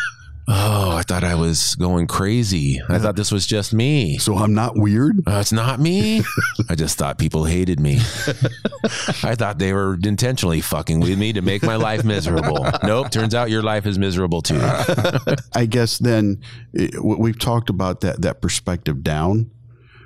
oh, 0.47 0.95
I 0.95 1.01
thought 1.03 1.23
I 1.23 1.36
was 1.36 1.75
going 1.75 2.07
crazy. 2.07 2.81
I 2.89 2.99
thought 2.99 3.15
this 3.15 3.31
was 3.31 3.45
just 3.45 3.73
me. 3.73 4.17
So 4.17 4.38
I'm 4.38 4.53
not 4.53 4.77
weird. 4.77 5.19
Uh, 5.27 5.39
it's 5.39 5.51
not 5.51 5.79
me. 5.79 6.21
I 6.69 6.75
just 6.75 6.97
thought 6.97 7.17
people 7.17 7.45
hated 7.45 7.79
me. 7.79 7.95
I 9.23 9.36
thought 9.36 9.57
they 9.60 9.73
were 9.73 9.97
intentionally 10.01 10.62
fucking 10.62 10.99
with 11.01 11.17
me 11.17 11.33
to 11.33 11.41
make 11.41 11.63
my 11.63 11.75
life 11.75 12.03
miserable. 12.05 12.65
Nope. 12.83 13.10
Turns 13.12 13.36
out 13.36 13.49
your 13.49 13.63
life 13.63 13.86
is 13.86 13.99
miserable 13.99 14.41
too. 14.41 14.60
I 15.53 15.65
guess 15.65 15.97
then 15.97 16.41
eh, 16.77 16.88
w- 16.93 17.19
we've 17.19 17.39
talked 17.39 17.69
about 17.69 18.01
that 18.01 18.21
that 18.21 18.41
perspective 18.41 19.03
down 19.03 19.51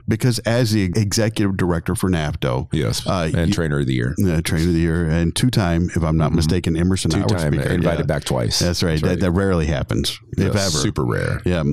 because 0.08 0.40
as 0.40 0.72
the 0.72 0.84
executive 0.96 1.58
director 1.58 1.96
for 1.96 2.10
NAFTO, 2.10 2.68
Yes. 2.72 3.06
Uh, 3.06 3.32
and 3.34 3.48
you- 3.50 3.54
trainer 3.54 3.80
of 3.80 3.88
the 3.88 3.94
year. 3.94 4.16
uh, 4.26 4.42
trainer 4.42 4.68
of 4.68 4.74
the 4.74 4.80
year, 4.80 5.06
and 5.10 5.36
two 5.36 5.50
time, 5.50 5.90
if 5.96 6.04
I'm 6.04 6.18
not 6.18 6.34
mistaken, 6.34 6.76
Emerson 6.76 7.12
Two 7.12 7.24
time 7.24 7.54
invited 7.54 7.84
Yeah. 7.84 8.06
back 8.06 8.24
twice. 8.24 8.60
That's 8.60 8.84
right. 8.84 9.02
That, 9.02 9.20
that 9.20 9.32
rarely 9.32 9.66
happens, 9.68 10.20
if 10.38 10.48
ever. 10.56 10.60
Super 10.70 11.06
rare. 11.06 11.42
Yeah. 11.46 11.64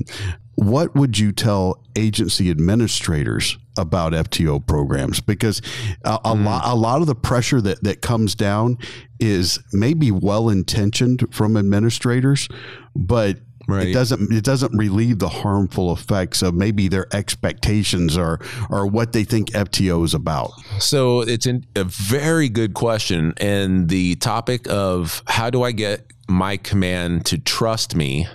What 0.55 0.93
would 0.93 1.17
you 1.17 1.31
tell 1.31 1.81
agency 1.95 2.49
administrators 2.49 3.57
about 3.77 4.11
FTO 4.13 4.59
programs? 4.59 5.21
Because 5.21 5.61
a, 6.03 6.19
a, 6.25 6.35
Hmm. 6.35 6.45
lot, 6.45 6.61
a 6.65 6.75
lot 6.75 6.99
of 7.01 7.07
the 7.07 7.15
pressure 7.15 7.61
that, 7.61 7.81
that 7.83 8.01
comes 8.01 8.35
down 8.35 8.77
is 9.21 9.59
maybe 9.71 10.11
well 10.11 10.49
intentioned 10.49 11.25
from 11.31 11.55
administrators, 11.55 12.49
but 12.93 13.37
Right. 13.69 13.87
it 13.87 13.93
doesn't 13.93 14.31
it 14.31 14.43
doesn't 14.43 14.75
relieve 14.75 15.19
the 15.19 15.29
harmful 15.29 15.93
effects 15.93 16.41
of 16.41 16.53
maybe 16.53 16.87
their 16.87 17.07
expectations 17.13 18.17
or 18.17 18.39
or 18.69 18.87
what 18.87 19.13
they 19.13 19.23
think 19.23 19.51
FTO 19.51 20.03
is 20.03 20.13
about. 20.13 20.51
So 20.79 21.21
it's 21.21 21.45
an, 21.45 21.65
a 21.75 21.83
very 21.83 22.49
good 22.49 22.73
question. 22.73 23.33
And 23.37 23.89
the 23.89 24.15
topic 24.15 24.67
of 24.69 25.23
how 25.27 25.49
do 25.49 25.63
I 25.63 25.71
get 25.71 26.05
my 26.27 26.57
command 26.57 27.25
to 27.27 27.37
trust 27.37 27.95
me 27.95 28.27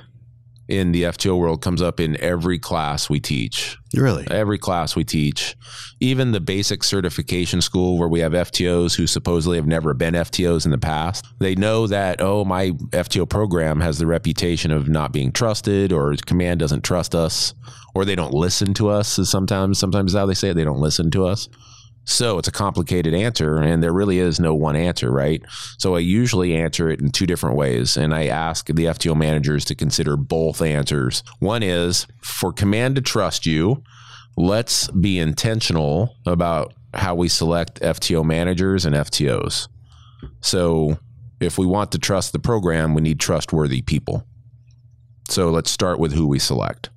in 0.68 0.92
the 0.92 1.02
FTO 1.04 1.38
world 1.38 1.60
comes 1.62 1.82
up 1.82 2.00
in 2.00 2.18
every 2.20 2.58
class 2.58 3.10
we 3.10 3.20
teach. 3.20 3.76
Really? 3.94 4.26
Every 4.30 4.58
class 4.58 4.96
we 4.96 5.04
teach, 5.04 5.56
even 6.00 6.32
the 6.32 6.40
basic 6.40 6.82
certification 6.82 7.60
school 7.60 7.98
where 7.98 8.08
we 8.08 8.20
have 8.20 8.32
FTOs 8.32 8.96
who 8.96 9.06
supposedly 9.06 9.56
have 9.58 9.66
never 9.66 9.94
been 9.94 10.14
FTOs 10.14 10.64
in 10.64 10.70
the 10.70 10.78
past, 10.78 11.26
they 11.38 11.54
know 11.54 11.86
that, 11.86 12.20
oh, 12.20 12.44
my 12.44 12.70
FTO 12.70 13.28
program 13.28 13.80
has 13.80 13.98
the 13.98 14.06
reputation 14.06 14.70
of 14.70 14.88
not 14.88 15.12
being 15.12 15.32
trusted 15.32 15.92
or 15.92 16.14
command 16.26 16.60
doesn't 16.60 16.82
trust 16.82 17.14
us 17.14 17.54
or 17.94 18.04
they 18.04 18.16
don't 18.16 18.34
listen 18.34 18.74
to 18.74 18.88
us 18.88 19.18
is 19.18 19.30
sometimes, 19.30 19.78
sometimes 19.78 20.14
how 20.14 20.26
they 20.26 20.34
say 20.34 20.50
it, 20.50 20.54
they 20.54 20.64
don't 20.64 20.80
listen 20.80 21.10
to 21.10 21.26
us. 21.26 21.48
So 22.04 22.38
it's 22.38 22.48
a 22.48 22.52
complicated 22.52 23.14
answer, 23.14 23.56
and 23.56 23.82
there 23.82 23.92
really 23.92 24.18
is 24.18 24.38
no 24.38 24.54
one 24.54 24.76
answer, 24.76 25.10
right? 25.10 25.42
So 25.78 25.96
I 25.96 26.00
usually 26.00 26.54
answer 26.54 26.90
it 26.90 27.00
in 27.00 27.10
two 27.10 27.26
different 27.26 27.56
ways, 27.56 27.96
and 27.96 28.14
I 28.14 28.26
ask 28.26 28.66
the 28.66 28.84
FTO 28.84 29.16
managers 29.16 29.64
to 29.66 29.74
consider 29.74 30.16
both 30.16 30.60
answers. 30.60 31.22
One 31.38 31.62
is 31.62 32.06
for 32.20 32.52
command 32.52 32.96
to 32.96 33.02
trust 33.02 33.46
you, 33.46 33.82
let's 34.36 34.88
be 34.88 35.18
intentional 35.18 36.16
about 36.26 36.74
how 36.92 37.14
we 37.14 37.28
select 37.28 37.80
FTO 37.80 38.24
managers 38.24 38.84
and 38.84 38.94
FTOs. 38.94 39.68
So 40.40 40.98
if 41.40 41.58
we 41.58 41.66
want 41.66 41.92
to 41.92 41.98
trust 41.98 42.32
the 42.32 42.38
program, 42.38 42.94
we 42.94 43.02
need 43.02 43.20
trustworthy 43.20 43.82
people. 43.82 44.26
So 45.28 45.50
let's 45.50 45.70
start 45.70 45.98
with 45.98 46.12
who 46.12 46.26
we 46.26 46.38
select. 46.38 46.90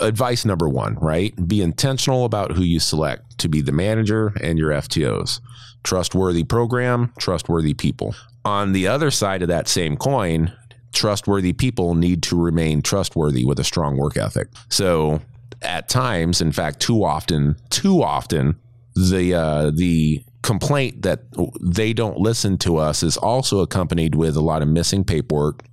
Advice 0.00 0.44
number 0.44 0.68
one, 0.68 0.96
right? 0.96 1.34
Be 1.46 1.62
intentional 1.62 2.24
about 2.24 2.52
who 2.52 2.62
you 2.62 2.80
select 2.80 3.38
to 3.38 3.48
be 3.48 3.60
the 3.60 3.72
manager 3.72 4.32
and 4.42 4.58
your 4.58 4.70
FTOs. 4.70 5.40
Trustworthy 5.82 6.44
program, 6.44 7.12
trustworthy 7.18 7.74
people. 7.74 8.14
On 8.44 8.72
the 8.72 8.86
other 8.86 9.10
side 9.10 9.42
of 9.42 9.48
that 9.48 9.68
same 9.68 9.96
coin, 9.96 10.52
trustworthy 10.92 11.52
people 11.52 11.94
need 11.94 12.22
to 12.24 12.40
remain 12.40 12.82
trustworthy 12.82 13.44
with 13.44 13.58
a 13.58 13.64
strong 13.64 13.96
work 13.96 14.16
ethic. 14.16 14.48
So 14.68 15.20
at 15.62 15.88
times, 15.88 16.40
in 16.40 16.52
fact, 16.52 16.80
too 16.80 17.04
often, 17.04 17.56
too 17.70 18.02
often, 18.02 18.56
the 18.94 19.34
uh, 19.34 19.70
the 19.74 20.24
complaint 20.42 21.02
that 21.02 21.20
they 21.60 21.92
don't 21.92 22.18
listen 22.18 22.58
to 22.58 22.76
us 22.76 23.02
is 23.02 23.16
also 23.16 23.60
accompanied 23.60 24.14
with 24.14 24.36
a 24.36 24.40
lot 24.40 24.62
of 24.62 24.68
missing 24.68 25.02
paperwork, 25.02 25.64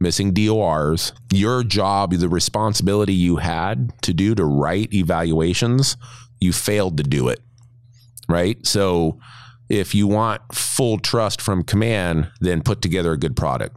missing 0.00 0.32
DORs. 0.32 1.12
Your 1.32 1.62
job, 1.62 2.12
the 2.12 2.28
responsibility 2.28 3.14
you 3.14 3.36
had 3.36 3.92
to 4.02 4.12
do 4.12 4.34
to 4.34 4.44
write 4.44 4.92
evaluations, 4.92 5.96
you 6.40 6.52
failed 6.52 6.96
to 6.98 7.02
do 7.02 7.28
it. 7.28 7.40
Right? 8.28 8.64
So 8.66 9.18
if 9.68 9.94
you 9.94 10.06
want 10.06 10.42
full 10.52 10.98
trust 10.98 11.40
from 11.40 11.62
command, 11.62 12.30
then 12.40 12.62
put 12.62 12.82
together 12.82 13.12
a 13.12 13.18
good 13.18 13.36
product 13.36 13.76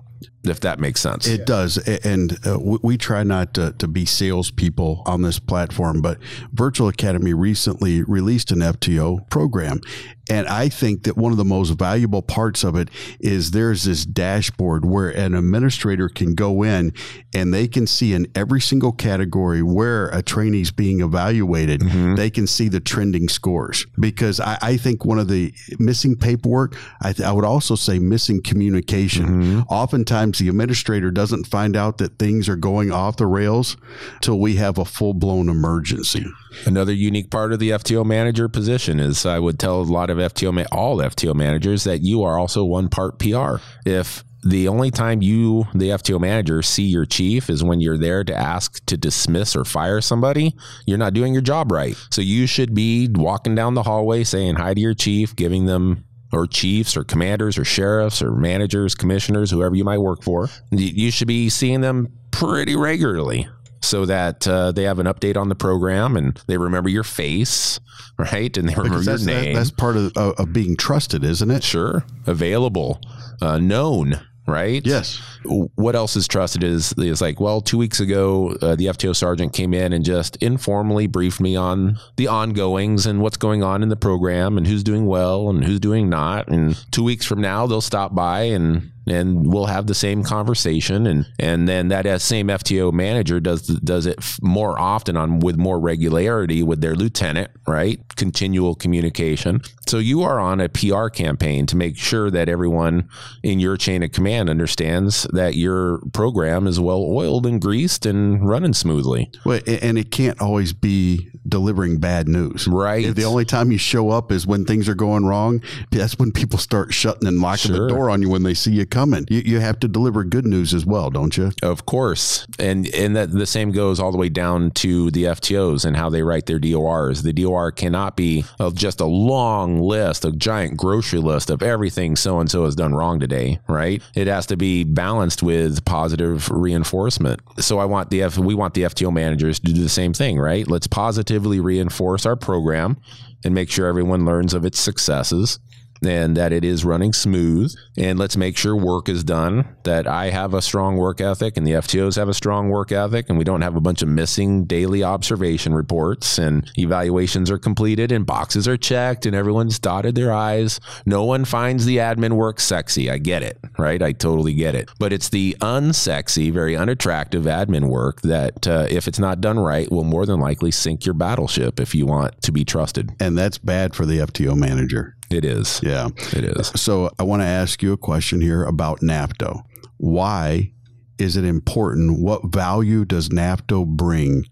if 0.50 0.60
that 0.62 0.80
makes 0.80 1.02
sense. 1.02 1.28
It 1.28 1.46
does. 1.46 1.78
And 1.78 2.38
uh, 2.46 2.60
we 2.60 2.98
try 2.98 3.24
not 3.24 3.54
to, 3.56 3.74
to 3.74 3.88
be 3.88 4.06
salespeople 4.06 5.04
on 5.06 5.22
this 5.22 5.40
platform, 5.40 6.02
but 6.02 6.20
Virtual 6.52 6.88
Academy 6.88 7.34
recently 7.34 8.04
released 8.04 8.52
an 8.52 8.60
FTO 8.60 9.30
program. 9.30 9.82
And 10.30 10.48
I 10.48 10.70
think 10.70 11.04
that 11.04 11.18
one 11.18 11.32
of 11.32 11.38
the 11.38 11.46
most 11.46 11.72
valuable 11.72 12.22
parts 12.22 12.64
of 12.64 12.76
it 12.76 12.90
is 13.20 13.52
there's 13.52 13.84
this 13.86 14.06
dashboard 14.06 14.84
where 14.84 15.10
an 15.10 15.34
administrator 15.34 16.10
can 16.10 16.36
go 16.36 16.64
in 16.64 16.94
and 17.34 17.54
they 17.54 17.68
can 17.68 17.88
see 17.88 18.14
in 18.14 18.28
every 18.36 18.60
single 18.60 18.92
category 18.92 19.62
where 19.62 20.10
a 20.10 20.22
trainee 20.22 20.62
is 20.62 20.72
being 20.72 21.02
evaluated, 21.02 21.82
mm-hmm. 21.82 22.16
they 22.16 22.30
can 22.30 22.46
see 22.46 22.68
the 22.68 22.80
trending 22.80 23.30
scores. 23.30 23.86
Because 24.00 24.40
I, 24.40 24.58
I 24.62 24.78
think 24.78 25.06
one 25.06 25.20
of 25.20 25.30
the 25.30 25.54
missing 25.80 26.16
paperwork, 26.16 26.76
I, 27.02 27.14
th- 27.14 27.28
I 27.28 27.32
would 27.32 27.46
also 27.46 27.76
say 27.76 28.00
missing 28.00 28.42
communication. 28.42 29.26
Mm-hmm. 29.28 29.60
Oftentimes, 29.70 30.37
the 30.38 30.50
administrator 30.50 31.12
doesn't 31.12 31.48
find 31.48 31.76
out 31.76 31.98
that 31.98 32.20
things 32.20 32.50
are 32.50 32.56
going 32.56 32.92
off 32.92 33.18
the 33.18 33.28
rails 33.28 33.78
till 34.22 34.40
we 34.40 34.56
have 34.56 34.78
a 34.78 34.86
full 34.86 35.14
blown 35.14 35.50
emergency. 35.50 36.26
Another 36.66 36.94
unique 36.94 37.30
part 37.30 37.54
of 37.54 37.60
the 37.60 37.72
FTO 37.72 38.06
manager 38.06 38.50
position 38.50 39.00
is 39.00 39.26
I 39.26 39.40
would 39.40 39.60
tell 39.60 39.82
a 39.82 39.84
lot 39.84 40.10
of 40.10 40.18
FTO, 40.18 40.66
all 40.72 40.98
FTO 40.98 41.36
managers 41.36 41.84
that 41.84 42.02
you 42.02 42.24
are 42.24 42.38
also 42.38 42.64
one 42.64 42.90
part 42.90 43.20
PR. 43.20 43.58
If 43.86 44.24
the 44.44 44.68
only 44.68 44.92
time 44.92 45.22
you, 45.22 45.68
the 45.74 45.90
FTO 45.90 46.20
manager, 46.20 46.62
see 46.62 46.84
your 46.84 47.06
chief 47.06 47.50
is 47.50 47.64
when 47.64 47.82
you're 47.82 47.98
there 47.98 48.24
to 48.24 48.34
ask 48.34 48.84
to 48.86 48.96
dismiss 48.96 49.56
or 49.56 49.66
fire 49.66 50.00
somebody, 50.00 50.56
you're 50.86 50.98
not 50.98 51.14
doing 51.14 51.34
your 51.34 51.42
job 51.42 51.72
right. 51.72 51.96
So 52.12 52.22
you 52.22 52.48
should 52.48 52.74
be 52.74 53.10
walking 53.12 53.56
down 53.56 53.74
the 53.74 53.84
hallway 53.84 54.24
saying 54.24 54.56
hi 54.56 54.74
to 54.74 54.80
your 54.80 54.94
chief, 54.94 55.36
giving 55.36 55.66
them 55.66 56.06
or 56.32 56.48
chiefs 56.48 56.98
or 56.98 57.04
commanders 57.04 57.58
or 57.58 57.66
sheriffs 57.66 58.22
or 58.22 58.32
managers, 58.32 58.96
commissioners, 58.96 59.52
whoever 59.52 59.76
you 59.76 59.84
might 59.84 60.00
work 60.00 60.24
for. 60.24 60.50
You 60.72 61.12
should 61.12 61.28
be 61.28 61.50
seeing 61.50 61.82
them 61.82 62.12
pretty 62.32 62.76
regularly 62.76 63.48
so 63.82 64.06
that 64.06 64.48
uh, 64.48 64.72
they 64.72 64.84
have 64.84 65.00
an 65.00 65.08
update 65.08 65.38
on 65.38 65.50
the 65.50 65.56
program 65.56 66.18
and 66.18 66.40
they 66.48 66.58
remember 66.58 66.90
your 66.90 67.04
face, 67.04 67.80
right? 68.20 68.56
And 68.58 68.68
they 68.68 68.76
remember 68.76 69.02
your 69.02 69.18
name. 69.20 69.54
That, 69.54 69.60
that's 69.60 69.72
part 69.72 69.96
of, 69.96 70.16
of 70.18 70.54
being 70.54 70.76
trusted, 70.76 71.24
isn't 71.24 71.50
it? 71.50 71.64
Sure. 71.64 72.04
Available, 72.26 73.00
uh, 73.42 73.58
known, 73.60 74.20
right? 74.48 74.86
Yes. 74.86 75.22
What 75.44 75.96
else 75.96 76.16
is 76.16 76.28
trusted 76.28 76.64
is 76.64 76.94
is 76.98 77.22
like, 77.22 77.40
well, 77.40 77.62
two 77.62 77.78
weeks 77.78 78.00
ago, 78.00 78.56
uh, 78.62 78.76
the 78.76 78.86
FTO 78.88 79.16
sergeant 79.16 79.54
came 79.54 79.74
in 79.74 79.94
and 79.94 80.04
just 80.04 80.38
informally 80.38 81.08
briefed 81.08 81.40
me 81.40 81.56
on 81.56 82.00
the 82.16 82.28
ongoings 82.28 83.06
and 83.06 83.22
what's 83.22 83.38
going 83.38 83.64
on 83.64 83.84
in 83.84 83.90
the 83.90 83.96
program 83.96 84.58
and 84.58 84.66
who's 84.66 84.84
doing 84.84 85.06
well 85.06 85.50
and 85.50 85.64
who's 85.64 85.80
doing 85.80 86.10
not. 86.10 86.48
And 86.48 86.76
two 86.92 87.04
weeks 87.04 87.26
from 87.26 87.42
now, 87.42 87.68
they'll 87.68 87.82
stop 87.82 88.16
by 88.16 88.44
and 88.44 88.92
and 89.08 89.52
we'll 89.52 89.66
have 89.66 89.88
the 89.88 89.96
same 89.96 90.24
conversation. 90.24 91.08
And 91.08 91.28
and 91.40 91.68
then 91.68 91.90
that 91.90 92.22
same 92.22 92.48
FTO 92.48 92.92
manager 92.94 93.40
does 93.40 93.68
does 93.68 94.06
it 94.06 94.20
more 94.42 94.80
often 94.80 95.18
on 95.18 95.40
with 95.40 95.58
more 95.58 95.80
regularity 95.80 96.64
with 96.64 96.82
their 96.82 96.96
lieutenant 96.96 97.52
right? 97.68 98.00
Continual 98.16 98.76
communication. 98.76 99.62
So 99.88 100.00
you 100.00 100.24
are 100.24 100.40
on 100.40 100.62
a 100.62 100.70
PR 100.70 101.10
campaign 101.10 101.66
to 101.68 101.76
make 101.76 101.98
sure 101.98 102.32
that 102.32 102.50
everyone 102.50 103.10
in 103.44 103.60
your 103.60 103.78
chain 103.78 104.04
of 104.04 104.12
command 104.14 104.50
understands 104.50 105.28
that 105.34 105.56
your 105.56 106.00
program 106.14 106.66
is 106.66 106.80
well 106.80 107.04
oiled 107.04 107.46
and 107.46 107.62
greased 107.62 108.06
and 108.06 108.48
running 108.48 108.74
smoothly. 108.74 109.30
Well, 109.46 109.60
and 109.68 109.98
it 109.98 110.12
can't 110.12 110.42
always 110.42 110.74
be 110.74 111.30
delivering 111.48 112.00
bad 112.00 112.28
news. 112.28 112.68
Right. 112.68 113.06
If 113.06 113.16
the 113.16 113.26
only 113.26 113.46
time 113.46 113.72
you 113.72 113.78
show 113.78 114.10
up 114.10 114.32
is 114.32 114.48
when 114.48 114.66
things 114.66 114.90
are 114.90 114.96
going 114.96 115.26
wrong. 115.26 115.62
That's 115.92 116.18
when 116.18 116.32
people 116.32 116.60
start 116.60 116.94
shutting 116.94 117.28
and 117.28 117.42
locking 117.42 117.74
sure. 117.74 117.88
the 117.88 117.94
door 117.94 118.10
on 118.10 118.22
you 118.22 118.30
when 118.30 118.44
they 118.44 118.54
see 118.54 118.72
you 118.72 118.86
coming. 118.98 119.26
You, 119.30 119.42
you 119.46 119.60
have 119.60 119.80
to 119.82 119.88
deliver 119.88 120.24
good 120.24 120.46
news 120.46 120.74
as 120.74 120.86
well, 120.86 121.12
don't 121.12 121.38
you? 121.38 121.52
Of 121.62 121.86
course, 121.86 122.48
and 122.58 122.88
and 122.96 123.16
that 123.16 123.32
the 123.32 123.46
same 123.46 123.72
goes 123.72 124.00
all 124.00 124.12
the 124.12 124.18
way 124.18 124.30
down 124.30 124.72
to 124.72 125.12
the 125.12 125.26
FTOs 125.26 125.86
and 125.86 125.96
how 125.96 126.10
they 126.10 126.24
write 126.24 126.48
their 126.48 126.58
DORs. 126.58 127.22
The 127.22 127.34
DOR 127.34 127.72
cannot 127.72 128.16
be 128.16 128.44
just 128.74 129.00
a 129.00 129.06
long 129.06 129.80
list, 129.80 130.26
a 130.26 130.32
giant 130.32 130.78
grocery 130.78 131.20
list 131.20 131.52
of 131.52 131.62
everything 131.62 132.16
so 132.16 132.40
and 132.40 132.50
so 132.50 132.66
has 132.66 132.76
done 132.76 132.96
wrong 132.96 133.20
today. 133.20 133.60
Right? 133.68 134.02
It 134.16 134.28
has 134.28 134.48
to 134.48 134.58
be 134.58 134.84
balanced 134.84 135.44
with 135.44 135.86
positive 135.86 136.50
reinforcement. 136.50 137.42
So 137.60 137.78
I 137.78 137.86
want 137.86 138.10
the 138.10 138.24
F, 138.24 138.38
we 138.38 138.56
want 138.56 138.74
the 138.74 138.84
FTO 138.84 139.14
managers 139.14 139.60
to 139.60 139.74
do 139.74 139.84
the 139.84 139.90
same 139.90 140.14
thing. 140.14 140.40
Right? 140.40 140.68
Let's 140.68 140.88
positively 140.88 141.60
reinforce 141.60 142.26
our 142.26 142.36
program 142.36 142.98
and 143.44 143.54
make 143.54 143.70
sure 143.70 143.86
everyone 143.86 144.26
learns 144.26 144.56
of 144.56 144.66
its 144.66 144.80
successes 144.80 145.60
and 146.04 146.38
that 146.38 146.54
it 146.54 146.64
is 146.64 146.86
running 146.86 147.14
smooth. 147.14 147.74
And 147.98 148.20
let's 148.20 148.38
make 148.38 148.58
sure 148.58 148.76
work 148.76 149.10
is 149.10 149.24
done, 149.24 149.76
that 149.84 150.08
I 150.08 150.30
have 150.30 150.54
a 150.54 150.62
strong 150.62 150.98
work 150.98 151.22
ethic 151.22 151.58
and 151.58 151.66
the 151.66 151.72
FTOs 151.72 152.16
have 152.16 152.30
a 152.30 152.34
strong 152.34 152.70
work 152.70 152.92
ethic, 152.92 153.30
and 153.30 153.38
we 153.38 153.44
don't 153.44 153.62
have 153.62 153.76
a 153.76 153.82
bunch 153.82 154.02
of 154.02 154.08
missing 154.08 154.66
daily 154.66 155.04
observation 155.04 155.74
reports 155.74 156.38
and 156.38 156.70
evaluations 156.78 157.50
are 157.50 157.58
completed 157.58 158.12
and 158.12 158.26
boxes 158.26 158.68
are 158.68 158.78
checked 158.78 159.26
and 159.26 159.36
everyone's 159.36 159.80
dotted 159.80 160.16
their 160.16 160.34
I's. 160.34 160.80
No 161.06 161.24
one 161.24 161.46
finds 161.46 161.86
the 161.86 161.98
admin 161.98 162.34
work 162.34 162.60
sexy. 162.60 163.10
I 163.10 163.18
get 163.18 163.44
it, 163.44 163.60
right? 163.78 164.02
I 164.02 164.12
totally 164.12 164.54
get 164.54 164.76
it. 164.76 164.90
But 165.00 165.14
it's 165.14 165.30
the 165.30 165.56
unsexy, 165.62 166.52
very 166.52 166.76
unattractive 166.76 167.44
admin 167.44 167.90
work 167.90 168.22
that, 168.22 168.68
uh, 168.68 168.88
if 168.90 169.08
it's 169.08 169.20
not 169.20 169.42
done 169.42 169.60
right, 169.60 169.92
will 169.92 170.04
more 170.04 170.26
than 170.26 170.40
likely 170.40 170.72
sink 170.72 171.06
your 171.06 171.14
battleship 171.14 171.80
if 171.80 171.96
you 171.96 172.06
want 172.06 172.42
to 172.44 172.52
be 172.52 172.64
trusted. 172.64 173.12
And 173.20 173.38
that's 173.38 173.58
bad 173.58 173.96
for 173.96 174.06
the 174.06 174.20
FTO 174.20 174.56
manager. 174.56 175.17
It 175.30 175.44
is. 175.44 175.82
Yeah. 175.84 176.10
It 176.34 176.44
is. 176.44 176.68
So 176.76 177.10
I 177.20 177.24
want 177.24 177.42
to 177.42 177.48
ask 177.48 177.84
you 177.84 177.94
a 177.94 177.98
question 177.98 178.42
here 178.42 178.64
about 178.64 179.02
NAFTO. 179.02 179.62
Why 179.98 180.72
is 181.18 181.36
it 181.36 181.44
important? 181.44 182.22
What 182.22 182.46
value 182.46 183.04
does 183.06 183.30
NAFTO 183.30 183.86
bring 183.86 184.46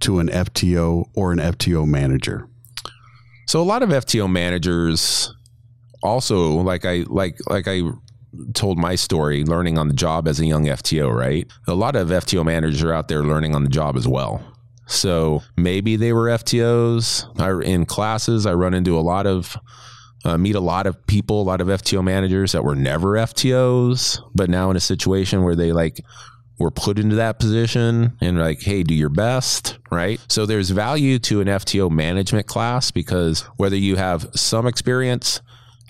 to 0.00 0.18
an 0.18 0.28
FTO 0.28 1.10
or 1.14 1.32
an 1.32 1.38
FTO 1.38 1.86
manager? 1.86 2.48
So 3.46 3.60
a 3.60 3.64
lot 3.64 3.82
of 3.82 3.90
FTO 3.90 4.30
managers 4.30 5.34
also 6.02 6.50
like 6.50 6.84
I 6.84 7.04
like 7.08 7.38
like 7.48 7.66
I 7.68 7.82
told 8.52 8.78
my 8.78 8.94
story 8.94 9.44
learning 9.44 9.78
on 9.78 9.88
the 9.88 9.94
job 9.94 10.26
as 10.26 10.40
a 10.40 10.46
young 10.46 10.66
FTO, 10.66 11.14
right? 11.14 11.46
A 11.68 11.74
lot 11.74 11.96
of 11.96 12.08
FTO 12.08 12.44
managers 12.44 12.82
are 12.82 12.92
out 12.92 13.08
there 13.08 13.22
learning 13.22 13.54
on 13.54 13.62
the 13.62 13.70
job 13.70 13.96
as 13.96 14.08
well. 14.08 14.42
So 14.86 15.42
maybe 15.56 15.96
they 15.96 16.12
were 16.12 16.26
FTOs. 16.26 17.40
I, 17.40 17.64
in 17.64 17.86
classes, 17.86 18.44
I 18.44 18.54
run 18.54 18.74
into 18.74 18.98
a 18.98 19.00
lot 19.00 19.26
of 19.26 19.56
uh, 20.24 20.38
meet 20.38 20.54
a 20.54 20.60
lot 20.60 20.86
of 20.86 21.06
people, 21.06 21.42
a 21.42 21.44
lot 21.44 21.60
of 21.60 21.68
FTO 21.68 22.02
managers 22.02 22.52
that 22.52 22.64
were 22.64 22.74
never 22.74 23.12
FTOs, 23.12 24.20
but 24.34 24.48
now 24.48 24.70
in 24.70 24.76
a 24.76 24.80
situation 24.80 25.42
where 25.42 25.54
they 25.54 25.72
like 25.72 26.00
were 26.58 26.70
put 26.70 26.98
into 26.98 27.16
that 27.16 27.38
position 27.38 28.16
and 28.20 28.38
like, 28.38 28.62
hey, 28.62 28.82
do 28.82 28.94
your 28.94 29.08
best, 29.08 29.78
right? 29.90 30.20
So 30.28 30.46
there's 30.46 30.70
value 30.70 31.18
to 31.20 31.40
an 31.40 31.48
FTO 31.48 31.90
management 31.90 32.46
class 32.46 32.90
because 32.90 33.42
whether 33.56 33.76
you 33.76 33.96
have 33.96 34.28
some 34.34 34.66
experience, 34.66 35.40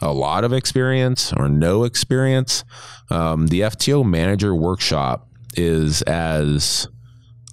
a 0.01 0.13
lot 0.13 0.43
of 0.43 0.53
experience, 0.53 1.33
or 1.35 1.49
no 1.49 1.85
experience, 1.85 2.65
um, 3.11 3.49
the 3.49 3.61
FTO 3.61 4.09
manager 4.09 4.55
workshop 4.55 5.29
is 5.57 6.03
as 6.03 6.89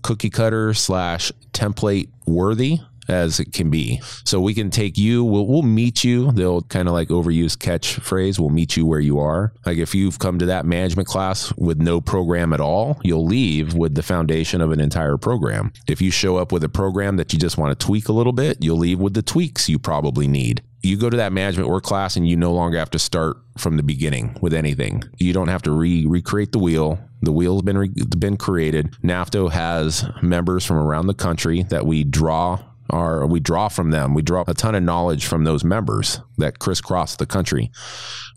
cookie 0.04 0.30
cutter 0.30 0.74
slash 0.74 1.32
template 1.54 2.10
worthy 2.26 2.80
as 3.12 3.40
it 3.40 3.54
can 3.54 3.70
be. 3.70 4.02
So 4.24 4.40
we 4.40 4.54
can 4.54 4.70
take 4.70 4.98
you, 4.98 5.24
we'll, 5.24 5.46
we'll 5.46 5.62
meet 5.62 6.04
you. 6.04 6.32
They'll 6.32 6.62
kind 6.62 6.88
of 6.88 6.94
like 6.94 7.10
overuse 7.10 7.58
catchphrase. 7.58 8.40
We'll 8.40 8.50
meet 8.50 8.78
you 8.78 8.86
where 8.86 9.00
you 9.00 9.20
are. 9.20 9.54
Like 9.66 9.78
if 9.78 9.94
you've 9.94 10.20
come 10.20 10.40
to 10.40 10.46
that 10.48 10.66
management 10.66 11.08
class 11.08 11.54
with 11.58 11.80
no 11.80 12.02
program 12.02 12.54
at 12.54 12.62
all, 12.62 13.00
you'll 13.04 13.26
leave 13.26 13.74
with 13.74 13.96
the 13.96 14.04
foundation 14.04 14.62
of 14.62 14.72
an 14.72 14.80
entire 14.80 15.18
program. 15.18 15.74
If 15.88 16.02
you 16.02 16.12
show 16.12 16.38
up 16.38 16.52
with 16.52 16.64
a 16.64 16.70
program 16.70 17.18
that 17.18 17.34
you 17.34 17.40
just 17.40 17.58
want 17.58 17.78
to 17.78 17.86
tweak 17.86 18.08
a 18.08 18.14
little 18.14 18.34
bit, 18.34 18.58
you'll 18.62 18.78
leave 18.78 19.00
with 19.00 19.14
the 19.14 19.22
tweaks 19.22 19.70
you 19.70 19.80
probably 19.80 20.28
need 20.28 20.62
you 20.84 20.98
go 20.98 21.10
to 21.10 21.18
that 21.18 21.32
management 21.32 21.70
work 21.70 21.84
class 21.84 22.16
and 22.16 22.28
you 22.28 22.36
no 22.36 22.52
longer 22.52 22.78
have 22.78 22.90
to 22.92 23.00
start 23.00 23.38
from 23.58 23.78
the 23.78 23.84
beginning 23.84 24.36
with 24.42 24.54
anything. 24.54 25.04
You 25.18 25.34
don't 25.34 25.48
have 25.48 25.62
to 25.64 25.72
re- 25.72 26.06
recreate 26.06 26.52
the 26.52 26.60
wheel. 26.60 27.00
The 27.22 27.32
wheel's 27.32 27.62
been 27.62 27.78
re- 27.78 27.92
been 28.18 28.38
created. 28.38 28.96
NAFTO 29.04 29.52
has 29.52 30.06
members 30.22 30.66
from 30.66 30.78
around 30.78 31.08
the 31.08 31.14
country 31.14 31.64
that 31.64 31.86
we 31.86 32.04
draw 32.04 32.60
our 32.92 33.26
we 33.26 33.40
draw 33.40 33.68
from 33.68 33.92
them. 33.92 34.14
We 34.14 34.22
draw 34.22 34.44
a 34.48 34.54
ton 34.54 34.76
of 34.76 34.84
knowledge 34.84 35.26
from 35.26 35.44
those 35.44 35.64
members 35.64 36.20
that 36.38 36.60
crisscross 36.60 37.16
the 37.16 37.26
country. 37.26 37.72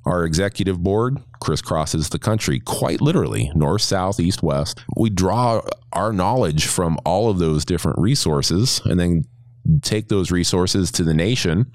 Our 0.07 0.25
executive 0.25 0.83
board 0.83 1.19
crisscrosses 1.43 2.11
the 2.11 2.19
country 2.19 2.61
quite 2.61 3.01
literally, 3.01 3.51
north, 3.55 3.83
south, 3.83 4.21
east, 4.21 4.43
west. 4.43 4.83
We 4.97 5.11
draw 5.11 5.63
our 5.93 6.13
knowledge 6.13 6.67
from 6.67 6.99
all 7.05 7.31
of 7.31 7.39
those 7.39 7.65
different 7.65 7.99
resources 7.99 8.81
and 8.85 8.99
then 8.99 9.25
take 9.83 10.09
those 10.09 10.31
resources 10.31 10.91
to 10.93 11.05
the 11.05 11.15
nation 11.15 11.71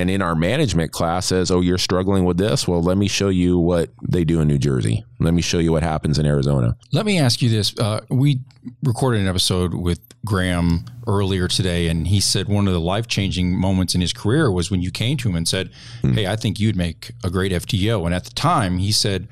and 0.00 0.08
in 0.10 0.22
our 0.22 0.34
management 0.34 0.92
class 0.92 1.26
says, 1.26 1.50
"Oh, 1.50 1.60
you're 1.60 1.78
struggling 1.78 2.24
with 2.24 2.38
this. 2.38 2.66
Well, 2.66 2.82
let 2.82 2.96
me 2.96 3.06
show 3.06 3.28
you 3.28 3.58
what 3.58 3.90
they 4.08 4.24
do 4.24 4.40
in 4.40 4.48
New 4.48 4.58
Jersey. 4.58 5.04
Let 5.18 5.34
me 5.34 5.42
show 5.42 5.58
you 5.58 5.72
what 5.72 5.82
happens 5.82 6.18
in 6.18 6.24
Arizona." 6.24 6.76
Let 6.92 7.04
me 7.04 7.18
ask 7.18 7.42
you 7.42 7.50
this: 7.50 7.74
uh, 7.78 8.00
We 8.08 8.40
recorded 8.82 9.20
an 9.20 9.28
episode 9.28 9.74
with 9.74 10.00
Graham 10.24 10.86
earlier 11.06 11.48
today, 11.48 11.88
and 11.88 12.08
he 12.08 12.20
said 12.20 12.48
one 12.48 12.66
of 12.66 12.72
the 12.72 12.80
life 12.80 13.08
changing 13.08 13.56
moments 13.56 13.94
in 13.94 14.00
his 14.00 14.12
career 14.12 14.50
was 14.50 14.70
when 14.70 14.80
you 14.80 14.90
came 14.90 15.16
to 15.18 15.28
him 15.28 15.36
and 15.36 15.46
said, 15.46 15.70
hmm. 16.00 16.14
"Hey, 16.14 16.26
I 16.26 16.36
think 16.36 16.58
you'd 16.58 16.76
make 16.76 17.12
a 17.22 17.30
great 17.30 17.52
FTO." 17.52 18.06
And 18.06 18.14
at 18.14 18.24
the 18.24 18.32
time, 18.32 18.78
he 18.78 18.92
said. 18.92 19.28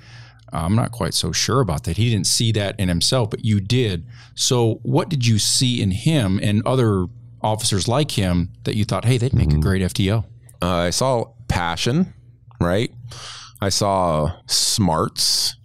I'm 0.51 0.75
not 0.75 0.93
quite 0.93 1.13
so 1.13 1.31
sure 1.31 1.61
about 1.61 1.85
that. 1.85 1.99
He 1.99 2.09
didn't 2.09 2.27
see 2.27 2.53
that 2.53 2.81
in 2.81 2.89
himself, 2.89 3.29
but 3.29 3.45
you 3.45 3.61
did. 3.61 4.07
So, 4.35 4.81
what 4.83 5.11
did 5.11 5.27
you 5.27 5.39
see 5.39 5.83
in 5.83 5.91
him 5.91 6.41
and 6.43 6.63
other 6.65 7.05
officers 7.43 7.87
like 7.87 8.13
him 8.13 8.51
that 8.65 8.75
you 8.75 8.87
thought, 8.87 9.05
hey, 9.05 9.19
they'd 9.19 9.35
make 9.35 9.51
mm-hmm. 9.51 9.59
a 9.59 9.63
great 9.63 9.83
FTO? 9.83 10.25
Uh, 10.61 10.67
I 10.67 10.91
saw 10.91 11.33
passion, 11.49 12.13
right? 12.61 12.93
I 13.61 13.69
saw 13.69 14.33
smarts, 14.47 15.57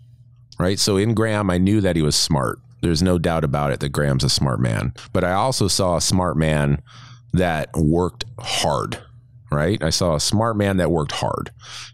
right? 0.59 0.79
So 0.79 0.97
in 0.97 1.13
Graham, 1.13 1.49
I 1.49 1.57
knew 1.57 1.81
that 1.81 1.95
he 1.95 2.01
was 2.01 2.15
smart. 2.15 2.59
There's 2.81 3.01
no 3.01 3.17
doubt 3.17 3.43
about 3.43 3.71
it 3.71 3.79
that 3.79 3.89
Graham's 3.89 4.23
a 4.23 4.29
smart 4.29 4.59
man. 4.59 4.93
But 5.13 5.23
I 5.23 5.33
also 5.33 5.67
saw 5.67 5.95
a 5.95 6.01
smart 6.01 6.37
man 6.37 6.81
that 7.33 7.69
worked 7.75 8.25
hard, 8.39 8.99
right? 9.51 9.81
I 9.81 9.89
saw 9.89 10.15
a 10.15 10.19
smart 10.19 10.57
man 10.57 10.77
that 10.77 10.91
worked 10.91 11.13
hard. 11.13 11.51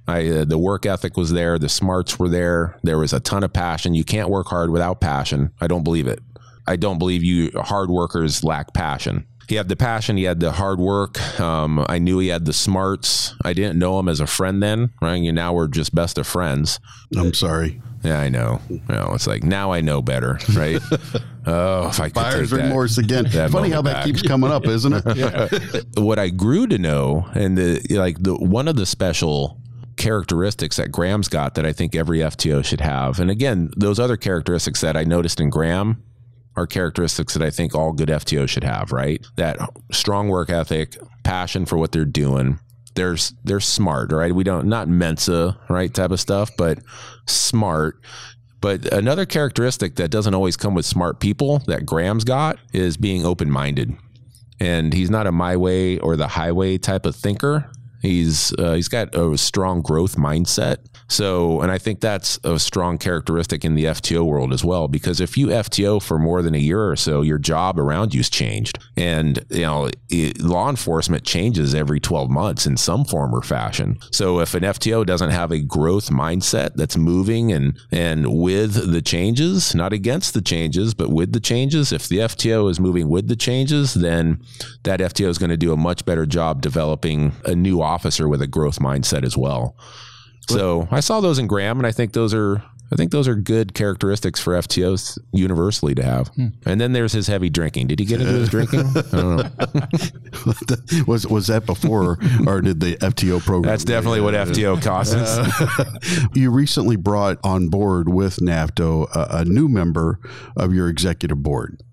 I, 0.08 0.28
uh, 0.28 0.46
the 0.46 0.58
work 0.58 0.86
ethic 0.86 1.16
was 1.16 1.32
there, 1.32 1.60
the 1.60 1.70
smarts 1.70 2.18
were 2.18 2.30
there. 2.30 2.80
There 2.84 2.98
was 2.98 3.14
a 3.14 3.20
ton 3.20 3.44
of 3.44 3.54
passion. 3.54 3.94
You 3.94 4.04
can't 4.04 4.30
work 4.30 4.48
hard 4.48 4.72
without 4.72 5.00
passion. 5.00 5.52
I 5.62 5.68
don't 5.68 5.84
believe 5.84 6.08
it. 6.08 6.20
I 6.68 6.76
don't 6.76 7.00
believe 7.00 7.24
you 7.24 7.52
hard 7.56 7.90
workers 7.90 8.44
lack 8.44 8.74
passion 8.74 9.26
he 9.50 9.56
had 9.56 9.68
the 9.68 9.76
passion, 9.76 10.18
he 10.18 10.24
had 10.24 10.40
the 10.40 10.52
hard 10.52 10.80
work. 10.80 11.20
Um, 11.40 11.84
I 11.90 11.98
knew 11.98 12.20
he 12.20 12.28
had 12.28 12.46
the 12.46 12.54
smarts. 12.54 13.36
I 13.44 13.54
didn't 13.54 13.80
know 13.80 14.00
him 14.00 14.08
as 14.08 14.20
a 14.20 14.28
friend 14.28 14.62
then, 14.62 14.92
right? 15.02 15.16
And 15.16 15.36
now 15.36 15.54
we're 15.54 15.68
just 15.68 15.94
best 15.94 16.18
of 16.18 16.28
friends. 16.28 16.80
I'm 17.18 17.34
sorry. 17.34 17.82
Yeah, 18.04 18.20
I 18.20 18.30
know. 18.30 18.62
You 18.70 18.82
know, 18.88 19.12
it's 19.14 19.28
like 19.28 19.44
now 19.44 19.72
I 19.72 19.82
know 19.82 20.02
better, 20.02 20.40
right? 20.54 20.80
oh, 21.46 21.90
if 21.90 22.00
I 22.00 22.06
could 22.06 22.14
buyer's 22.14 22.52
remorse 22.52 22.98
again. 22.98 23.28
Funny 23.28 23.70
how 23.70 23.82
that 23.82 23.94
back. 23.94 24.06
keeps 24.06 24.22
coming 24.22 24.52
up, 24.52 24.66
isn't 24.66 24.94
it? 24.94 25.04
yeah. 25.18 25.82
what 25.98 26.20
I 26.20 26.30
grew 26.30 26.68
to 26.68 26.78
know, 26.78 27.28
and 27.34 27.58
the 27.58 27.82
like, 27.90 28.22
the 28.22 28.36
one 28.36 28.68
of 28.68 28.76
the 28.76 28.86
special 28.86 29.60
characteristics 29.98 30.78
that 30.78 30.92
Graham's 30.94 31.28
got 31.28 31.56
that 31.56 31.66
I 31.66 31.74
think 31.74 31.94
every 31.94 32.20
FTO 32.20 32.64
should 32.64 32.82
have, 32.82 33.20
and 33.20 33.30
again, 33.30 33.72
those 33.76 34.00
other 34.00 34.16
characteristics 34.16 34.80
that 34.82 34.96
I 34.96 35.04
noticed 35.04 35.42
in 35.42 35.50
Graham 35.50 36.02
are 36.60 36.68
characteristics 36.68 37.34
that 37.34 37.44
I 37.44 37.50
think 37.50 37.74
all 37.74 37.94
good 37.94 38.10
FTO 38.10 38.48
should 38.48 38.66
have, 38.66 38.92
right? 38.92 39.26
That 39.38 39.58
strong 39.92 40.28
work 40.28 40.50
ethic, 40.50 40.98
passion 41.24 41.66
for 41.66 41.78
what 41.78 41.92
they're 41.92 42.06
doing. 42.06 42.60
They're, 42.96 43.16
they're 43.46 43.62
smart, 43.62 44.12
right? 44.12 44.36
We 44.36 44.44
don't, 44.44 44.68
not 44.68 44.90
Mensa, 44.90 45.58
right? 45.70 45.94
Type 45.94 46.12
of 46.12 46.20
stuff, 46.20 46.50
but 46.58 46.80
smart. 47.28 48.02
But 48.60 48.92
another 48.92 49.26
characteristic 49.26 49.96
that 49.96 50.12
doesn't 50.12 50.34
always 50.34 50.58
come 50.58 50.76
with 50.76 50.86
smart 50.86 51.22
people 51.22 51.60
that 51.68 51.86
Graham's 51.86 52.26
got 52.26 52.60
is 52.74 52.98
being 52.98 53.26
open 53.26 53.50
minded. 53.50 53.96
And 54.60 54.94
he's 54.94 55.10
not 55.10 55.28
a 55.28 55.32
my 55.32 55.56
way 55.56 55.98
or 56.00 56.18
the 56.18 56.28
highway 56.28 56.78
type 56.78 57.06
of 57.06 57.16
thinker. 57.16 57.72
He's 58.02 58.54
uh, 58.60 58.74
he's 58.74 58.90
got 58.90 59.16
a 59.16 59.38
strong 59.38 59.82
growth 59.82 60.18
mindset. 60.18 60.80
So, 61.10 61.62
and 61.62 61.72
I 61.72 61.78
think 61.78 62.00
that's 62.00 62.40
a 62.44 62.60
strong 62.60 62.98
characteristic 62.98 63.66
in 63.66 63.76
the 63.76 63.86
FTO 63.86 64.24
world 64.26 64.54
as 64.54 64.64
well. 64.64 64.88
Because 64.88 65.20
if 65.20 65.38
you 65.38 65.48
FTO 65.48 66.02
for 66.02 66.20
more 66.20 66.42
than 66.42 66.54
a 66.54 66.60
year 66.60 66.88
or 66.88 66.96
so, 66.96 67.22
your 67.22 67.40
job 67.40 67.80
around 67.80 68.14
you's 68.14 68.30
changed, 68.30 68.80
and 68.96 69.44
you 69.50 69.64
know 69.64 69.90
it, 70.10 70.40
law 70.40 70.70
enforcement 70.70 71.24
changes 71.24 71.74
every 71.74 72.00
twelve 72.00 72.30
months 72.30 72.66
in 72.66 72.78
some 72.78 73.04
form 73.06 73.34
or 73.34 73.42
fashion. 73.42 73.98
So, 74.12 74.40
if 74.40 74.54
an 74.54 74.64
FTO 74.64 75.06
doesn't 75.06 75.32
have 75.32 75.52
a 75.52 75.60
growth 75.60 76.10
mindset 76.10 76.76
that's 76.76 76.96
moving 76.96 77.52
and 77.52 77.78
and 77.92 78.40
with 78.40 78.92
the 78.92 79.02
changes, 79.02 79.74
not 79.74 79.94
against 79.94 80.34
the 80.36 80.42
changes, 80.42 80.94
but 80.94 81.10
with 81.10 81.34
the 81.34 81.40
changes, 81.40 81.92
if 81.92 82.08
the 82.08 82.20
FTO 82.20 82.70
is 82.70 82.80
moving 82.80 83.10
with 83.10 83.28
the 83.28 83.36
changes, 83.36 83.96
then 83.96 84.42
that 84.84 85.00
FTO 85.00 85.28
is 85.28 85.40
going 85.40 85.50
to 85.50 85.58
do 85.58 85.74
a 85.74 85.78
much 85.78 86.06
better 86.06 86.28
job 86.28 86.62
developing 86.62 87.34
a 87.46 87.56
new 87.56 87.82
officer 87.82 88.28
with 88.28 88.42
a 88.42 88.48
growth 88.48 88.80
mindset 88.80 89.24
as 89.24 89.36
well. 89.36 89.76
So 90.50 90.88
I 90.92 91.00
saw 91.00 91.22
those 91.22 91.40
in 91.40 91.48
Graham, 91.48 91.78
and 91.78 91.88
I 91.88 91.92
think 91.92 92.14
those 92.14 92.34
are 92.34 92.64
I 92.92 92.96
think 92.96 93.12
those 93.12 93.28
are 93.28 93.36
good 93.36 93.74
characteristics 93.74 94.40
for 94.40 94.54
FTOs 94.54 95.20
universally 95.32 95.94
to 95.96 96.04
have. 96.04 96.30
Hmm. 96.30 96.48
And 96.66 96.82
then 96.82 96.94
there's 96.94 97.14
his 97.14 97.28
heavy 97.28 97.50
drinking. 97.50 97.88
Did 97.88 98.00
he 98.00 98.06
get 98.06 98.20
into 98.20 98.34
his 98.34 98.50
drinking? 98.50 98.80
I 98.80 99.02
don't 99.12 99.38
know. 99.38 101.04
was 101.08 101.28
was 101.28 101.48
that 101.48 101.64
before 101.66 102.18
or 102.48 102.62
did 102.62 102.80
the 102.80 102.98
FTO 102.98 103.42
program? 103.42 103.70
That's 103.70 103.84
definitely 103.84 104.22
what 104.22 104.34
FTO 104.34 104.82
causes. 104.82 105.30
Uh, 105.38 106.28
you 106.34 106.50
recently 106.50 106.96
brought 106.96 107.38
on 107.44 107.70
board 107.70 108.10
with 108.10 108.38
NAFTO 108.38 109.16
a, 109.16 109.38
a 109.40 109.46
new 109.46 109.70
member 109.70 110.20
of 110.58 110.74
your 110.74 110.90
executive 110.90 111.44
board. 111.44 111.84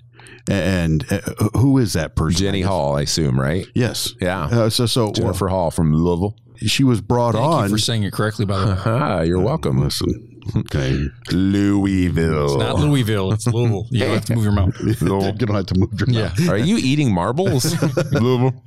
And 0.49 1.05
uh, 1.11 1.21
who 1.59 1.77
is 1.79 1.93
that 1.95 2.15
person? 2.15 2.39
Jenny 2.39 2.63
Hall, 2.63 2.97
I 2.97 3.03
assume, 3.03 3.39
right? 3.39 3.67
Yes. 3.75 4.15
Yeah. 4.21 4.45
Uh, 4.45 4.71
so, 4.71 4.87
so 4.87 5.13
Jennifer 5.13 5.49
Hall 5.49 5.71
from 5.71 5.93
Louisville. 5.93 6.37
She 6.59 6.85
was 6.85 7.01
brought 7.01 7.35
Thank 7.35 7.45
on 7.45 7.69
for 7.69 7.79
saying 7.79 8.05
it 8.05 8.13
correctly. 8.13 8.45
By 8.47 8.59
the 8.59 9.19
way, 9.21 9.27
you're 9.29 9.41
welcome. 9.41 9.81
Listen. 9.81 10.33
Okay, 10.57 11.09
Louisville. 11.33 12.45
It's 12.45 12.57
not 12.57 12.77
Louisville. 12.77 13.33
It's 13.33 13.47
Louisville. 13.49 13.87
You 13.91 14.01
don't 14.01 14.11
have 14.11 14.25
to 14.27 14.35
move 14.35 14.45
your 14.45 14.53
mouth. 14.53 14.81
you 14.81 14.95
don't 14.95 15.57
have 15.57 15.67
to 15.67 15.75
move 15.79 15.91
your 15.99 16.07
mouth. 16.07 16.39
yeah. 16.39 16.45
mouth. 16.47 16.49
Are 16.49 16.57
you 16.57 16.77
eating 16.77 17.13
marbles? 17.13 17.75
Louisville. 18.13 18.63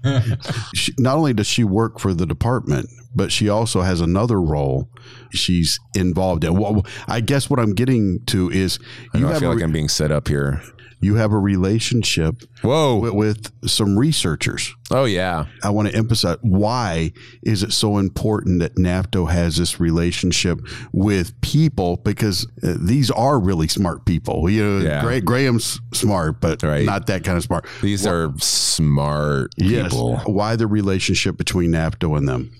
She, 0.76 0.94
not 1.00 1.18
only 1.18 1.34
does 1.34 1.48
she 1.48 1.64
work 1.64 2.00
for 2.00 2.14
the 2.14 2.26
department, 2.26 2.90
but 3.16 3.32
she 3.32 3.48
also 3.48 3.82
has 3.82 4.02
another 4.02 4.42
role 4.42 4.90
she's 5.32 5.80
involved 5.96 6.44
in. 6.44 6.58
Well, 6.58 6.86
I 7.08 7.22
guess 7.22 7.50
what 7.50 7.60
I'm 7.60 7.74
getting 7.74 8.20
to 8.28 8.50
is 8.52 8.78
you 9.14 9.28
I, 9.28 9.36
I 9.36 9.40
feel 9.40 9.54
like 9.54 9.64
I'm 9.64 9.72
being 9.72 9.90
set 9.90 10.12
up 10.12 10.28
here 10.28 10.62
you 11.02 11.16
have 11.16 11.32
a 11.32 11.40
relationship 11.40 12.44
Whoa. 12.62 12.98
With, 12.98 13.14
with, 13.14 13.70
some 13.70 13.98
researchers. 14.00 14.74
Oh, 14.90 15.06
yeah. 15.06 15.46
I 15.64 15.70
want 15.70 15.90
to 15.90 15.96
emphasize 15.96 16.38
why 16.42 17.12
is 17.44 17.62
it 17.62 17.72
so 17.74 17.98
important 17.98 18.60
that 18.60 18.76
NAFTO 18.76 19.30
has 19.30 19.58
this 19.58 19.80
relationship 19.80 20.60
with 20.92 21.40
people 21.42 21.98
because 21.98 22.48
uh, 22.64 22.76
these 22.80 23.12
are 23.12 23.40
really 23.40 23.68
smart 23.68 24.06
people. 24.06 24.50
You 24.50 24.64
know, 24.64 24.86
yeah. 24.86 25.20
Graham's 25.20 25.80
smart, 25.94 26.42
but 26.42 26.64
right. 26.64 26.86
not 26.86 27.08
that 27.08 27.24
kind 27.24 27.38
of 27.38 27.44
smart. 27.44 27.66
These 27.82 28.08
are 28.08 28.34
smart 28.38 29.52
people. 29.58 30.12
Yes. 30.18 30.28
Why 30.28 30.56
the 30.56 30.68
relationship 30.68 31.38
between 31.38 31.72
NAFTO 31.72 32.18
and 32.18 32.28
them? 32.28 32.52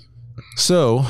So, 0.56 1.06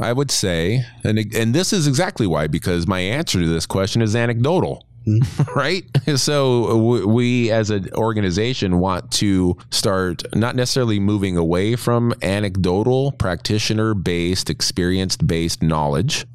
I 0.00 0.12
would 0.12 0.30
say, 0.30 0.84
and 1.04 1.18
and 1.34 1.54
this 1.54 1.72
is 1.72 1.86
exactly 1.86 2.26
why, 2.26 2.46
because 2.46 2.86
my 2.86 3.00
answer 3.00 3.40
to 3.40 3.46
this 3.46 3.66
question 3.66 4.02
is 4.02 4.16
anecdotal. 4.16 4.86
right? 5.56 5.84
So 6.16 7.04
we 7.06 7.50
as 7.50 7.70
an 7.70 7.88
organization 7.94 8.78
want 8.78 9.10
to 9.12 9.56
start 9.70 10.22
not 10.34 10.56
necessarily 10.56 11.00
moving 11.00 11.36
away 11.36 11.76
from 11.76 12.14
anecdotal, 12.22 13.12
practitioner 13.12 13.94
based, 13.94 14.50
experienced 14.50 15.26
based 15.26 15.62
knowledge. 15.62 16.26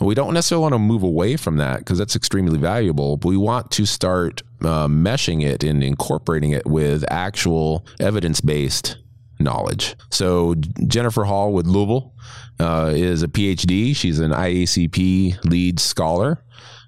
We 0.00 0.14
don't 0.14 0.32
necessarily 0.32 0.62
want 0.62 0.74
to 0.74 0.78
move 0.78 1.02
away 1.02 1.36
from 1.36 1.58
that 1.58 1.80
because 1.80 1.98
that's 1.98 2.16
extremely 2.16 2.58
valuable. 2.58 3.18
But 3.18 3.28
we 3.28 3.36
want 3.36 3.70
to 3.72 3.84
start 3.84 4.42
uh, 4.62 4.88
meshing 4.88 5.44
it 5.44 5.62
and 5.62 5.84
incorporating 5.84 6.52
it 6.52 6.66
with 6.66 7.04
actual 7.10 7.86
evidence 8.00 8.40
based 8.40 8.96
knowledge. 9.38 9.96
So 10.10 10.54
Jennifer 10.86 11.24
Hall 11.24 11.52
with 11.52 11.66
Louisville 11.66 12.14
uh, 12.58 12.92
is 12.94 13.22
a 13.22 13.28
PhD. 13.28 13.94
She's 13.96 14.18
an 14.18 14.32
IACP 14.32 15.44
lead 15.44 15.80
scholar. 15.80 16.42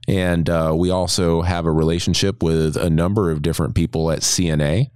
And 0.08 0.50
uh, 0.50 0.74
we 0.76 0.90
also 0.90 1.42
have 1.42 1.64
a 1.64 1.70
relationship 1.72 2.42
with 2.42 2.76
a 2.76 2.90
number 2.90 3.30
of 3.30 3.42
different 3.42 3.74
people 3.74 4.10
at 4.10 4.20
CNA. 4.20 4.90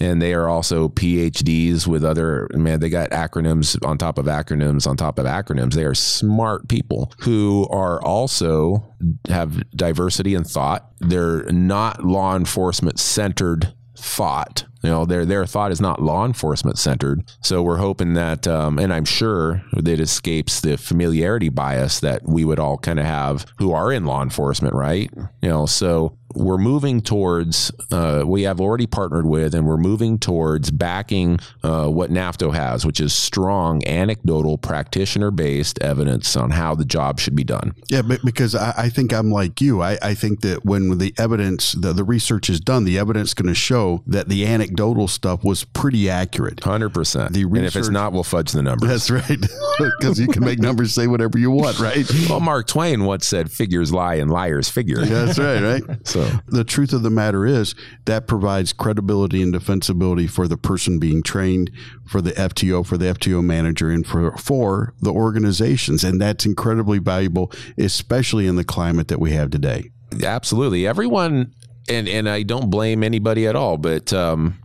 and 0.00 0.20
they 0.20 0.34
are 0.34 0.48
also 0.48 0.88
PhDs 0.88 1.86
with 1.86 2.04
other 2.04 2.48
man. 2.52 2.80
They 2.80 2.88
got 2.88 3.10
acronyms 3.10 3.84
on 3.86 3.96
top 3.98 4.18
of 4.18 4.26
acronyms 4.26 4.86
on 4.86 4.96
top 4.96 5.18
of 5.18 5.26
acronyms. 5.26 5.74
They 5.74 5.84
are 5.84 5.94
smart 5.94 6.68
people 6.68 7.12
who 7.20 7.68
are 7.70 8.02
also 8.02 8.92
have 9.28 9.62
diversity 9.70 10.34
in 10.34 10.44
thought. 10.44 10.88
They're 11.00 11.44
not 11.52 12.04
law 12.04 12.34
enforcement 12.36 12.98
centered 12.98 13.72
thought. 13.96 14.64
You 14.84 14.90
know, 14.90 15.06
their 15.06 15.24
their 15.24 15.46
thought 15.46 15.72
is 15.72 15.80
not 15.80 16.02
law 16.02 16.26
enforcement 16.26 16.78
centered. 16.78 17.24
So 17.40 17.62
we're 17.62 17.78
hoping 17.78 18.12
that, 18.14 18.46
um, 18.46 18.78
and 18.78 18.92
I'm 18.92 19.06
sure 19.06 19.64
that 19.72 19.88
it 19.88 19.98
escapes 19.98 20.60
the 20.60 20.76
familiarity 20.76 21.48
bias 21.48 22.00
that 22.00 22.28
we 22.28 22.44
would 22.44 22.58
all 22.58 22.76
kind 22.76 23.00
of 23.00 23.06
have 23.06 23.46
who 23.56 23.72
are 23.72 23.90
in 23.90 24.04
law 24.04 24.22
enforcement, 24.22 24.74
right? 24.74 25.10
You 25.40 25.48
know, 25.48 25.64
so 25.64 26.18
we're 26.34 26.58
moving 26.58 27.00
towards. 27.00 27.72
Uh, 27.90 28.24
we 28.26 28.42
have 28.42 28.60
already 28.60 28.86
partnered 28.86 29.26
with, 29.26 29.54
and 29.54 29.66
we're 29.66 29.76
moving 29.78 30.18
towards 30.18 30.70
backing 30.70 31.38
uh, 31.62 31.88
what 31.88 32.10
NAFTO 32.10 32.52
has, 32.54 32.84
which 32.84 33.00
is 33.00 33.14
strong 33.14 33.86
anecdotal 33.86 34.58
practitioner 34.58 35.30
based 35.30 35.80
evidence 35.80 36.36
on 36.36 36.50
how 36.50 36.74
the 36.74 36.84
job 36.84 37.20
should 37.20 37.36
be 37.36 37.44
done. 37.44 37.74
Yeah, 37.88 38.02
because 38.02 38.54
I, 38.54 38.74
I 38.76 38.88
think 38.88 39.12
I'm 39.12 39.30
like 39.30 39.60
you. 39.60 39.80
I, 39.80 39.96
I 40.02 40.14
think 40.14 40.40
that 40.40 40.64
when 40.64 40.98
the 40.98 41.14
evidence, 41.18 41.72
the, 41.72 41.92
the 41.92 42.04
research 42.04 42.50
is 42.50 42.60
done, 42.60 42.84
the 42.84 42.98
evidence 42.98 43.28
is 43.28 43.34
going 43.34 43.48
to 43.48 43.54
show 43.54 44.02
that 44.06 44.28
the 44.28 44.44
anecdotal 44.46 44.73
stuff 45.08 45.44
was 45.44 45.64
pretty 45.64 46.08
accurate. 46.10 46.62
Hundred 46.62 46.90
percent. 46.90 47.32
The 47.32 47.42
And 47.42 47.56
if 47.58 47.64
it's 47.66 47.76
research- 47.76 47.92
not, 47.92 48.12
we'll 48.12 48.22
fudge 48.24 48.52
the 48.52 48.62
numbers. 48.62 48.88
That's 48.88 49.10
right. 49.10 49.38
Because 49.98 50.20
you 50.20 50.28
can 50.28 50.44
make 50.44 50.60
numbers 50.60 50.94
say 50.94 51.08
whatever 51.08 51.36
you 51.36 51.50
want, 51.50 51.80
right? 51.80 52.08
Well, 52.30 52.38
Mark 52.38 52.68
Twain 52.68 53.04
once 53.04 53.26
said, 53.26 53.50
"Figures 53.50 53.92
lie 53.92 54.14
and 54.14 54.30
liars 54.30 54.68
figure." 54.68 55.04
That's 55.04 55.36
right, 55.36 55.60
right? 55.60 55.82
So 56.06 56.30
The 56.46 56.62
truth 56.62 56.92
of 56.92 57.02
the 57.02 57.10
matter 57.10 57.44
is 57.44 57.74
that 58.04 58.28
provides 58.28 58.72
credibility 58.72 59.42
and 59.42 59.52
defensibility 59.52 60.30
for 60.30 60.46
the 60.46 60.56
person 60.56 61.00
being 61.00 61.24
trained, 61.24 61.72
for 62.06 62.20
the 62.20 62.30
FTO, 62.32 62.86
for 62.86 62.96
the 62.96 63.06
FTO 63.06 63.42
manager, 63.44 63.90
and 63.90 64.06
for 64.06 64.36
for 64.36 64.94
the 65.00 65.10
organizations, 65.12 66.04
and 66.04 66.20
that's 66.20 66.46
incredibly 66.46 66.98
valuable, 67.00 67.50
especially 67.76 68.46
in 68.46 68.54
the 68.54 68.64
climate 68.64 69.08
that 69.08 69.18
we 69.18 69.32
have 69.32 69.50
today. 69.50 69.90
absolutely, 70.22 70.86
everyone, 70.86 71.52
and 71.88 72.06
and 72.08 72.28
I 72.28 72.44
don't 72.44 72.70
blame 72.70 73.02
anybody 73.02 73.46
at 73.48 73.56
all, 73.56 73.76
but 73.76 74.12
um, 74.12 74.58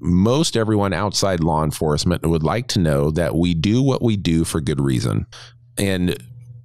most 0.00 0.56
everyone 0.56 0.92
outside 0.92 1.40
law 1.40 1.62
enforcement 1.62 2.26
would 2.26 2.42
like 2.42 2.66
to 2.68 2.78
know 2.78 3.10
that 3.10 3.36
we 3.36 3.54
do 3.54 3.82
what 3.82 4.02
we 4.02 4.16
do 4.16 4.44
for 4.44 4.60
good 4.60 4.80
reason, 4.80 5.26
and 5.78 6.16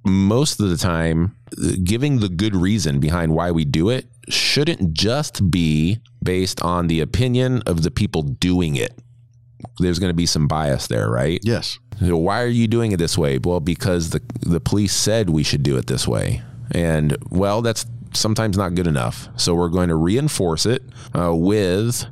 most 0.04 0.60
of 0.60 0.68
the 0.68 0.76
time, 0.76 1.36
giving 1.82 2.20
the 2.20 2.28
good 2.28 2.54
reason 2.54 3.00
behind 3.00 3.34
why 3.34 3.50
we 3.50 3.64
do 3.64 3.90
it 3.90 4.06
shouldn't 4.28 4.92
just 4.92 5.50
be 5.50 5.98
based 6.22 6.60
on 6.62 6.86
the 6.86 7.00
opinion 7.00 7.62
of 7.66 7.82
the 7.82 7.90
people 7.90 8.22
doing 8.22 8.76
it. 8.76 8.96
There's 9.78 9.98
going 9.98 10.10
to 10.10 10.14
be 10.14 10.26
some 10.26 10.48
bias 10.48 10.86
there, 10.86 11.10
right? 11.10 11.40
Yes. 11.42 11.78
So 12.00 12.16
why 12.16 12.42
are 12.42 12.48
you 12.48 12.66
doing 12.66 12.92
it 12.92 12.98
this 12.98 13.16
way? 13.16 13.38
Well, 13.38 13.60
because 13.60 14.10
the 14.10 14.22
the 14.40 14.60
police 14.60 14.94
said 14.94 15.30
we 15.30 15.42
should 15.42 15.62
do 15.62 15.76
it 15.76 15.86
this 15.86 16.06
way, 16.06 16.42
and 16.70 17.16
well, 17.30 17.62
that's 17.62 17.86
sometimes 18.12 18.56
not 18.56 18.74
good 18.74 18.86
enough. 18.86 19.28
So 19.36 19.54
we're 19.54 19.68
going 19.68 19.88
to 19.88 19.96
reinforce 19.96 20.66
it 20.66 20.82
uh, 21.14 21.34
with 21.34 22.04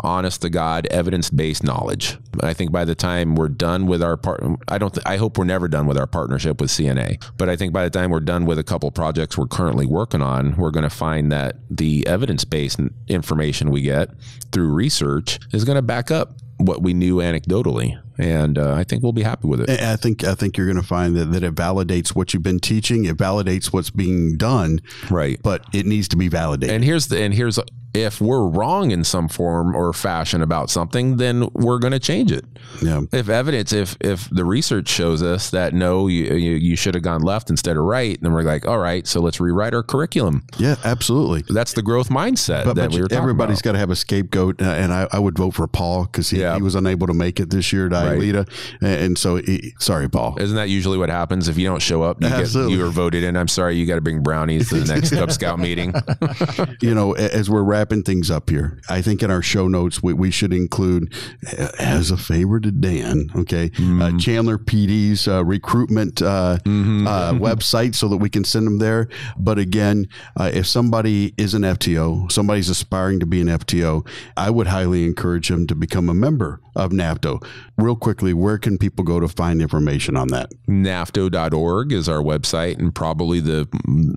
honest 0.00 0.42
to 0.42 0.50
god 0.50 0.86
evidence 0.90 1.30
based 1.30 1.64
knowledge. 1.64 2.18
I 2.42 2.52
think 2.52 2.72
by 2.72 2.84
the 2.84 2.94
time 2.94 3.34
we're 3.34 3.48
done 3.48 3.86
with 3.86 4.02
our 4.02 4.16
part, 4.16 4.42
I 4.68 4.78
don't. 4.78 4.92
Th- 4.92 5.06
I 5.06 5.16
hope 5.16 5.38
we're 5.38 5.44
never 5.44 5.68
done 5.68 5.86
with 5.86 5.98
our 5.98 6.06
partnership 6.06 6.60
with 6.60 6.70
CNA. 6.70 7.22
But 7.36 7.48
I 7.48 7.56
think 7.56 7.72
by 7.72 7.84
the 7.84 7.90
time 7.90 8.10
we're 8.10 8.20
done 8.20 8.46
with 8.46 8.58
a 8.58 8.64
couple 8.64 8.90
projects 8.90 9.38
we're 9.38 9.46
currently 9.46 9.86
working 9.86 10.22
on, 10.22 10.56
we're 10.56 10.70
going 10.70 10.84
to 10.84 10.90
find 10.90 11.32
that 11.32 11.56
the 11.70 12.06
evidence 12.06 12.44
based 12.44 12.80
information 13.08 13.70
we 13.70 13.82
get 13.82 14.10
through 14.52 14.72
research 14.72 15.38
is 15.52 15.64
going 15.64 15.76
to 15.76 15.82
back 15.82 16.10
up 16.10 16.34
what 16.58 16.82
we 16.82 16.94
knew 16.94 17.16
anecdotally, 17.16 18.00
and 18.18 18.58
uh, 18.58 18.74
I 18.74 18.84
think 18.84 19.02
we'll 19.02 19.12
be 19.12 19.22
happy 19.22 19.48
with 19.48 19.60
it. 19.60 19.70
I 19.80 19.92
I 19.92 19.96
think 19.96 20.24
I 20.24 20.34
think 20.34 20.56
you're 20.56 20.66
going 20.66 20.80
to 20.80 20.86
find 20.86 21.16
that, 21.16 21.26
that 21.32 21.42
it 21.42 21.54
validates 21.54 22.14
what 22.14 22.32
you've 22.34 22.42
been 22.42 22.60
teaching. 22.60 23.04
It 23.04 23.16
validates 23.16 23.72
what's 23.72 23.90
being 23.90 24.36
done, 24.36 24.80
Right. 25.10 25.40
but 25.42 25.64
it 25.72 25.86
needs 25.86 26.08
to 26.08 26.16
be 26.16 26.28
validated. 26.28 26.74
And 26.74 26.84
here's 26.84 27.08
the 27.08 27.20
and 27.22 27.32
here's 27.34 27.58
if 27.94 28.20
we're 28.20 28.46
wrong 28.46 28.90
in 28.90 29.04
some 29.04 29.26
form 29.26 29.74
or 29.74 29.90
fashion 29.94 30.42
about 30.42 30.68
something, 30.68 31.16
then 31.16 31.48
we're 31.54 31.78
going 31.78 31.94
to 31.94 31.98
change 31.98 32.30
it. 32.30 32.44
yeah. 32.82 33.00
If 33.10 33.30
evidence, 33.30 33.72
if 33.72 33.96
if 34.02 34.28
the 34.28 34.44
research 34.44 34.88
shows 34.88 35.22
us 35.22 35.48
that 35.50 35.72
no, 35.72 36.06
you 36.06 36.34
you, 36.34 36.52
you 36.56 36.76
should 36.76 36.92
have 36.94 37.02
gone 37.02 37.22
left 37.22 37.48
instead 37.48 37.78
of 37.78 37.84
right, 37.84 38.18
then 38.20 38.32
we're 38.34 38.42
like, 38.42 38.68
all 38.68 38.78
right, 38.78 39.06
so 39.06 39.20
let's 39.22 39.40
rewrite 39.40 39.72
our 39.72 39.82
curriculum. 39.82 40.44
Yeah, 40.58 40.76
absolutely. 40.84 41.44
That's 41.48 41.72
the 41.72 41.80
growth 41.80 42.10
mindset 42.10 42.64
But, 42.64 42.74
that 42.76 42.90
but 42.90 42.94
we 42.96 43.00
were 43.00 43.08
talking 43.08 43.22
everybody's 43.22 43.62
got 43.62 43.72
to 43.72 43.78
have 43.78 43.88
a 43.90 43.96
scapegoat, 43.96 44.60
and 44.60 44.92
I, 44.92 45.08
I 45.10 45.18
would 45.18 45.38
vote 45.38 45.54
for 45.54 45.66
Paul 45.66 46.04
because 46.04 46.28
he, 46.28 46.40
Yeah. 46.40 46.54
he 46.56 46.60
was 46.62 46.74
unable 46.74 47.06
to 47.06 47.14
make 47.14 47.40
it 47.40 47.48
this 47.48 47.72
year 47.72 47.88
to 47.88 47.96
Right. 48.10 48.48
And, 48.80 49.04
and 49.04 49.18
so 49.18 49.36
he, 49.36 49.74
sorry, 49.78 50.08
Paul. 50.08 50.36
Isn't 50.38 50.56
that 50.56 50.68
usually 50.68 50.98
what 50.98 51.08
happens 51.08 51.48
if 51.48 51.58
you 51.58 51.66
don't 51.66 51.82
show 51.82 52.02
up? 52.02 52.22
You, 52.22 52.28
get, 52.28 52.52
you 52.54 52.78
were 52.78 52.90
voted 52.90 53.24
in. 53.24 53.36
I'm 53.36 53.48
sorry, 53.48 53.76
you 53.76 53.86
got 53.86 53.96
to 53.96 54.00
bring 54.00 54.22
brownies 54.22 54.68
to 54.70 54.80
the 54.80 54.94
next 54.94 55.10
Cub 55.10 55.30
Scout 55.32 55.58
meeting. 55.58 55.94
you 56.80 56.94
know, 56.94 57.14
as 57.14 57.50
we're 57.50 57.62
wrapping 57.62 58.02
things 58.02 58.30
up 58.30 58.50
here, 58.50 58.80
I 58.88 59.02
think 59.02 59.22
in 59.22 59.30
our 59.30 59.42
show 59.42 59.68
notes 59.68 60.02
we, 60.02 60.12
we 60.12 60.30
should 60.30 60.52
include, 60.52 61.12
as 61.78 62.10
a 62.10 62.16
favor 62.16 62.60
to 62.60 62.70
Dan, 62.70 63.30
okay, 63.36 63.70
uh, 64.00 64.16
Chandler 64.18 64.58
PD's 64.58 65.28
uh, 65.28 65.44
recruitment 65.44 66.22
uh, 66.22 66.26
uh, 66.26 66.58
website 67.34 67.94
so 67.94 68.08
that 68.08 68.18
we 68.18 68.28
can 68.28 68.44
send 68.44 68.66
them 68.66 68.78
there. 68.78 69.08
But 69.38 69.58
again, 69.58 70.08
uh, 70.38 70.50
if 70.52 70.66
somebody 70.66 71.34
is 71.36 71.54
an 71.54 71.62
FTO, 71.62 72.30
somebody's 72.30 72.68
aspiring 72.68 73.20
to 73.20 73.26
be 73.26 73.40
an 73.40 73.48
FTO, 73.48 74.06
I 74.36 74.50
would 74.50 74.66
highly 74.66 75.04
encourage 75.04 75.48
them 75.48 75.66
to 75.66 75.74
become 75.74 76.08
a 76.08 76.14
member 76.14 76.60
of 76.76 76.92
NAFTO. 76.92 77.44
Real 77.78 77.96
quickly, 77.96 78.32
where 78.32 78.58
can 78.58 78.78
people 78.78 79.04
go 79.04 79.18
to 79.20 79.28
find 79.28 79.60
information 79.60 80.16
on 80.16 80.28
that? 80.28 80.50
nafto.org 80.68 81.92
is 81.92 82.08
our 82.08 82.22
website 82.22 82.78
and 82.78 82.94
probably 82.94 83.40
the 83.40 83.68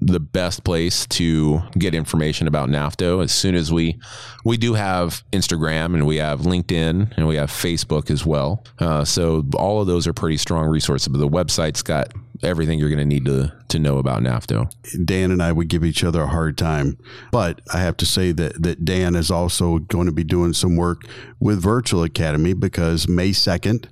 the 0.01 0.19
best 0.19 0.63
place 0.63 1.05
to 1.07 1.61
get 1.77 1.95
information 1.95 2.47
about 2.47 2.69
NAFTO 2.69 3.23
as 3.23 3.31
soon 3.31 3.55
as 3.55 3.71
we 3.71 3.99
we 4.45 4.57
do 4.57 4.73
have 4.73 5.23
Instagram 5.31 5.93
and 5.93 6.05
we 6.05 6.17
have 6.17 6.41
LinkedIn 6.41 7.13
and 7.17 7.27
we 7.27 7.35
have 7.35 7.49
Facebook 7.49 8.09
as 8.09 8.25
well 8.25 8.63
uh, 8.79 9.03
so 9.03 9.45
all 9.55 9.81
of 9.81 9.87
those 9.87 10.07
are 10.07 10.13
pretty 10.13 10.37
strong 10.37 10.67
resources 10.67 11.07
but 11.07 11.19
the 11.19 11.27
website's 11.27 11.81
got 11.81 12.11
everything 12.43 12.79
you're 12.79 12.89
going 12.89 12.99
to 12.99 13.05
need 13.05 13.25
to 13.25 13.53
to 13.67 13.79
know 13.79 13.97
about 13.97 14.21
NAFTO 14.21 14.69
Dan 15.05 15.31
and 15.31 15.41
I 15.43 15.51
would 15.51 15.67
give 15.67 15.83
each 15.83 16.03
other 16.03 16.23
a 16.23 16.27
hard 16.27 16.57
time. 16.57 16.97
But 17.31 17.61
I 17.73 17.79
have 17.79 17.97
to 17.97 18.05
say 18.05 18.31
that, 18.31 18.61
that 18.63 18.85
Dan 18.85 19.15
is 19.15 19.29
also 19.29 19.79
going 19.79 20.07
to 20.07 20.11
be 20.11 20.23
doing 20.23 20.53
some 20.53 20.75
work 20.75 21.03
with 21.39 21.61
Virtual 21.61 22.03
Academy 22.03 22.53
because 22.53 23.07
May 23.07 23.29
2nd, 23.29 23.87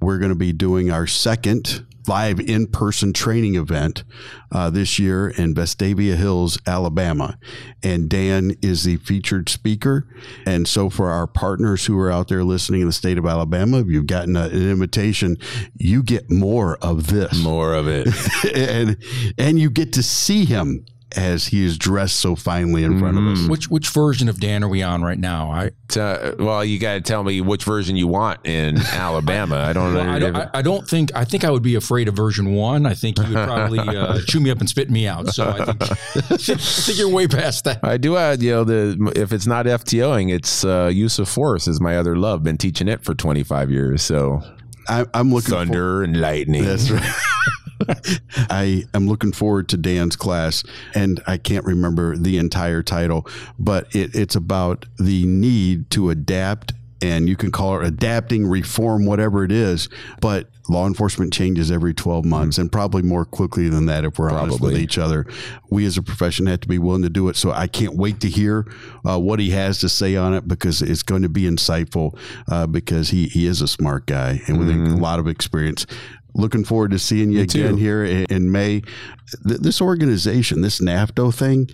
we're 0.00 0.18
going 0.18 0.30
to 0.30 0.36
be 0.36 0.52
doing 0.52 0.90
our 0.90 1.06
second 1.06 1.86
live 2.06 2.40
in 2.40 2.66
person 2.66 3.12
training 3.12 3.56
event 3.56 4.04
uh, 4.52 4.70
this 4.70 4.98
year 4.98 5.28
in 5.28 5.54
Vestavia 5.54 6.16
Hills, 6.16 6.58
Alabama. 6.66 7.38
And 7.82 8.08
Dan 8.08 8.56
is 8.62 8.84
the 8.84 8.96
featured 8.96 9.48
speaker. 9.48 10.06
And 10.46 10.66
so, 10.66 10.90
for 10.90 11.10
our 11.10 11.26
partners 11.26 11.86
who 11.86 11.98
are 11.98 12.10
out 12.10 12.28
there 12.28 12.44
listening 12.44 12.82
in 12.82 12.86
the 12.86 12.92
state 12.92 13.18
of 13.18 13.26
Alabama, 13.26 13.80
if 13.80 13.86
you've 13.86 14.06
gotten 14.06 14.36
a, 14.36 14.44
an 14.44 14.70
invitation, 14.70 15.36
you 15.76 16.02
get 16.02 16.30
more 16.30 16.76
of 16.78 17.08
this 17.08 17.42
more 17.42 17.74
of 17.74 17.88
it 17.88 18.08
and 18.54 18.96
and 19.38 19.58
you 19.58 19.70
get 19.70 19.92
to 19.94 20.02
see 20.02 20.44
him 20.44 20.84
as 21.16 21.46
he 21.46 21.64
is 21.64 21.76
dressed 21.78 22.16
so 22.16 22.36
finely 22.36 22.84
in 22.84 22.98
front 22.98 23.18
of 23.18 23.26
us. 23.26 23.48
Which 23.48 23.68
which 23.68 23.88
version 23.90 24.28
of 24.28 24.40
Dan 24.40 24.62
are 24.64 24.68
we 24.68 24.82
on 24.82 25.02
right 25.02 25.18
now? 25.18 25.50
I 25.50 25.70
Uh, 25.98 26.34
well 26.38 26.64
you 26.64 26.78
got 26.78 26.94
to 26.94 27.00
tell 27.00 27.24
me 27.24 27.40
which 27.40 27.64
version 27.64 27.96
you 27.96 28.06
want 28.06 28.46
in 28.46 28.78
Alabama 28.92 29.56
I 29.56 29.72
don't 29.72 29.94
know 29.94 30.00
I 30.00 30.18
don't, 30.18 30.36
I, 30.36 30.50
I 30.54 30.62
don't 30.62 30.86
think 30.88 31.10
I 31.14 31.24
think 31.24 31.44
I 31.44 31.50
would 31.50 31.62
be 31.62 31.74
afraid 31.74 32.08
of 32.08 32.14
version 32.14 32.54
one. 32.54 32.86
I 32.86 32.94
think 32.94 33.18
you 33.18 33.24
would 33.24 33.44
probably 33.46 33.80
uh, 33.80 34.20
chew 34.26 34.40
me 34.40 34.50
up 34.50 34.60
and 34.60 34.68
spit 34.68 34.90
me 34.90 35.06
out. 35.06 35.28
So 35.34 35.48
I 35.48 35.64
think 35.64 35.82
I 35.82 36.36
think 36.36 36.98
you're 36.98 37.08
way 37.08 37.26
past 37.26 37.64
that. 37.64 37.80
I 37.82 37.96
do 37.96 38.16
add, 38.16 38.42
you 38.42 38.50
know, 38.50 38.64
the 38.64 39.12
if 39.16 39.32
it's 39.32 39.46
not 39.46 39.66
FTOing, 39.66 40.32
it's 40.32 40.64
uh, 40.64 40.90
use 40.92 41.18
of 41.18 41.28
force 41.28 41.66
is 41.66 41.80
my 41.80 41.96
other 41.96 42.16
love. 42.16 42.42
Been 42.42 42.58
teaching 42.58 42.88
it 42.88 43.04
for 43.04 43.14
25 43.14 43.70
years. 43.70 44.02
So 44.02 44.42
I, 44.88 45.06
I'm 45.14 45.32
looking. 45.32 45.50
For, 45.50 45.56
thunder 45.56 46.02
and 46.02 46.20
lightning. 46.20 46.64
that's 46.64 46.90
right. 46.90 47.02
I 48.50 48.84
am 48.94 49.08
looking 49.08 49.32
forward 49.32 49.68
to 49.70 49.76
Dan's 49.76 50.16
class, 50.16 50.62
and 50.94 51.20
I 51.26 51.36
can't 51.36 51.64
remember 51.64 52.16
the 52.16 52.38
entire 52.38 52.82
title, 52.82 53.26
but 53.58 53.94
it, 53.94 54.14
it's 54.14 54.36
about 54.36 54.86
the 54.98 55.24
need 55.26 55.90
to 55.90 56.10
adapt. 56.10 56.72
And 57.02 57.30
you 57.30 57.36
can 57.36 57.50
call 57.50 57.80
it 57.80 57.86
adapting, 57.86 58.46
reform, 58.46 59.06
whatever 59.06 59.42
it 59.42 59.50
is. 59.50 59.88
But 60.20 60.50
law 60.70 60.86
enforcement 60.86 61.32
changes 61.32 61.70
every 61.70 61.92
12 61.92 62.24
months 62.24 62.56
and 62.56 62.70
probably 62.70 63.02
more 63.02 63.24
quickly 63.24 63.68
than 63.68 63.86
that 63.86 64.04
if 64.04 64.18
we're 64.18 64.30
honest 64.30 64.60
with 64.60 64.76
each 64.76 64.98
other. 64.98 65.26
We 65.70 65.84
as 65.84 65.96
a 65.96 66.02
profession 66.02 66.46
have 66.46 66.60
to 66.60 66.68
be 66.68 66.78
willing 66.78 67.02
to 67.02 67.10
do 67.10 67.28
it. 67.28 67.36
So 67.36 67.50
I 67.50 67.66
can't 67.66 67.96
wait 67.96 68.20
to 68.20 68.28
hear 68.28 68.70
uh, 69.04 69.18
what 69.18 69.40
he 69.40 69.50
has 69.50 69.80
to 69.80 69.88
say 69.88 70.14
on 70.14 70.32
it 70.32 70.46
because 70.46 70.80
it's 70.80 71.02
going 71.02 71.22
to 71.22 71.28
be 71.28 71.42
insightful 71.42 72.16
uh, 72.48 72.66
because 72.66 73.10
he, 73.10 73.26
he 73.26 73.46
is 73.46 73.60
a 73.60 73.68
smart 73.68 74.06
guy 74.06 74.42
and 74.46 74.58
with 74.58 74.70
a 74.70 74.74
lot 74.74 75.18
of 75.18 75.26
experience. 75.26 75.86
Looking 76.34 76.64
forward 76.64 76.90
to 76.92 76.98
seeing 76.98 77.30
you 77.30 77.42
again 77.42 77.70
too. 77.70 77.76
here 77.76 78.04
in, 78.04 78.24
in 78.30 78.52
May. 78.52 78.82
This 79.42 79.80
organization, 79.80 80.60
this 80.60 80.80
NAFTO 80.80 81.34
thing, 81.34 81.70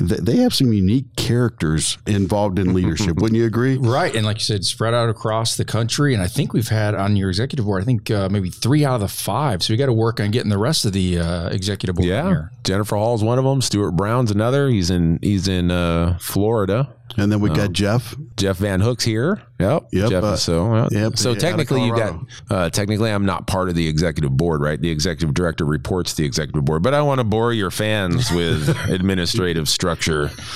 they 0.00 0.36
have 0.36 0.54
some 0.54 0.72
unique 0.72 1.16
characters 1.16 1.98
involved 2.06 2.58
in 2.58 2.72
leadership. 2.74 3.16
Wouldn't 3.16 3.36
you 3.36 3.46
agree? 3.46 3.76
Right. 3.78 4.14
And 4.14 4.24
like 4.24 4.36
you 4.36 4.44
said, 4.44 4.64
spread 4.64 4.94
out 4.94 5.08
across 5.08 5.56
the 5.56 5.64
country. 5.64 6.14
And 6.14 6.22
I 6.22 6.28
think 6.28 6.52
we've 6.52 6.68
had 6.68 6.94
on 6.94 7.16
your 7.16 7.28
executive 7.30 7.64
board, 7.64 7.82
I 7.82 7.84
think 7.84 8.10
uh, 8.10 8.28
maybe 8.30 8.50
three 8.50 8.84
out 8.84 8.94
of 8.96 9.00
the 9.00 9.08
five. 9.08 9.62
So 9.62 9.72
we 9.72 9.76
got 9.76 9.86
to 9.86 9.92
work 9.92 10.20
on 10.20 10.30
getting 10.30 10.50
the 10.50 10.58
rest 10.58 10.84
of 10.84 10.92
the 10.92 11.18
uh, 11.18 11.48
executive 11.48 11.96
board 11.96 12.06
in 12.06 12.14
Yeah, 12.14 12.26
here. 12.28 12.52
Jennifer 12.64 12.96
Hall's 12.96 13.24
one 13.24 13.38
of 13.38 13.44
them. 13.44 13.60
Stuart 13.60 13.92
Brown's 13.92 14.30
another. 14.30 14.68
He's 14.68 14.90
in 14.90 15.18
he's 15.22 15.48
in 15.48 15.70
uh, 15.70 16.18
Florida. 16.20 16.94
And 17.16 17.32
then 17.32 17.40
we 17.40 17.50
got 17.50 17.72
Jeff. 17.72 18.14
Jeff 18.36 18.58
Van 18.58 18.80
Hook's 18.80 19.04
here. 19.04 19.42
Yep. 19.58 19.88
Yep, 19.90 20.10
Jeff 20.10 20.22
uh, 20.22 20.26
is 20.28 20.42
so 20.42 20.74
yeah. 20.74 20.88
yep, 20.90 21.18
so 21.18 21.34
technically 21.34 21.84
you 21.84 21.96
got 21.96 22.20
uh, 22.48 22.70
technically 22.70 23.10
I'm 23.10 23.26
not 23.26 23.48
part 23.48 23.68
of 23.68 23.74
the 23.74 23.88
executive 23.88 24.36
board, 24.36 24.60
right? 24.60 24.80
The 24.80 24.90
executive 24.90 25.34
director 25.34 25.64
reports 25.64 26.14
to 26.14 26.22
the 26.22 26.26
executive 26.26 26.64
board, 26.64 26.84
but 26.84 26.94
I 26.94 27.02
want 27.02 27.18
to 27.18 27.24
bore 27.24 27.52
your 27.52 27.72
fans 27.72 28.30
with 28.34 28.68
administrative 28.88 29.68
structure, 29.68 30.26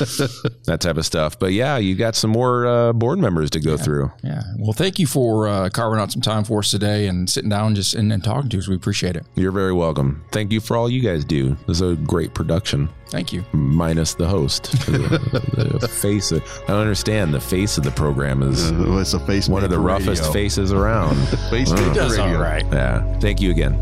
that 0.67 0.79
type 0.81 0.97
of 0.99 1.05
stuff. 1.05 1.37
But 1.39 1.53
yeah, 1.53 1.79
you 1.79 1.97
got 1.97 2.15
some 2.15 2.31
more 2.31 2.67
uh, 2.67 2.93
board 2.93 3.19
members 3.19 3.51
to 3.51 3.61
go 3.61 3.77
through. 3.77 4.13
Yeah. 4.23 4.43
Well, 4.59 4.73
thank 4.73 5.01
you 5.01 5.09
for 5.09 5.49
uh, 5.49 5.69
carving 5.71 5.99
out 5.99 6.13
some 6.13 6.23
time 6.23 6.45
for 6.45 6.61
us 6.61 6.71
today 6.71 7.09
and 7.09 7.29
sitting 7.29 7.51
down 7.51 7.75
just 7.75 7.95
and, 7.95 8.13
and 8.13 8.23
talking 8.23 8.51
to 8.51 8.59
us. 8.59 8.69
We 8.69 8.77
appreciate 8.77 9.17
it. 9.17 9.27
You're 9.35 9.53
very 9.53 9.73
welcome. 9.73 10.25
Thank 10.31 10.53
you 10.53 10.61
for 10.61 10.77
all 10.77 10.89
you 10.89 11.01
guys 11.01 11.25
do. 11.25 11.57
This 11.67 11.81
is 11.81 11.93
a 11.93 11.97
great 11.97 12.35
production. 12.35 12.89
Thank 13.13 13.33
you. 13.33 13.45
Minus 13.53 14.15
the 14.15 14.27
host, 14.27 14.73
the, 14.87 15.79
the 15.81 15.87
face. 15.87 16.33
Of, 16.33 16.43
I 16.65 16.69
don't 16.69 16.81
understand. 16.81 17.33
The 17.35 17.41
face 17.41 17.77
of 17.79 17.85
the 17.85 17.91
program 17.91 18.43
is 18.43 18.73
Uh, 18.73 18.99
it's 18.99 19.13
a 19.13 19.21
face 19.21 19.49
one 19.51 19.63
of 19.63 19.71
the 19.71 19.79
roughest 19.79 20.23
radio. 20.23 20.33
faces 20.33 20.73
around. 20.73 21.17
Face 21.51 21.71
Oh. 21.71 21.77
paper 21.77 21.91
That's 21.95 22.17
radio. 22.17 22.37
all 22.37 22.43
right. 22.43 22.65
Yeah. 22.73 23.19
Thank 23.21 23.41
you 23.43 23.51
again. 23.51 23.75